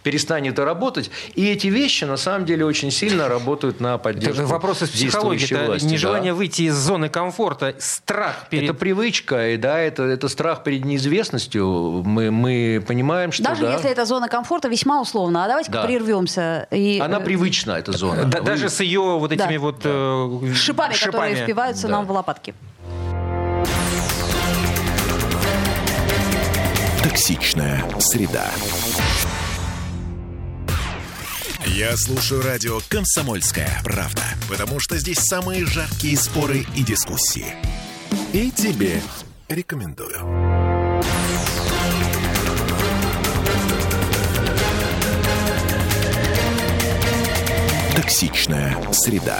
перестанет 0.03 0.59
работать. 0.59 1.11
И 1.35 1.47
эти 1.47 1.69
вещи 1.69 2.05
на 2.05 2.17
самом 2.17 2.45
деле 2.47 2.65
очень 2.65 2.91
сильно 2.91 3.29
работают 3.29 3.81
на 3.81 3.99
поддержку 3.99 4.43
Вопрос 4.47 4.83
из 4.83 4.91
психологии. 4.91 5.45
Это 5.53 5.85
нежелание 5.87 6.33
да. 6.33 6.37
выйти 6.37 6.63
из 6.63 6.75
зоны 6.75 7.09
комфорта, 7.09 7.75
страх 7.79 8.47
перед... 8.51 8.65
Это 8.65 8.75
привычка, 8.75 9.22
и 9.31 9.57
да, 9.57 9.79
это, 9.79 10.03
это 10.05 10.29
страх 10.29 10.65
перед 10.65 10.85
неизвестностью. 10.85 12.03
Мы, 12.05 12.31
мы 12.31 12.83
понимаем, 12.87 13.31
что... 13.33 13.45
Даже 13.45 13.63
да, 13.63 13.73
если 13.75 13.91
это 13.91 14.05
зона 14.05 14.29
комфорта, 14.29 14.69
весьма 14.69 15.01
условно. 15.01 15.45
А 15.45 15.49
давайте-ка 15.49 15.79
Да. 15.79 15.85
прервемся. 15.87 16.67
И, 16.71 16.99
Она 17.01 17.19
э, 17.19 17.25
привычна, 17.25 17.73
эта 17.73 17.93
зона. 17.93 18.25
Да- 18.25 18.41
Вы- 18.41 18.45
Даже 18.47 18.69
с 18.69 18.81
ее 18.81 19.01
вот 19.19 19.29
Да. 19.35 19.45
этими 19.45 19.57
вот 19.59 19.81
э, 19.85 20.53
шипами, 20.55 20.95
которые 20.95 21.37
впиваются 21.37 21.87
Да. 21.89 21.95
нам 21.97 22.07
в 22.07 22.11
лопатки. 22.11 22.55
Токсичная 27.03 27.85
среда. 27.99 28.47
Я 31.67 31.97
слушаю 31.97 32.43
радио 32.43 32.81
«Комсомольская 32.89 33.81
правда», 33.85 34.23
потому 34.49 34.79
что 34.79 34.97
здесь 34.99 35.19
самые 35.19 35.65
жаркие 35.65 36.17
споры 36.17 36.67
и 36.77 36.83
дискуссии. 36.83 37.55
И 38.33 38.51
тебе 38.51 38.99
рекомендую. 39.51 40.17
Токсичная 47.95 48.75
среда. 48.91 49.39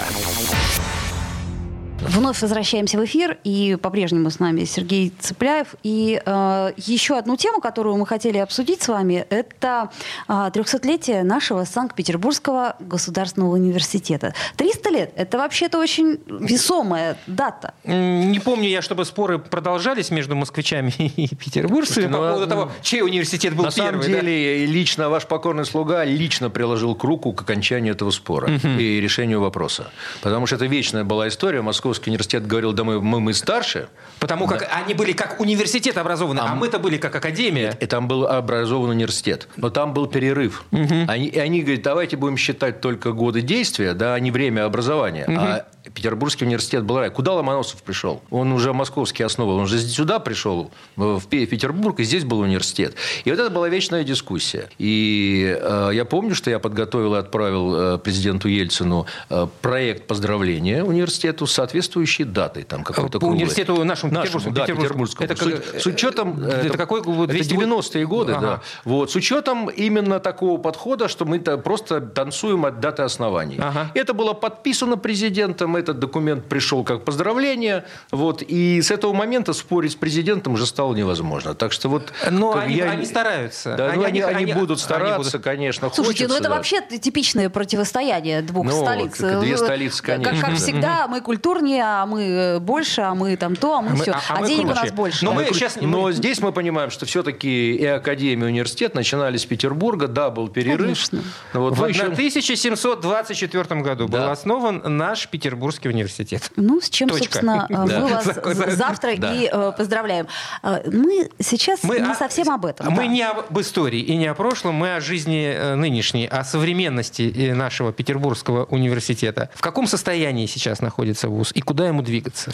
Вновь 2.07 2.41
возвращаемся 2.41 2.97
в 2.97 3.05
эфир, 3.05 3.37
и 3.43 3.77
по-прежнему 3.81 4.29
с 4.29 4.39
нами 4.39 4.65
Сергей 4.65 5.13
Цыпляев. 5.19 5.75
И 5.83 6.21
э, 6.23 6.73
еще 6.77 7.17
одну 7.17 7.37
тему, 7.37 7.61
которую 7.61 7.95
мы 7.95 8.05
хотели 8.05 8.37
обсудить 8.39 8.81
с 8.81 8.89
вами, 8.89 9.25
это 9.29 9.89
э, 10.27 10.31
300-летие 10.53 11.23
нашего 11.23 11.63
Санкт-Петербургского 11.63 12.75
государственного 12.79 13.53
университета. 13.53 14.33
300 14.57 14.89
лет– 14.89 15.13
это 15.15 15.37
вообще-то 15.37 15.79
очень 15.79 16.19
весомая 16.27 17.17
дата. 17.25 17.73
Не 17.85 18.39
помню 18.39 18.67
я, 18.67 18.81
чтобы 18.81 19.05
споры 19.05 19.39
продолжались 19.39 20.11
между 20.11 20.35
москвичами 20.35 20.91
и 20.97 21.33
петербуржцами 21.33 22.07
Слушайте, 22.07 22.09
ну, 22.09 22.17
по 22.17 22.27
поводу 22.31 22.43
а, 22.43 22.47
того, 22.47 22.71
чей 22.81 23.01
университет 23.01 23.55
был 23.55 23.65
На 23.65 23.71
самом 23.71 24.01
первый. 24.01 24.13
да? 24.13 24.19
деле, 24.21 24.65
лично 24.65 25.09
ваш 25.09 25.25
покорный 25.25 25.65
слуга 25.65 26.03
лично 26.03 26.49
приложил 26.49 26.95
к 26.95 27.03
руку 27.03 27.31
к 27.31 27.41
окончанию 27.41 27.93
этого 27.93 28.11
спора 28.11 28.51
и 28.51 28.99
решению 28.99 29.39
вопроса. 29.39 29.89
Потому 30.21 30.47
что 30.47 30.57
это 30.57 30.65
вечная 30.65 31.05
была 31.05 31.29
история. 31.29 31.61
Московский 31.93 32.09
университет 32.09 32.47
говорил, 32.47 32.73
да 32.73 32.83
мы, 32.83 32.99
мы, 32.99 33.19
мы 33.19 33.33
старше. 33.35 33.87
Потому 34.19 34.47
как 34.47 34.67
они 34.71 34.95
были 34.95 35.11
как 35.11 35.39
университет 35.39 35.95
образованы, 35.97 36.39
а, 36.39 36.55
мы-то 36.55 36.79
были 36.79 36.97
как 36.97 37.15
академия. 37.15 37.77
И 37.79 37.85
там 37.85 38.07
был 38.07 38.25
образован 38.25 38.89
университет. 38.89 39.47
Но 39.57 39.69
там 39.69 39.93
был 39.93 40.07
перерыв. 40.07 40.65
Они, 40.71 41.27
и 41.27 41.37
они 41.37 41.61
говорят, 41.61 41.83
давайте 41.83 42.17
будем 42.17 42.35
считать 42.37 42.81
только 42.81 43.11
годы 43.11 43.41
действия, 43.41 43.93
да, 43.93 44.15
а 44.15 44.19
не 44.19 44.31
время 44.31 44.65
образования. 44.65 45.25
А 45.27 45.65
Петербургский 45.93 46.45
университет 46.45 46.83
был 46.83 46.97
рай. 46.99 47.09
Куда 47.09 47.33
Ломоносов 47.33 47.83
пришел? 47.83 48.21
Он 48.31 48.51
уже 48.51 48.73
московский 48.73 49.23
основал. 49.23 49.57
Он 49.57 49.67
же 49.67 49.79
сюда 49.79 50.19
пришел, 50.19 50.71
в 50.95 51.21
Пе- 51.27 51.45
Петербург, 51.45 51.99
и 51.99 52.03
здесь 52.03 52.23
был 52.23 52.39
университет. 52.39 52.95
И 53.25 53.29
вот 53.31 53.39
это 53.39 53.49
была 53.49 53.69
вечная 53.69 54.03
дискуссия. 54.03 54.69
И 54.79 55.55
э, 55.59 55.89
я 55.93 56.05
помню, 56.05 56.33
что 56.35 56.49
я 56.49 56.59
подготовил 56.59 57.15
и 57.15 57.17
отправил 57.19 57.75
э, 57.75 57.97
президенту 57.99 58.47
Ельцину 58.47 59.05
э, 59.29 59.47
проект 59.61 60.07
поздравления 60.07 60.83
университету 60.83 61.45
с 61.45 61.53
соответствующей 61.53 62.23
датой. 62.23 62.63
Там 62.63 62.83
какой-то 62.83 63.13
По 63.13 63.19
круглой. 63.19 63.35
университету 63.37 63.83
нашему, 63.83 64.11
Нашему, 64.13 64.51
да, 64.51 64.61
петербургскому. 64.65 65.27
петербургскому. 65.27 65.29
Это 65.29 65.35
С, 65.67 65.71
как- 65.73 65.81
с 65.81 65.85
учетом... 65.85 66.43
э, 66.43 66.67
это 66.67 66.77
какой 66.77 67.01
год? 67.03 67.29
Это 67.29 67.33
200 67.37 67.53
90-е 67.53 68.05
годы, 68.07 68.33
Ага. 68.33 68.41
да. 68.47 68.61
Вот, 68.83 69.11
с 69.11 69.15
учетом 69.15 69.69
именно 69.69 70.19
такого 70.19 70.57
подхода, 70.59 71.07
что 71.07 71.25
мы 71.25 71.37
-то 71.37 71.57
просто 71.57 72.01
танцуем 72.01 72.65
от 72.65 72.79
даты 72.79 73.03
оснований. 73.03 73.57
Ага. 73.59 73.91
Это 73.93 74.13
было 74.13 74.33
подписано 74.33 74.97
президентом, 74.97 75.75
этот 75.83 75.99
документ 75.99 76.45
пришел 76.45 76.83
как 76.83 77.03
поздравление, 77.05 77.85
вот, 78.11 78.41
и 78.41 78.81
с 78.81 78.91
этого 78.91 79.13
момента 79.13 79.53
спорить 79.53 79.91
с 79.91 79.95
президентом 79.95 80.53
уже 80.53 80.65
стало 80.65 80.93
невозможно. 80.95 81.53
Так 81.53 81.71
что 81.71 81.89
вот... 81.89 82.11
Но 82.31 82.53
как 82.53 82.63
они, 82.63 82.75
я- 82.75 82.91
они 82.91 83.05
стараются. 83.05 83.75
Да, 83.75 83.91
ну, 83.95 84.03
они, 84.03 84.21
они 84.21 84.53
будут 84.53 84.77
они 84.79 84.83
стараться, 84.83 85.31
будут. 85.31 85.43
конечно, 85.43 85.89
Слушайте, 85.93 86.23
ну 86.23 86.29
хочется, 86.29 86.39
это 86.39 86.49
да. 86.49 86.55
вообще 86.55 86.81
типичное 86.99 87.49
противостояние 87.49 88.41
двух 88.41 88.65
Ну, 88.65 88.81
столиц. 88.81 89.15
как 89.17 89.39
две 89.41 89.57
столицы, 89.57 90.01
как- 90.03 90.15
конечно, 90.23 90.41
Как, 90.41 90.49
да. 90.51 90.55
всегда, 90.63 91.07
мы 91.07 91.21
культурнее, 91.21 91.83
а 91.85 92.05
мы 92.05 92.23
э, 92.23 92.59
больше, 92.59 93.01
а 93.01 93.13
мы 93.13 93.35
там 93.37 93.55
то, 93.55 93.77
а 93.77 93.81
мы, 93.81 93.91
мы- 93.91 94.01
все. 94.01 94.11
а- 94.11 94.21
А, 94.29 94.37
а 94.37 94.39
мы 94.41 94.47
денег 94.47 94.65
у 94.65 94.67
круче. 94.69 94.81
нас 94.81 94.91
больше. 94.91 95.25
Но 95.25 95.31
Да. 95.31 95.37
мы 95.37 95.45
сейчас 95.47 95.77
Но 95.81 96.11
здесь 96.11 96.39
мы 96.39 96.51
понимаем, 96.51 96.89
что 96.89 97.05
все-таки 97.05 97.73
и 97.75 97.85
Академия, 97.85 98.45
и 98.47 98.49
университет 98.49 98.95
начинали 98.95 99.37
с 99.37 99.45
Петербурга, 99.45 100.07
да, 100.07 100.29
был 100.29 100.47
перерыв. 100.47 100.79
Конечно. 100.81 101.21
Вот, 101.53 101.75
В 101.75 101.81
ну, 101.81 101.87
еще- 101.87 102.03
1724 102.03 103.81
году 103.81 104.07
был 104.07 104.19
Да. 104.19 104.31
основан 104.31 104.81
наш 104.85 105.27
Петербургский 105.73 105.89
университет. 105.89 106.51
Ну, 106.55 106.81
с 106.81 106.89
чем, 106.89 107.09
Точка. 107.09 107.23
собственно, 107.25 107.65
э, 107.69 107.73
мы 108.01 108.07
вас 108.07 108.25
За- 108.43 108.53
за- 108.53 108.71
завтра 108.75 109.13
и 109.13 109.49
э, 109.51 109.71
поздравляем. 109.77 110.27
Э, 110.61 110.81
Мы 110.89 111.29
сейчас 111.39 111.83
не 111.83 112.13
совсем 112.15 112.49
об 112.49 112.65
этом. 112.65 112.91
Мы 112.93 113.07
не 113.07 113.21
об 113.23 113.57
истории 113.59 113.99
и 113.99 114.15
не 114.15 114.27
о 114.27 114.33
прошлом, 114.33 114.75
мы 114.75 114.95
о 114.95 115.01
жизни 115.01 115.75
нынешней, 115.75 116.27
о 116.27 116.43
современности 116.43 117.51
нашего 117.55 117.91
Петербургского 117.91 118.65
университета. 118.65 119.49
В 119.55 119.61
каком 119.61 119.87
состоянии 119.87 120.45
сейчас 120.45 120.81
находится 120.81 121.27
вуз 121.29 121.51
и 121.53 121.61
куда 121.61 121.87
ему 121.87 122.01
двигаться? 122.01 122.51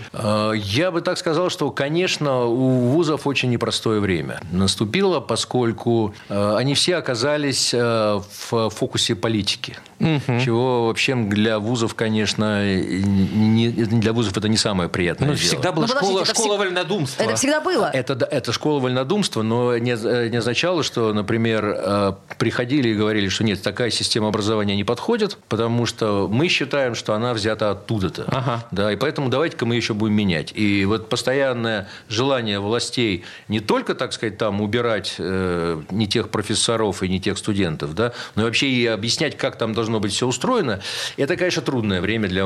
Я 0.56 0.92
бы 0.92 1.02
так 1.02 1.18
сказал, 1.18 1.50
что, 1.50 1.70
конечно, 1.72 2.46
у 2.46 2.90
вузов 2.90 3.28
очень 3.28 3.50
непростое 3.50 4.00
время 4.00 4.40
наступило, 4.52 5.20
поскольку 5.20 6.14
они 6.30 6.74
все 6.76 6.96
оказались 6.98 7.74
в 7.74 8.70
фокусе 8.70 9.16
политики. 9.16 9.78
Чего 10.00 10.88
вообще 10.88 11.16
для 11.16 11.60
вузов, 11.60 11.94
конечно, 11.96 12.64
не, 13.10 13.70
для 13.70 14.14
вузов 14.14 14.36
это 14.38 14.48
не 14.48 14.58
самое 14.58 14.90
приятное 14.90 15.30
Ну, 15.30 15.34
дело. 15.36 15.46
всегда 15.48 15.72
была 15.72 15.88
Ну, 15.88 15.94
подождите, 15.94 16.06
школа, 16.14 16.22
это 16.24 16.34
школа 16.34 16.54
всег- 16.56 16.58
вольнодумства. 16.60 17.24
Это 17.24 17.36
всегда 17.36 17.62
было. 17.62 17.90
Это, 17.94 18.14
это 18.30 18.52
школа 18.54 18.80
вольнодумства, 18.80 19.42
но 19.42 19.78
не, 19.78 19.92
не 20.30 20.38
означало, 20.38 20.84
что, 20.84 21.14
например, 21.14 21.66
э, 21.66 22.14
приходили 22.38 22.90
и 22.90 22.94
говорили, 22.96 23.30
что 23.30 23.44
нет, 23.44 23.62
такая 23.62 23.90
система 23.90 24.28
образования 24.30 24.76
не 24.76 24.84
подходит, 24.84 25.38
потому 25.50 25.86
что 25.86 26.28
мы 26.32 26.48
считаем, 26.48 26.96
что 26.96 27.14
она 27.14 27.34
взята 27.34 27.72
оттуда-то. 27.72 28.26
Ага. 28.28 28.66
Да, 28.72 28.92
и 28.92 28.96
поэтому 28.96 29.30
давайте-ка 29.30 29.66
мы 29.66 29.76
еще 29.76 29.94
будем 29.94 30.14
менять. 30.14 30.52
И 30.56 30.86
вот 30.86 31.10
постоянное 31.10 31.88
желание 32.08 32.60
властей 32.60 33.24
не 33.48 33.60
только, 33.60 33.96
так 33.96 34.14
сказать, 34.14 34.38
там 34.38 34.62
убирать 34.62 35.16
э, 35.18 35.82
не 35.92 36.08
тех 36.08 36.30
профессоров 36.30 37.04
и 37.04 37.10
не 37.10 37.20
тех 37.20 37.38
студентов, 37.38 37.94
да, 37.96 38.14
но 38.36 38.44
и 38.44 38.46
вообще 38.46 38.68
и 38.68 38.86
объяснять, 38.86 39.38
как 39.38 39.58
там 39.58 39.74
должно 39.74 40.00
быть 40.00 40.12
все 40.14 40.28
устроено. 40.28 40.80
Это, 41.18 41.36
конечно, 41.38 41.62
трудное 41.62 42.02
время 42.02 42.28
для 42.28 42.46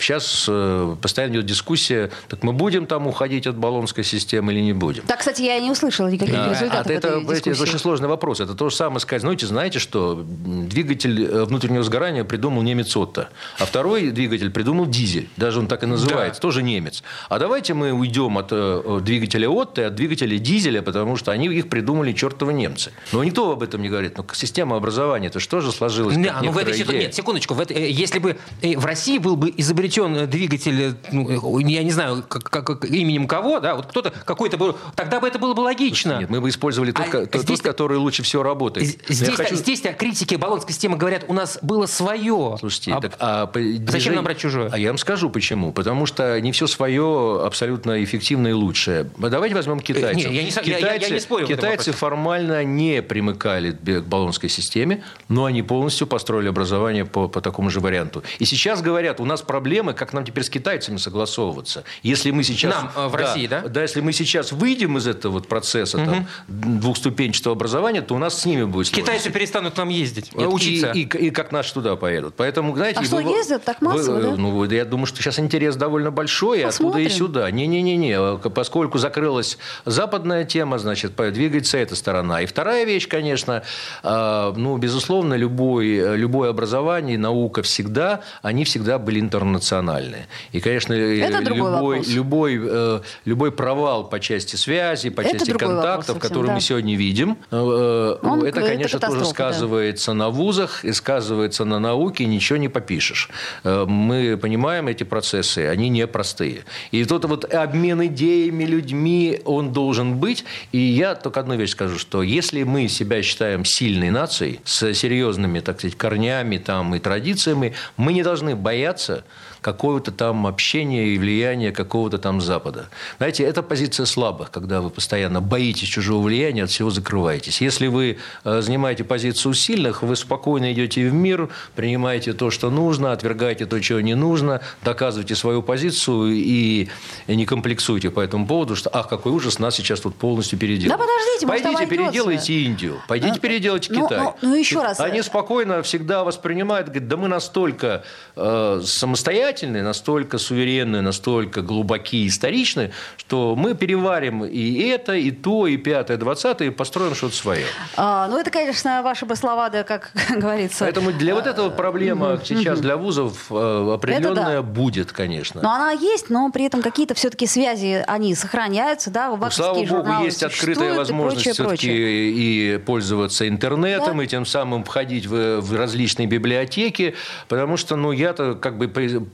университетов. 0.00 0.02
Сейчас 0.02 0.46
э, 0.48 0.96
постоянно 1.00 1.34
идет 1.34 1.46
дискуссия, 1.46 2.10
так 2.28 2.42
мы 2.42 2.52
будем 2.52 2.86
там 2.86 3.06
уходить 3.06 3.46
от 3.46 3.56
баллонской 3.56 4.04
системы 4.04 4.52
или 4.52 4.60
не 4.60 4.72
будем. 4.72 5.02
Так, 5.04 5.18
кстати, 5.18 5.42
я 5.42 5.58
не 5.60 5.70
услышала 5.70 6.08
никаких 6.08 6.34
результатов 6.34 6.86
а, 6.86 6.92
это, 6.92 7.08
это, 7.08 7.50
это 7.50 7.62
очень 7.62 7.78
сложный 7.78 8.08
вопрос. 8.08 8.40
Это 8.40 8.54
то 8.54 8.68
же 8.68 8.76
самое 8.76 9.00
сказать, 9.00 9.22
знаете, 9.22 9.46
знаете, 9.46 9.78
что 9.78 10.24
двигатель 10.24 11.24
э, 11.24 11.44
внутреннего 11.44 11.82
сгорания 11.82 12.24
придумал 12.24 12.62
немец 12.62 12.96
Отто, 12.96 13.28
а 13.58 13.66
второй 13.66 14.10
двигатель 14.10 14.50
придумал 14.50 14.86
дизель. 14.86 15.28
Даже 15.36 15.60
он 15.60 15.66
так 15.66 15.82
и 15.82 15.86
называется, 15.86 16.40
да. 16.40 16.42
тоже 16.42 16.62
немец. 16.62 17.02
А 17.28 17.38
давайте 17.38 17.74
мы 17.74 17.92
уйдем 17.92 18.38
от 18.38 18.48
э, 18.50 19.00
двигателя 19.02 19.48
Отто 19.48 19.82
и 19.82 19.84
от 19.84 19.94
двигателя 19.94 20.38
дизеля, 20.38 20.82
потому 20.82 21.16
что 21.16 21.32
они 21.32 21.46
их 21.46 21.68
придумали 21.68 22.12
чертовы 22.12 22.52
немцы. 22.52 22.92
Но 23.12 23.22
никто 23.24 23.52
об 23.52 23.62
этом 23.62 23.82
не 23.82 23.88
говорит. 23.88 24.16
Но 24.16 24.26
система 24.32 24.76
образования, 24.76 25.28
это 25.28 25.40
что 25.40 25.60
же 25.60 25.72
сложилось? 25.72 26.16
Да, 26.16 26.40
ну 26.42 26.52
в 26.52 26.58
этой 26.58 26.80
идея? 26.80 27.00
Нет, 27.00 27.14
секундочку. 27.14 27.54
В 27.54 27.60
это, 27.60 27.74
если 27.74 28.18
бы 28.18 28.36
в 28.62 28.84
России 28.84 29.18
был 29.18 29.36
бы 29.36 29.52
изобретен 29.56 29.89
двигатель, 30.26 30.94
ну, 31.12 31.58
я 31.58 31.82
не 31.82 31.90
знаю, 31.90 32.24
как, 32.26 32.44
как, 32.44 32.84
именем 32.84 33.26
кого, 33.26 33.60
да, 33.60 33.74
вот 33.74 33.86
кто-то 33.86 34.10
какой-то 34.10 34.56
был, 34.56 34.76
тогда 34.96 35.20
бы 35.20 35.28
это 35.28 35.38
было 35.38 35.54
бы 35.54 35.60
логично. 35.60 36.18
Нет, 36.20 36.30
мы 36.30 36.40
бы 36.40 36.48
использовали 36.48 36.92
тот, 36.92 37.06
а 37.14 37.26
тот, 37.26 37.42
здесь, 37.42 37.60
который 37.60 37.98
лучше 37.98 38.22
всего 38.22 38.42
работает. 38.42 39.00
Здесь, 39.08 39.34
хочу... 39.34 39.56
здесь 39.56 39.82
критики 39.98 40.34
баллонской 40.34 40.72
системы 40.72 40.96
говорят, 40.96 41.24
у 41.28 41.32
нас 41.32 41.58
было 41.62 41.86
свое. 41.86 42.56
Слушайте, 42.58 42.92
а, 42.92 43.00
так, 43.00 43.16
а 43.18 43.52
зачем 43.88 44.14
нам 44.14 44.24
брать 44.24 44.38
чужое? 44.38 44.70
А 44.72 44.78
я 44.78 44.88
вам 44.88 44.98
скажу 44.98 45.30
почему. 45.30 45.72
Потому 45.72 46.06
что 46.06 46.40
не 46.40 46.52
все 46.52 46.66
свое 46.66 47.42
абсолютно 47.44 48.02
эффективное 48.02 48.52
и 48.52 48.54
лучшее. 48.54 49.10
Давайте 49.18 49.54
возьмем 49.54 49.80
китайцев. 49.80 50.30
Нет, 50.30 50.32
я 50.32 50.42
не, 50.42 50.50
китайцы, 50.50 50.80
я, 50.80 50.94
я 50.94 51.10
не 51.10 51.20
спорю 51.20 51.46
китайцы 51.46 51.92
формально 51.92 52.64
не 52.64 53.02
примыкали 53.02 53.72
к 53.72 54.02
баллонской 54.02 54.48
системе, 54.48 55.02
но 55.28 55.44
они 55.44 55.62
полностью 55.62 56.06
построили 56.06 56.48
образование 56.48 57.04
по, 57.04 57.28
по 57.28 57.40
такому 57.40 57.70
же 57.70 57.80
варианту. 57.80 58.22
И 58.38 58.44
сейчас 58.44 58.82
говорят, 58.82 59.20
у 59.20 59.24
нас 59.24 59.42
проблемы, 59.70 59.94
как 59.94 60.12
нам 60.12 60.24
теперь 60.24 60.42
с 60.42 60.50
китайцами 60.50 60.96
согласовываться. 60.96 61.84
Если 62.02 62.32
мы 62.32 62.42
сейчас... 62.42 62.74
Нам 62.74 62.90
э, 62.96 63.06
в 63.06 63.12
да, 63.12 63.18
России, 63.18 63.46
да? 63.46 63.60
Да, 63.60 63.82
если 63.82 64.00
мы 64.00 64.12
сейчас 64.12 64.50
выйдем 64.50 64.98
из 64.98 65.06
этого 65.06 65.34
вот 65.34 65.46
процесса 65.46 65.96
угу. 65.96 66.06
там, 66.06 66.26
двухступенчатого 66.48 67.54
образования, 67.54 68.02
то 68.02 68.16
у 68.16 68.18
нас 68.18 68.40
с 68.40 68.46
ними 68.46 68.64
будет 68.64 68.88
сложность. 68.88 69.08
Китайцы 69.08 69.30
перестанут 69.30 69.76
нам 69.76 69.88
ездить, 69.88 70.34
Нет, 70.34 70.48
учиться. 70.48 70.90
И, 70.90 71.02
и, 71.02 71.26
и 71.26 71.30
как 71.30 71.52
наши 71.52 71.72
туда 71.72 71.94
поедут. 71.94 72.34
Поэтому, 72.36 72.74
знаете... 72.74 72.98
А 72.98 73.04
что, 73.04 73.16
вы, 73.16 73.22
ездят 73.22 73.62
так 73.62 73.80
массово, 73.80 74.16
вы, 74.16 74.22
да? 74.22 74.36
Ну, 74.36 74.64
я 74.64 74.84
думаю, 74.84 75.06
что 75.06 75.22
сейчас 75.22 75.38
интерес 75.38 75.76
довольно 75.76 76.10
большой, 76.10 76.62
Посмотрим. 76.62 77.06
оттуда 77.06 77.14
и 77.14 77.16
сюда. 77.16 77.50
Не-не-не, 77.52 78.38
поскольку 78.50 78.98
закрылась 78.98 79.56
западная 79.84 80.44
тема, 80.44 80.78
значит, 80.80 81.14
двигается 81.14 81.78
эта 81.78 81.94
сторона. 81.94 82.42
И 82.42 82.46
вторая 82.46 82.84
вещь, 82.84 83.06
конечно, 83.06 83.62
а, 84.02 84.52
ну, 84.56 84.76
безусловно, 84.78 85.34
любой, 85.34 86.16
любое 86.16 86.50
образование, 86.50 87.16
наука 87.16 87.62
всегда, 87.62 88.22
они 88.42 88.64
всегда 88.64 88.98
были 88.98 89.20
интернациональные. 89.60 90.26
И, 90.52 90.60
конечно, 90.60 90.94
это 90.94 91.52
любой, 91.52 92.02
любой, 92.06 92.60
э, 92.62 93.00
любой 93.24 93.52
провал 93.52 94.08
по 94.08 94.18
части 94.18 94.56
связи, 94.56 95.10
по 95.10 95.20
это 95.20 95.38
части 95.38 95.52
контактов, 95.52 96.16
вопрос, 96.16 96.28
которые 96.28 96.48
да. 96.48 96.54
мы 96.54 96.60
сегодня 96.60 96.96
видим, 96.96 97.36
э, 97.50 98.16
Он, 98.22 98.42
это, 98.44 98.60
конечно, 98.62 98.96
это 98.96 99.06
тоже 99.06 99.24
сказывается 99.26 100.12
да. 100.12 100.14
на 100.14 100.30
вузах 100.30 100.84
и 100.84 100.92
сказывается 100.92 101.64
на 101.64 101.78
науке, 101.78 102.26
ничего 102.26 102.58
не 102.58 102.68
попишешь. 102.68 103.28
Э, 103.64 103.84
мы 103.86 104.36
понимаем 104.36 104.88
эти 104.88 105.04
процессы, 105.04 105.66
они 105.66 105.88
непростые. 105.88 106.64
И 106.90 107.04
тот 107.04 107.24
вот 107.24 107.52
обмен 107.52 108.04
идеями, 108.06 108.64
людьми, 108.64 109.40
он 109.44 109.72
должен 109.72 110.16
быть. 110.16 110.44
И 110.72 110.78
я 110.78 111.14
только 111.14 111.40
одну 111.40 111.56
вещь 111.56 111.70
скажу, 111.70 111.98
что 111.98 112.22
если 112.22 112.62
мы 112.62 112.88
себя 112.88 113.22
считаем 113.22 113.64
сильной 113.64 114.10
нацией, 114.10 114.60
с 114.64 114.94
серьезными, 114.94 115.60
так 115.60 115.78
сказать, 115.78 115.96
корнями 115.96 116.58
там, 116.58 116.94
и 116.94 116.98
традициями, 116.98 117.74
мы 117.96 118.12
не 118.12 118.22
должны 118.22 118.56
бояться 118.56 119.24
какого-то 119.60 120.12
там 120.12 120.46
общения 120.46 121.08
и 121.08 121.18
влияния 121.18 121.72
какого-то 121.72 122.18
там 122.18 122.40
Запада. 122.40 122.88
Знаете, 123.18 123.44
это 123.44 123.62
позиция 123.62 124.06
слабых, 124.06 124.50
когда 124.50 124.80
вы 124.80 124.90
постоянно 124.90 125.40
боитесь 125.40 125.88
чужого 125.88 126.22
влияния, 126.22 126.64
от 126.64 126.70
всего 126.70 126.90
закрываетесь. 126.90 127.60
Если 127.60 127.86
вы 127.86 128.18
э, 128.44 128.60
занимаете 128.62 129.04
позицию 129.04 129.54
сильных, 129.54 130.02
вы 130.02 130.16
спокойно 130.16 130.72
идете 130.72 131.08
в 131.08 131.12
мир, 131.12 131.48
принимаете 131.74 132.32
то, 132.32 132.50
что 132.50 132.70
нужно, 132.70 133.12
отвергаете 133.12 133.66
то, 133.66 133.78
чего 133.80 134.00
не 134.00 134.14
нужно, 134.14 134.60
доказываете 134.82 135.34
свою 135.34 135.62
позицию 135.62 136.32
и 136.32 136.88
не 137.26 137.46
комплексуйте 137.46 138.10
по 138.10 138.20
этому 138.20 138.46
поводу, 138.46 138.76
что, 138.76 138.90
ах, 138.92 139.08
какой 139.08 139.32
ужас, 139.32 139.58
нас 139.58 139.76
сейчас 139.76 140.00
тут 140.00 140.14
полностью 140.16 140.58
переделали. 140.58 140.88
Да 140.88 140.98
подождите, 140.98 141.46
Пойдите, 141.46 141.86
переделайте 141.86 142.54
Индию, 142.54 143.00
пойдите, 143.08 143.34
а, 143.36 143.38
переделайте 143.38 143.92
ну, 143.92 144.06
Китай. 144.06 144.20
Ну, 144.20 144.36
ну, 144.42 144.54
еще 144.54 144.82
раз. 144.82 145.00
Они 145.00 145.22
спокойно 145.22 145.82
всегда 145.82 146.24
воспринимают, 146.24 146.88
говорят, 146.88 147.08
да 147.08 147.16
мы 147.16 147.28
настолько 147.28 148.04
э, 148.36 148.82
самостоятельны, 148.84 149.49
самостоятельные, 149.50 149.82
настолько 149.82 150.38
суверенные, 150.38 151.02
настолько 151.02 151.62
глубокие, 151.62 152.28
историчные, 152.28 152.92
что 153.16 153.54
мы 153.56 153.74
переварим 153.74 154.44
и 154.44 154.82
это, 154.88 155.14
и 155.14 155.30
то, 155.30 155.66
и 155.66 155.76
пятое, 155.76 156.16
двадцатое, 156.16 156.68
и 156.68 156.70
построим 156.70 157.14
что-то 157.14 157.34
свое. 157.34 157.64
А, 157.96 158.28
ну, 158.28 158.38
это, 158.38 158.50
конечно, 158.50 159.02
ваши 159.02 159.26
бы 159.26 159.36
слова, 159.36 159.68
да, 159.70 159.82
как 159.82 160.12
говорится. 160.30 160.84
Поэтому 160.84 161.12
для 161.12 161.34
вот 161.34 161.46
этого 161.46 161.70
проблема 161.70 162.40
сейчас 162.44 162.80
для 162.80 162.96
вузов 162.96 163.50
э, 163.50 163.92
определенная 163.94 164.62
будет, 164.62 165.12
конечно. 165.12 165.60
Но 165.62 165.72
она 165.72 165.92
есть, 165.92 166.30
но 166.30 166.50
при 166.50 166.66
этом 166.66 166.82
какие-то 166.82 167.14
все-таки 167.14 167.46
связи, 167.46 168.04
они 168.06 168.34
сохраняются, 168.34 169.10
да, 169.10 169.30
ну, 169.30 169.50
Слава 169.50 169.84
богу, 169.84 170.24
есть 170.24 170.42
открытая 170.42 170.94
возможность 170.94 171.50
все-таки 171.50 171.90
и 171.90 172.78
пользоваться 172.78 173.48
интернетом, 173.48 174.18
да? 174.18 174.24
и 174.24 174.26
тем 174.26 174.46
самым 174.46 174.84
входить 174.84 175.26
в, 175.26 175.60
в 175.60 175.76
различные 175.76 176.26
библиотеки, 176.26 177.14
потому 177.48 177.76
что, 177.76 177.96
ну, 177.96 178.12
я-то 178.12 178.54
как 178.54 178.78
бы 178.78 178.88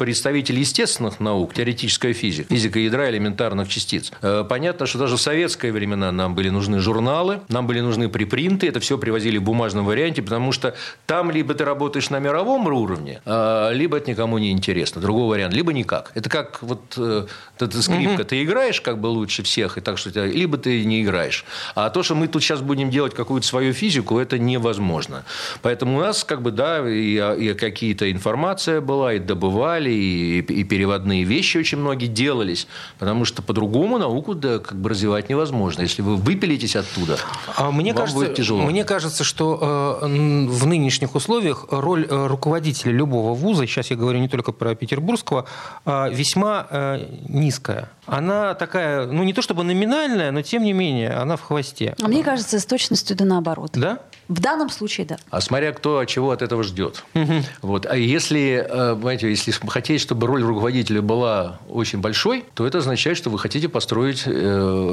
представитель 0.07 0.61
естественных 0.61 1.19
наук, 1.19 1.53
теоретическая 1.53 2.13
физика, 2.13 2.55
физика 2.55 2.79
ядра 2.79 3.11
элементарных 3.11 3.69
частиц. 3.69 4.13
Э, 4.23 4.45
понятно, 4.49 4.87
что 4.87 4.99
даже 4.99 5.17
в 5.17 5.21
советские 5.21 5.73
времена 5.73 6.13
нам 6.13 6.37
были 6.37 6.49
нужны 6.49 6.79
журналы, 6.79 7.41
нам 7.49 7.67
были 7.67 7.81
нужны 7.81 8.09
припринты, 8.09 8.69
это 8.69 8.79
все 8.79 8.99
привозили 8.99 9.39
в 9.39 9.43
бумажном 9.43 9.85
варианте, 9.85 10.23
потому 10.23 10.53
что 10.53 10.77
там 11.07 11.33
либо 11.33 11.55
ты 11.55 11.65
работаешь 11.65 12.09
на 12.11 12.21
мировом 12.21 12.69
уровне, 12.69 13.21
а, 13.25 13.73
либо 13.73 13.97
это 13.97 14.09
никому 14.09 14.39
не 14.39 14.53
интересно. 14.53 15.01
Другой 15.01 15.27
вариант, 15.27 15.55
либо 15.55 15.73
никак. 15.73 16.13
Это 16.15 16.31
как 16.31 16.63
вот 16.63 16.95
э, 16.97 17.27
эта 17.59 17.83
скрипка, 17.83 18.23
ты 18.23 18.45
играешь 18.45 18.81
как 18.81 19.01
бы 19.01 19.09
лучше 19.09 19.43
всех, 19.43 19.77
и 19.77 19.81
так 19.81 19.99
что 19.99 20.25
либо 20.25 20.57
ты 20.57 20.85
не 20.85 21.03
играешь. 21.03 21.45
А 21.75 21.91
то, 21.91 22.05
что 22.05 22.15
мы 22.15 22.29
тут 22.29 22.45
сейчас 22.45 22.61
будем 22.61 22.91
делать 22.91 23.13
какую-то 23.13 23.45
свою 23.45 23.73
физику, 23.73 24.21
это 24.21 24.39
невозможно. 24.39 25.25
Поэтому 25.63 25.99
у 25.99 26.01
нас 26.01 26.23
как 26.23 26.43
бы, 26.43 26.53
да, 26.53 26.89
и, 26.89 27.17
и 27.39 27.55
какие-то 27.55 28.09
информация 28.13 28.81
была, 28.81 29.15
и 29.15 29.19
добывали, 29.19 29.96
и, 29.97 30.41
и 30.41 30.65
переводные 30.65 31.25
вещи 31.25 31.59
очень 31.59 31.79
многие 31.79 32.07
делались, 32.07 32.67
потому 32.99 33.25
что 33.25 33.43
по-другому 33.43 33.99
науку 33.99 34.35
да, 34.35 34.59
как 34.59 34.77
бы 34.79 34.91
развивать 34.91 35.29
невозможно. 35.29 35.83
Если 35.83 36.03
вы 36.03 36.17
выпилитесь 36.17 36.77
оттуда, 36.77 37.19
а 37.57 37.71
мне 37.71 37.93
вам 37.93 38.03
кажется, 38.03 38.19
будет 38.25 38.35
тяжело. 38.37 38.63
Мне 38.63 38.85
кажется, 38.85 39.25
что 39.25 40.01
э, 40.03 40.07
в 40.07 40.67
нынешних 40.67 41.15
условиях 41.15 41.67
роль 41.71 42.07
э, 42.09 42.27
руководителя 42.27 42.93
любого 42.93 43.35
вуза, 43.35 43.67
сейчас 43.67 43.91
я 43.91 43.97
говорю 43.97 44.19
не 44.19 44.29
только 44.29 44.53
про 44.53 44.75
петербургского, 44.75 45.47
э, 45.85 46.11
весьма 46.13 46.67
э, 46.71 47.07
низкая. 47.29 47.91
Она 48.07 48.55
такая, 48.55 49.07
ну 49.07 49.25
не 49.25 49.33
то 49.33 49.43
чтобы 49.43 49.65
номинальная, 49.65 50.31
но 50.31 50.43
тем 50.43 50.63
не 50.63 50.73
менее, 50.73 51.11
она 51.11 51.37
в 51.37 51.43
хвосте. 51.43 51.97
А 52.01 52.09
мне 52.09 52.23
кажется, 52.23 52.61
с 52.61 52.67
точностью 52.67 53.17
да 53.17 53.25
наоборот. 53.25 53.73
Да? 53.75 54.01
В 54.29 54.41
данном 54.41 54.71
случае, 54.71 55.07
да. 55.07 55.17
А 55.31 55.41
смотря 55.41 55.73
кто 55.73 56.05
чего 56.05 56.31
от 56.31 56.43
этого 56.43 56.63
ждет. 56.63 57.05
Угу. 57.15 57.33
Вот. 57.63 57.87
А 57.87 57.97
если, 57.97 58.67
э, 58.69 58.95
понимаете, 58.95 59.29
если 59.29 59.53
хотите, 59.53 60.03
чтобы 60.03 60.27
роль 60.27 60.43
руководителя 60.43 61.01
была 61.03 61.59
очень 61.69 62.01
большой, 62.01 62.45
то 62.55 62.67
это 62.67 62.79
означает, 62.79 63.17
что 63.17 63.31
вы 63.31 63.39
хотите 63.39 63.69
построить 63.69 64.25
э, 64.27 64.31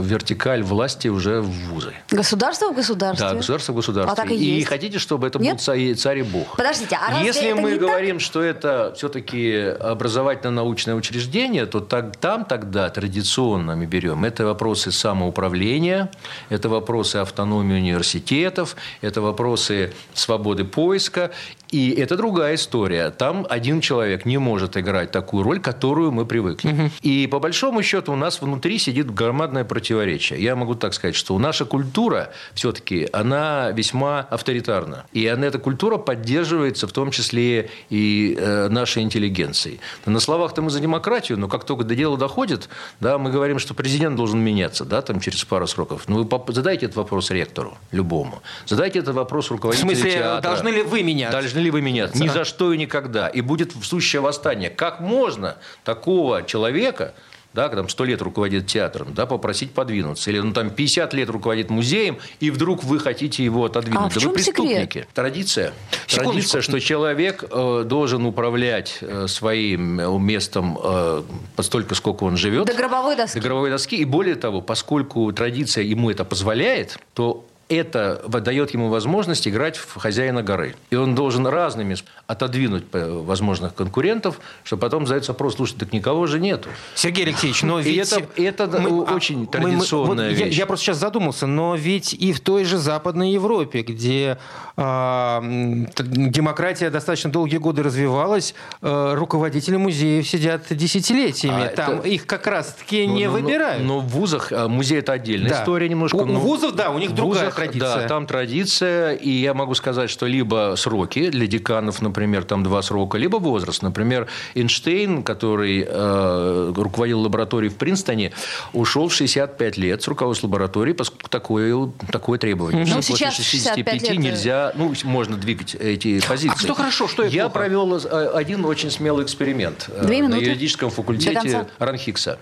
вертикаль 0.03 0.61
власти 0.63 1.07
уже 1.07 1.41
в 1.41 1.49
вузы. 1.69 1.93
Государство 2.11 2.69
в 2.69 2.75
государстве. 2.75 3.27
Да, 3.27 3.35
государство 3.35 3.73
в 3.73 3.75
государстве. 3.75 4.13
А 4.13 4.15
так 4.15 4.31
и, 4.31 4.35
и 4.35 4.55
есть. 4.57 4.67
хотите, 4.67 4.99
чтобы 4.99 5.27
это 5.27 5.39
Нет? 5.39 5.55
был 5.55 5.59
царь, 5.59 5.95
царь 5.95 6.19
и 6.19 6.23
бог. 6.23 6.55
Подождите, 6.55 6.97
а 7.01 7.23
Если 7.23 7.53
мы 7.53 7.77
говорим, 7.77 8.17
так? 8.17 8.25
что 8.25 8.41
это 8.41 8.93
все-таки 8.95 9.53
образовательно-научное 9.79 10.95
учреждение, 10.95 11.65
то 11.65 11.79
так, 11.79 12.15
там 12.17 12.45
тогда 12.45 12.89
традиционно 12.89 13.75
мы 13.75 13.85
берем 13.85 14.25
это 14.25 14.45
вопросы 14.45 14.91
самоуправления, 14.91 16.11
это 16.49 16.69
вопросы 16.69 17.17
автономии 17.17 17.75
университетов, 17.75 18.75
это 19.01 19.22
вопросы 19.23 19.93
свободы 20.13 20.63
поиска. 20.63 21.31
И 21.73 21.89
это 21.89 22.15
другая 22.15 22.53
история. 22.53 23.09
Там 23.09 23.47
один 23.49 23.81
человек 23.81 24.25
не 24.25 24.37
может 24.37 24.77
играть 24.77 25.09
такую 25.09 25.43
роль, 25.43 25.59
которую 25.59 26.11
мы 26.11 26.23
привыкли. 26.23 26.71
Угу. 26.71 26.91
И 27.01 27.25
по 27.25 27.39
большому 27.39 27.81
счету 27.81 28.13
у 28.13 28.15
нас 28.15 28.41
внутри 28.41 28.77
сидит 28.77 29.11
громадное 29.11 29.63
противоречие. 29.63 30.39
Я 30.39 30.55
могу 30.55 30.75
так 30.75 30.93
сказать, 30.93 31.15
что 31.15 31.39
наша 31.39 31.65
культура 31.65 32.29
все-таки, 32.53 33.09
она 33.11 33.71
весьма 33.71 34.19
авторитарна. 34.19 35.05
И 35.13 35.25
она, 35.25 35.47
эта 35.47 35.57
культура 35.57 35.97
поддерживается 35.97 36.85
в 36.85 36.91
том 36.91 37.09
числе 37.09 37.71
и 37.89 38.37
э, 38.39 38.69
нашей 38.69 39.01
интеллигенцией. 39.01 39.79
На 40.05 40.19
словах-то 40.19 40.61
мы 40.61 40.69
за 40.69 40.79
демократию, 40.79 41.39
но 41.39 41.47
как 41.47 41.63
только 41.63 41.83
до 41.83 41.95
дела 41.95 42.17
доходит, 42.17 42.69
да, 42.99 43.17
мы 43.17 43.31
говорим, 43.31 43.57
что 43.57 43.73
президент 43.73 44.15
должен 44.15 44.39
меняться 44.39 44.85
да, 44.85 45.01
там, 45.01 45.19
через 45.19 45.43
пару 45.43 45.65
сроков. 45.65 46.03
Ну, 46.07 46.21
вы 46.21 46.53
задайте 46.53 46.85
этот 46.85 46.97
вопрос 46.97 47.31
ректору, 47.31 47.75
любому. 47.91 48.43
Задайте 48.67 48.99
этот 48.99 49.15
вопрос 49.15 49.49
руководителю 49.49 49.89
В 49.89 49.93
смысле, 49.93 50.11
театра. 50.11 50.41
должны 50.41 50.69
ли 50.69 50.83
вы 50.83 51.01
меняться? 51.01 51.39
Должны 51.39 51.62
ли 51.63 51.71
вы 51.71 51.81
меняться? 51.81 52.21
Ни 52.21 52.27
за 52.27 52.45
что 52.45 52.73
и 52.73 52.77
никогда. 52.77 53.27
И 53.27 53.41
будет 53.41 53.73
сущее 53.81 54.21
восстание. 54.21 54.69
Как 54.69 54.99
можно 54.99 55.57
такого 55.83 56.43
человека 56.43 57.13
да, 57.53 57.69
там 57.69 57.87
100 57.87 58.05
лет 58.05 58.21
руководит 58.21 58.67
театром, 58.67 59.13
да, 59.13 59.25
попросить 59.25 59.71
подвинуться. 59.71 60.31
Или 60.31 60.39
ну, 60.39 60.53
там 60.53 60.69
50 60.69 61.13
лет 61.13 61.29
руководит 61.29 61.69
музеем, 61.69 62.17
и 62.39 62.49
вдруг 62.49 62.83
вы 62.83 62.99
хотите 62.99 63.43
его 63.43 63.65
отодвинуть. 63.65 63.99
А 63.99 64.03
да 64.05 64.09
в 64.09 64.17
чем 64.17 64.29
вы 64.31 64.35
преступники. 64.35 64.81
Секрет? 64.81 65.07
Традиция. 65.13 65.73
Традиция, 66.07 66.61
что 66.61 66.79
человек 66.79 67.43
э, 67.49 67.83
должен 67.85 68.25
управлять 68.25 68.97
э, 69.01 69.27
своим 69.27 69.99
э, 69.99 70.19
местом 70.19 70.79
э, 70.83 71.23
постолько, 71.55 71.95
сколько 71.95 72.23
он 72.23 72.37
живет. 72.37 72.65
До 72.65 72.73
гробовой 72.73 73.15
доски. 73.15 73.39
До 73.39 73.43
гробовой 73.43 73.69
доски. 73.69 73.97
И 73.97 74.05
более 74.05 74.35
того, 74.35 74.61
поскольку 74.61 75.31
традиция 75.31 75.83
ему 75.83 76.09
это 76.09 76.25
позволяет, 76.25 76.97
то 77.13 77.45
это 77.69 78.21
дает 78.27 78.73
ему 78.73 78.89
возможность 78.89 79.47
играть 79.47 79.77
в 79.77 79.97
хозяина 79.97 80.43
горы. 80.43 80.75
И 80.89 80.95
он 80.95 81.15
должен 81.15 81.47
разными 81.47 81.95
отодвинуть 82.27 82.85
возможных 82.91 83.75
конкурентов, 83.75 84.39
чтобы 84.63 84.81
потом 84.81 85.07
задать 85.07 85.27
вопрос, 85.27 85.55
слушай, 85.55 85.75
так 85.77 85.93
никого 85.93 86.27
же 86.27 86.39
нету. 86.39 86.69
Сергей 86.95 87.25
Алексеевич, 87.25 87.63
но 87.63 87.79
ведь... 87.79 87.95
И 87.95 87.97
это, 87.97 88.67
это 88.67 88.79
мы, 88.79 89.05
а, 89.05 89.13
очень 89.13 89.47
традиционная 89.47 90.07
мы, 90.07 90.23
мы, 90.23 90.29
вот 90.29 90.39
вещь. 90.39 90.55
Я, 90.55 90.61
я 90.61 90.65
просто 90.65 90.85
сейчас 90.85 90.97
задумался, 90.97 91.47
но 91.47 91.75
ведь 91.75 92.13
и 92.13 92.33
в 92.33 92.39
той 92.39 92.63
же 92.65 92.77
Западной 92.77 93.31
Европе, 93.31 93.81
где 93.81 94.37
э, 94.77 95.39
демократия 95.39 96.89
достаточно 96.89 97.31
долгие 97.31 97.57
годы 97.57 97.83
развивалась, 97.83 98.55
э, 98.81 99.13
руководители 99.15 99.77
музеев 99.77 100.27
сидят 100.27 100.65
десятилетиями. 100.69 101.65
А 101.65 101.69
Там 101.69 101.99
это... 101.99 102.07
их 102.07 102.25
как 102.25 102.47
раз-таки 102.47 103.07
ну, 103.07 103.15
не 103.15 103.27
ну, 103.27 103.33
выбирают. 103.33 103.83
Но, 103.83 103.95
но 103.95 103.99
в 103.99 104.07
вузах 104.07 104.51
а, 104.51 104.67
музей– 104.67 104.99
это 104.99 105.13
отдельная 105.13 105.49
да. 105.49 105.61
история 105.61 105.89
немножко. 105.89 106.15
У, 106.17 106.25
но... 106.25 106.39
вузов, 106.39 106.73
да, 106.73 106.89
у 106.91 106.99
них 106.99 107.13
другая 107.13 107.52
традиция. 107.55 107.95
Да, 108.01 108.07
там 108.07 108.25
традиция, 108.25 109.13
и 109.13 109.29
я 109.29 109.53
могу 109.53 109.75
сказать, 109.75 110.09
что 110.09 110.25
либо 110.25 110.75
сроки 110.77 111.29
для 111.29 111.47
деканов, 111.47 112.01
например, 112.01 112.43
там 112.43 112.63
два 112.63 112.81
срока, 112.81 113.17
либо 113.17 113.37
возраст. 113.37 113.81
Например, 113.81 114.27
Эйнштейн, 114.55 115.23
который 115.23 115.85
э, 115.87 116.73
руководил 116.75 117.21
лабораторией 117.21 117.71
в 117.71 117.77
Принстоне, 117.77 118.31
ушел 118.73 119.07
в 119.07 119.13
65 119.13 119.77
лет 119.77 120.03
с 120.03 120.07
руководства 120.07 120.47
лаборатории, 120.47 120.93
поскольку 120.93 121.29
такое, 121.29 121.91
такое 122.11 122.39
требование. 122.39 122.85
Ну, 122.85 122.95
После 122.95 123.31
65 123.31 124.01
лет 124.01 124.19
нельзя, 124.19 124.71
ну, 124.75 124.93
можно 125.03 125.37
двигать 125.37 125.75
эти 125.75 126.19
позиции. 126.25 126.55
А 126.55 126.59
что 126.59 126.73
хорошо, 126.73 127.07
что 127.07 127.23
Я 127.23 127.43
плохо? 127.43 127.59
провел 127.59 127.97
э, 127.97 128.31
один 128.33 128.65
очень 128.65 128.91
смелый 128.91 129.25
эксперимент 129.25 129.89
э, 129.89 130.05
Две 130.05 130.21
на 130.27 130.35
юридическом 130.35 130.89
факультете 130.89 131.67
Ранхикса. 131.79 132.39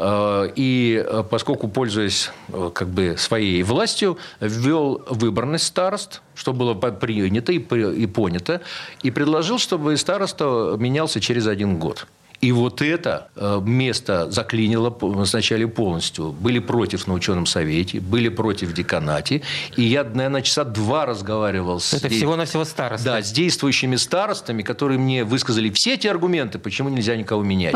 Э, 0.00 0.50
и 0.56 1.04
э, 1.06 1.22
поскольку, 1.28 1.68
пользуясь 1.68 2.30
э, 2.48 2.70
как 2.74 2.88
бы 2.88 3.16
своей 3.18 3.62
властью, 3.62 4.16
ввел 4.40 5.02
выборность 5.08 5.66
старост, 5.66 6.22
что 6.34 6.54
было 6.54 6.72
принято 6.74 7.52
и 7.52 8.06
понято, 8.06 8.62
и 9.02 9.10
предложил, 9.10 9.58
чтобы 9.58 9.96
староста 9.98 10.76
менялся 10.78 11.20
через 11.20 11.46
один 11.46 11.78
год. 11.78 12.06
И 12.40 12.52
вот 12.52 12.80
это 12.80 13.28
э, 13.36 13.60
место 13.62 14.30
заклинило 14.30 14.96
вначале 15.00 15.68
полностью. 15.68 16.32
Были 16.32 16.58
против 16.58 17.06
на 17.06 17.12
ученом 17.12 17.44
совете, 17.44 18.00
были 18.00 18.30
против 18.30 18.72
деканате. 18.72 19.42
И 19.76 19.82
я, 19.82 20.04
наверное, 20.04 20.40
часа 20.40 20.64
два 20.64 21.04
разговаривал 21.04 21.80
с... 21.80 21.92
Это 21.92 22.08
всего-навсего 22.08 22.64
старосты. 22.64 23.04
Да, 23.04 23.22
с 23.22 23.30
действующими 23.30 23.96
старостами, 23.96 24.62
которые 24.62 24.98
мне 24.98 25.24
высказали 25.24 25.70
все 25.70 25.94
эти 25.94 26.06
аргументы, 26.06 26.58
почему 26.58 26.88
нельзя 26.88 27.14
никого 27.14 27.42
менять. 27.42 27.74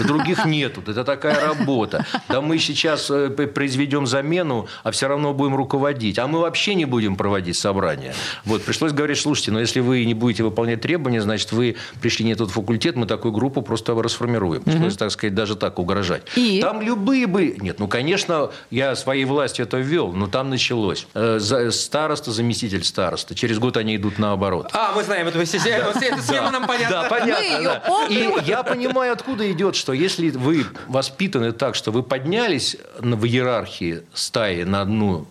Других 0.00 0.46
нету. 0.46 0.82
Это 0.86 1.04
такая 1.04 1.38
работа. 1.46 2.06
Да 2.28 2.40
мы 2.40 2.58
сейчас 2.58 3.10
э, 3.10 3.28
произведем 3.28 4.06
замену, 4.06 4.66
а 4.82 4.92
все 4.92 5.08
равно 5.08 5.34
будем 5.34 5.56
руководить. 5.56 6.18
А 6.18 6.26
мы 6.26 6.40
вообще 6.40 6.74
не 6.74 6.86
будем 6.86 7.16
проводить 7.16 7.58
собрания. 7.58 8.14
Вот, 8.46 8.62
пришлось 8.64 8.92
говорить, 8.92 9.18
слушайте, 9.18 9.50
но 9.50 9.60
если 9.60 9.80
вы 9.80 10.06
не 10.06 10.14
будете 10.14 10.42
выполнять 10.42 10.80
требования, 10.80 11.20
значит, 11.20 11.52
вы 11.52 11.76
пришли 12.00 12.24
не 12.24 12.34
тот 12.34 12.50
факультет, 12.50 12.96
мы 12.96 13.04
такую 13.06 13.32
группу 13.32 13.60
просто 13.60 13.94
расформируем. 14.06 14.62
Угу. 14.66 14.90
так 14.96 15.10
сказать, 15.10 15.34
даже 15.34 15.56
так 15.56 15.78
угрожать. 15.78 16.22
И? 16.36 16.60
Там 16.60 16.80
любые 16.80 17.26
бы... 17.26 17.56
Нет, 17.60 17.78
ну, 17.78 17.88
конечно, 17.88 18.50
я 18.70 18.96
своей 18.96 19.24
властью 19.24 19.66
это 19.66 19.76
ввел, 19.76 20.12
но 20.12 20.26
там 20.26 20.50
началось. 20.50 21.06
Э, 21.14 21.38
староста, 21.70 22.32
заместитель 22.32 22.84
староста. 22.84 23.34
Через 23.34 23.58
год 23.58 23.76
они 23.76 23.96
идут 23.96 24.18
наоборот. 24.18 24.70
А, 24.72 24.92
мы 24.94 25.04
знаем 25.04 25.28
эту 25.28 25.44
систему. 25.44 25.90
Эта 25.90 26.22
схема 26.22 26.50
нам 26.50 26.66
понятна. 26.66 27.02
Да, 27.02 27.08
понятно. 27.08 27.82
И 28.08 28.28
я 28.44 28.62
понимаю, 28.62 29.12
откуда 29.12 29.50
идет, 29.52 29.76
что 29.76 29.92
если 29.92 30.30
вы 30.30 30.64
воспитаны 30.86 31.52
так, 31.52 31.74
что 31.74 31.90
вы 31.90 32.02
поднялись 32.02 32.76
в 32.98 33.24
иерархии 33.24 34.02
стаи 34.14 34.62
на 34.62 34.80
одну 34.82 35.26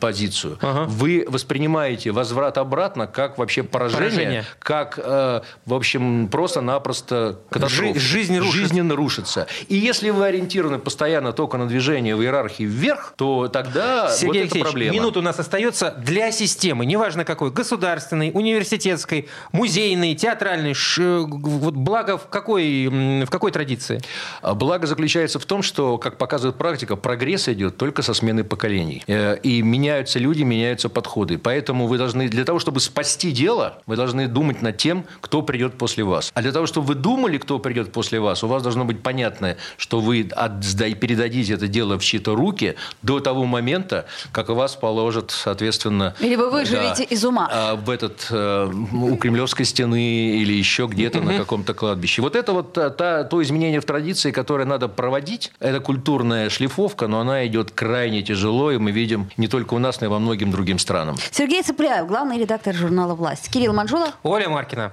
позицию, 0.00 0.58
ага. 0.60 0.84
вы 0.84 1.24
воспринимаете 1.28 2.10
возврат 2.10 2.58
обратно 2.58 3.06
как 3.06 3.38
вообще 3.38 3.62
поражение, 3.62 4.08
поражение. 4.08 4.44
как, 4.58 4.98
э, 5.02 5.40
в 5.66 5.74
общем, 5.74 6.28
просто-напросто 6.28 7.38
катастрофа. 7.50 7.98
Жизнь 7.98 8.38
рушится. 8.38 8.58
Жизненно 8.58 8.96
рушится. 8.96 9.46
И 9.68 9.76
если 9.76 10.10
вы 10.10 10.26
ориентированы 10.26 10.78
постоянно 10.78 11.32
только 11.32 11.56
на 11.56 11.66
движение 11.66 12.16
в 12.16 12.22
иерархии 12.22 12.64
вверх, 12.64 13.14
то 13.16 13.48
тогда 13.48 14.10
Сергей 14.10 14.44
вот 14.44 14.50
это 14.50 14.60
проблема. 14.60 14.94
минут 14.94 15.16
у 15.16 15.22
нас 15.22 15.38
остается 15.38 15.94
для 15.98 16.32
системы, 16.32 16.86
неважно 16.86 17.24
какой, 17.24 17.50
государственной, 17.50 18.30
университетской, 18.34 19.28
музейной, 19.52 20.14
театральной, 20.14 20.74
ш... 20.74 21.20
вот 21.20 21.74
благо 21.74 22.18
в 22.18 22.28
какой, 22.28 22.88
в 23.24 23.30
какой 23.30 23.50
традиции? 23.52 24.00
Благо 24.42 24.86
заключается 24.86 25.38
в 25.38 25.44
том, 25.44 25.62
что, 25.62 25.98
как 25.98 26.18
показывает 26.18 26.56
практика, 26.56 26.96
прогресс 26.96 27.48
идет 27.48 27.76
только 27.76 28.02
со 28.02 28.14
смены 28.14 28.44
поколений. 28.44 29.02
Э, 29.44 29.54
и 29.54 29.62
меняются 29.62 30.18
люди, 30.18 30.42
меняются 30.42 30.88
подходы. 30.88 31.38
Поэтому 31.38 31.86
вы 31.86 31.98
должны, 31.98 32.28
для 32.28 32.44
того, 32.44 32.58
чтобы 32.58 32.80
спасти 32.80 33.30
дело, 33.30 33.82
вы 33.86 33.96
должны 33.96 34.26
думать 34.26 34.62
над 34.62 34.76
тем, 34.78 35.04
кто 35.20 35.42
придет 35.42 35.74
после 35.78 36.02
вас. 36.02 36.32
А 36.34 36.42
для 36.42 36.52
того, 36.52 36.66
чтобы 36.66 36.88
вы 36.88 36.94
думали, 36.94 37.38
кто 37.38 37.58
придет 37.58 37.92
после 37.92 38.20
вас, 38.20 38.42
у 38.42 38.48
вас 38.48 38.62
должно 38.62 38.84
быть 38.84 39.02
понятно, 39.02 39.56
что 39.76 40.00
вы 40.00 40.24
передадите 40.24 41.54
это 41.54 41.68
дело 41.68 41.98
в 41.98 42.04
чьи-то 42.04 42.34
руки 42.34 42.74
до 43.02 43.20
того 43.20 43.44
момента, 43.44 44.06
как 44.32 44.48
вас 44.48 44.76
положат, 44.76 45.30
соответственно... 45.30 46.14
Или 46.20 46.36
вы 46.36 46.50
выживете 46.50 47.06
да, 47.08 47.14
из 47.14 47.24
ума. 47.24 47.48
А, 47.50 47.74
в 47.74 47.90
этот, 47.90 48.26
э, 48.30 48.70
у 48.92 49.16
Кремлевской 49.16 49.64
стены 49.64 50.36
или 50.36 50.52
еще 50.52 50.86
где-то 50.86 51.20
на 51.20 51.36
каком-то 51.38 51.74
кладбище. 51.74 52.22
Вот 52.22 52.36
это 52.36 52.52
вот 52.52 52.72
та, 52.72 53.24
то 53.24 53.42
изменение 53.42 53.80
в 53.80 53.84
традиции, 53.84 54.30
которое 54.30 54.64
надо 54.64 54.88
проводить, 54.88 55.52
это 55.60 55.80
культурная 55.80 56.50
шлифовка, 56.50 57.08
но 57.08 57.20
она 57.20 57.46
идет 57.46 57.70
крайне 57.70 58.22
тяжело, 58.22 58.70
и 58.70 58.78
мы 58.78 58.90
видим 58.90 59.28
не 59.36 59.48
только 59.48 59.74
у 59.74 59.78
нас, 59.78 60.00
но 60.00 60.06
и 60.06 60.10
во 60.10 60.18
многим 60.18 60.50
другим 60.50 60.78
странам. 60.78 61.16
Сергей 61.30 61.62
Цыпляев, 61.62 62.06
главный 62.06 62.38
редактор 62.38 62.74
журнала 62.74 63.14
«Власть». 63.14 63.50
Кирилл 63.50 63.72
Манжула. 63.72 64.12
Оля 64.22 64.48
Маркина. 64.48 64.92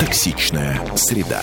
Токсичная 0.00 0.80
среда. 0.96 1.42